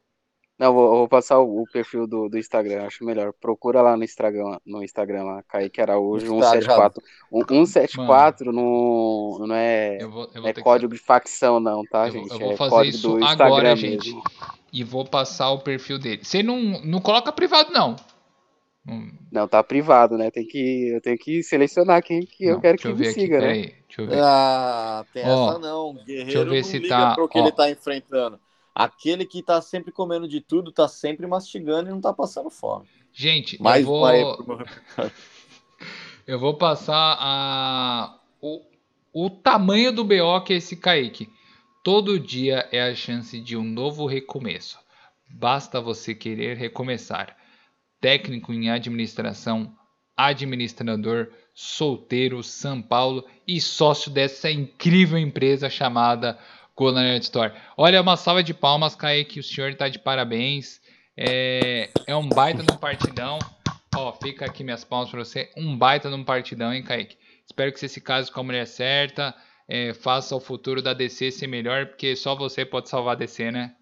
Não, 0.58 0.74
vou, 0.74 0.90
vou 0.90 1.08
passar 1.08 1.38
o, 1.38 1.62
o, 1.62 1.68
perfil 1.72 2.08
do, 2.08 2.28
do 2.28 2.40
Instagram, 2.40 2.88
acho 2.88 3.06
melhor. 3.06 3.32
Procura 3.40 3.84
lá 3.84 3.96
no 3.96 4.04
Instagram, 4.04 4.58
no 4.66 4.84
Instagram 4.84 5.24
lá, 5.24 5.44
Kaique 5.44 5.80
Araújo, 5.80 6.26
174. 6.26 7.04
174 7.32 8.52
no, 8.52 9.46
não 9.48 9.54
é, 9.54 10.02
eu 10.02 10.10
vou, 10.10 10.28
eu 10.34 10.42
vou 10.42 10.50
é 10.50 10.54
código 10.54 10.92
que... 10.92 10.98
de 10.98 11.06
facção, 11.06 11.60
não, 11.60 11.84
tá, 11.84 12.08
eu 12.08 12.14
gente? 12.14 12.32
Eu 12.32 12.40
vou 12.40 12.52
é 12.54 12.58
fazer 12.58 12.88
isso 12.88 13.24
agora, 13.24 13.76
gente. 13.76 14.12
E 14.72 14.84
vou 14.84 15.06
passar 15.06 15.52
o 15.52 15.60
perfil 15.60 15.98
dele. 15.98 16.24
Você 16.24 16.44
não, 16.44 16.60
não 16.84 17.00
coloca 17.00 17.32
privado, 17.32 17.72
não. 17.72 17.96
Não, 19.30 19.48
tá 19.48 19.62
privado, 19.62 20.18
né? 20.18 20.32
Tem 20.32 20.48
que, 20.48 20.90
eu 20.90 21.02
tenho 21.02 21.18
que 21.18 21.44
selecionar 21.44 22.02
quem 22.02 22.22
que 22.22 22.46
não, 22.46 22.54
eu 22.54 22.62
quero 22.62 22.78
que 22.78 22.88
eu 22.88 22.96
me 22.96 23.12
siga, 23.12 23.38
aqui, 23.38 23.46
né? 23.46 23.54
deixa 23.86 24.02
eu 24.02 24.08
ver. 24.08 24.20
Ah, 24.22 25.06
tem 25.14 25.24
oh, 25.26 25.50
essa 25.50 25.60
não. 25.60 25.94
Guerreiro 26.06 26.26
deixa 26.26 26.40
eu 26.40 26.50
ver 26.50 26.64
se 26.64 26.80
tá... 26.88 27.14
pro 27.14 27.28
que 27.28 27.38
oh. 27.38 27.42
ele 27.42 27.52
tá 27.52 27.70
enfrentando. 27.70 28.40
Aquele 28.74 29.26
que 29.26 29.44
tá 29.44 29.62
sempre 29.62 29.92
comendo 29.92 30.28
de 30.28 30.40
tudo, 30.40 30.72
tá 30.72 30.88
sempre 30.88 31.28
mastigando 31.28 31.90
e 31.90 31.92
não 31.92 32.00
tá 32.00 32.14
passando 32.14 32.50
fome. 32.50 32.86
Gente, 33.12 33.62
Mais 33.62 33.82
eu 33.82 33.88
vou... 33.88 34.08
eu 36.26 36.40
vou 36.40 36.54
passar 36.54 37.18
a... 37.20 38.18
o, 38.42 38.62
o 39.12 39.30
tamanho 39.30 39.92
do 39.92 40.06
BO 40.06 40.42
que 40.46 40.54
é 40.54 40.58
esse 40.58 40.78
Kaique. 40.78 41.30
Todo 41.88 42.20
dia 42.20 42.68
é 42.70 42.82
a 42.82 42.94
chance 42.94 43.40
de 43.40 43.56
um 43.56 43.64
novo 43.64 44.06
recomeço. 44.06 44.78
Basta 45.30 45.80
você 45.80 46.14
querer 46.14 46.58
recomeçar. 46.58 47.34
Técnico 48.02 48.52
em 48.52 48.70
administração, 48.70 49.74
administrador, 50.18 51.30
solteiro, 51.54 52.44
São 52.44 52.82
Paulo 52.82 53.26
e 53.48 53.62
sócio 53.62 54.12
dessa 54.12 54.52
incrível 54.52 55.18
empresa 55.18 55.70
chamada 55.70 56.38
Culinary 56.76 57.22
Store. 57.22 57.54
Olha, 57.78 58.02
uma 58.02 58.18
salva 58.18 58.44
de 58.44 58.54
palmas, 58.54 58.94
Kaique, 58.94 59.40
o 59.40 59.44
senhor 59.44 59.72
está 59.72 59.88
de 59.88 59.98
parabéns. 59.98 60.82
É, 61.16 61.90
é 62.06 62.14
um 62.18 62.28
baita 62.28 62.64
de 62.64 62.74
um 62.74 62.78
partidão. 62.78 63.40
Ó, 63.96 64.12
fica 64.12 64.44
aqui 64.44 64.62
minhas 64.62 64.84
palmas 64.84 65.10
para 65.10 65.24
você. 65.24 65.50
Um 65.56 65.78
baita 65.78 66.10
de 66.10 66.16
um 66.16 66.26
partidão, 66.26 66.74
hein, 66.74 66.84
Kaique? 66.84 67.16
Espero 67.46 67.72
que 67.72 67.80
você 67.80 67.88
se 67.88 68.02
case 68.02 68.30
com 68.30 68.42
a 68.42 68.44
mulher 68.44 68.68
certa. 68.68 69.34
É, 69.68 69.94
faça 69.94 70.36
o 70.36 70.40
futuro 70.40 70.82
da 70.82 70.94
DC 70.94 71.32
ser 71.32 71.48
melhor, 71.48 71.88
porque 71.88 72.16
só 72.16 72.36
você 72.36 72.66
pode 72.66 72.90
salvar 72.90 73.16
a 73.16 73.20
DC, 73.20 73.52
né? 73.52 73.76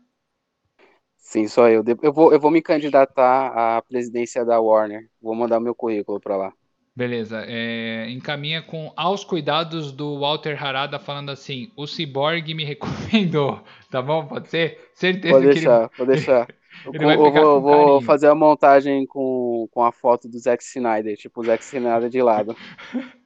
Sim, 1.17 1.47
só 1.47 1.67
eu. 1.67 1.83
Eu 2.01 2.13
vou, 2.13 2.31
eu 2.31 2.39
vou 2.39 2.51
me 2.51 2.61
candidatar 2.61 3.47
à 3.47 3.81
presidência 3.81 4.45
da 4.45 4.59
Warner. 4.59 5.09
Vou 5.21 5.35
mandar 5.35 5.59
meu 5.59 5.75
currículo 5.75 6.19
para 6.19 6.37
lá. 6.37 6.53
Beleza. 6.95 7.43
É, 7.47 8.09
encaminha 8.09 8.61
com 8.61 8.93
aos 8.95 9.25
cuidados 9.25 9.91
do 9.91 10.19
Walter 10.19 10.55
Harada 10.63 10.97
falando 10.97 11.29
assim: 11.29 11.71
o 11.75 11.85
Cyborg 11.85 12.53
me 12.53 12.63
recomendou. 12.65 13.61
Tá 13.91 14.01
bom? 14.01 14.25
Pode 14.25 14.49
ser? 14.49 14.89
Certeza 14.93 15.33
pode 15.33 15.45
deixar, 15.47 15.79
ele... 15.81 15.89
pode 15.97 16.11
deixar. 16.13 16.47
eu, 16.85 17.11
eu 17.11 17.31
vou, 17.31 17.61
vou 17.61 18.01
fazer 18.01 18.27
a 18.27 18.35
montagem 18.35 19.05
com, 19.05 19.67
com 19.71 19.83
a 19.83 19.91
foto 19.91 20.29
do 20.29 20.39
Zack 20.39 20.63
Snyder, 20.63 21.17
tipo 21.17 21.41
o 21.41 21.43
Zack 21.43 21.63
Snyder 21.63 22.09
de 22.09 22.21
lado. 22.21 22.55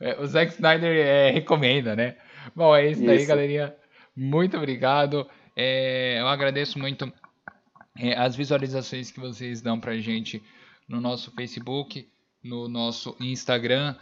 É, 0.00 0.20
o 0.20 0.26
Zack 0.26 0.52
Snyder 0.52 0.96
é, 0.96 1.30
recomenda, 1.30 1.94
né? 1.96 2.16
Bom, 2.54 2.74
é 2.74 2.90
isso, 2.90 3.00
isso. 3.02 3.06
daí, 3.06 3.26
galerinha. 3.26 3.74
Muito 4.16 4.56
obrigado. 4.56 5.28
É, 5.56 6.20
eu 6.20 6.28
agradeço 6.28 6.78
muito 6.78 7.12
é, 7.98 8.14
as 8.14 8.36
visualizações 8.36 9.10
que 9.10 9.20
vocês 9.20 9.60
dão 9.60 9.78
pra 9.78 9.96
gente 9.96 10.42
no 10.88 11.00
nosso 11.00 11.30
Facebook 11.32 12.06
no 12.44 12.68
nosso 12.68 13.16
Instagram. 13.18 13.96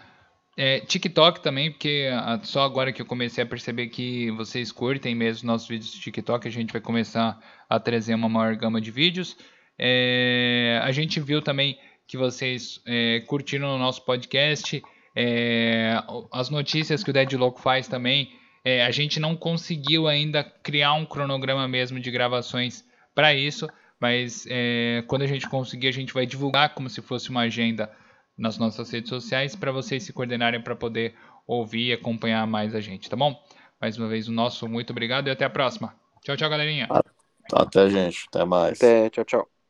É, 0.55 0.81
TikTok 0.81 1.41
também, 1.41 1.71
porque 1.71 2.11
só 2.43 2.65
agora 2.65 2.93
que 2.93 3.01
eu 3.01 3.07
comecei 3.07 3.43
a 3.43 3.47
perceber 3.47 3.87
que 3.87 4.31
vocês 4.33 4.71
curtem 4.71 5.15
mesmo 5.15 5.47
nossos 5.47 5.69
vídeos 5.69 5.93
do 5.93 6.01
TikTok, 6.01 6.47
a 6.47 6.51
gente 6.51 6.73
vai 6.73 6.81
começar 6.81 7.41
a 7.71 7.81
trazer 7.81 8.15
uma 8.15 8.29
maior 8.29 8.55
gama 8.57 8.81
de 8.81 8.91
vídeos. 8.91 9.37
É, 9.79 10.79
a 10.83 10.93
gente 10.93 11.21
viu 11.21 11.41
também 11.41 11.79
que 12.07 12.19
vocês 12.19 12.83
é, 12.85 13.21
curtiram 13.21 13.75
o 13.75 13.79
nosso 13.79 14.05
podcast, 14.05 14.83
é, 15.15 16.03
as 16.33 16.51
notícias 16.51 17.03
que 17.05 17.11
o 17.11 17.13
Dead 17.13 17.33
Louco 17.35 17.61
faz 17.61 17.89
também. 17.89 18.33
É, 18.65 18.85
a 18.85 18.91
gente 18.91 19.19
não 19.19 19.37
conseguiu 19.37 20.07
ainda 20.07 20.45
criar 20.45 20.95
um 20.95 21.05
cronograma 21.05 21.67
mesmo 21.67 21.99
de 21.99 22.11
gravações 22.11 22.85
para 23.15 23.35
isso, 23.35 23.69
mas 24.01 24.47
é, 24.49 25.03
quando 25.07 25.23
a 25.23 25.27
gente 25.27 25.49
conseguir, 25.49 25.89
a 25.89 25.93
gente 25.93 26.15
vai 26.15 26.25
divulgar 26.25 26.75
como 26.75 26.89
se 26.89 27.03
fosse 27.03 27.31
uma 27.31 27.43
agenda 27.43 27.91
nas 28.39 28.59
nossas 28.59 28.91
redes 28.91 29.09
sociais 29.09 29.55
para 29.55 29.73
vocês 29.73 30.03
se 30.05 30.13
coordenarem 30.13 30.61
para 30.61 30.77
poder 30.77 31.15
ouvir 31.47 31.89
e 31.89 31.93
acompanhar 31.93 32.47
mais 32.47 32.75
a 32.75 32.81
gente, 32.81 33.11
tá 33.11 33.17
bom? 33.17 33.37
Mais 33.81 33.99
uma 33.99 34.09
vez, 34.09 34.29
o 34.29 34.33
nosso 34.33 34.69
muito 34.69 34.91
obrigado 34.91 35.27
e 35.27 35.31
até 35.31 35.45
a 35.45 35.51
próxima. 35.51 35.95
Tchau, 36.25 36.37
tchau, 36.37 36.49
galerinha. 36.49 36.89
Até, 37.53 37.91
gente. 37.91 38.27
Até 38.29 38.45
mais. 38.45 38.79
Até, 38.81 39.11
tchau, 39.11 39.25
tchau. 39.25 39.62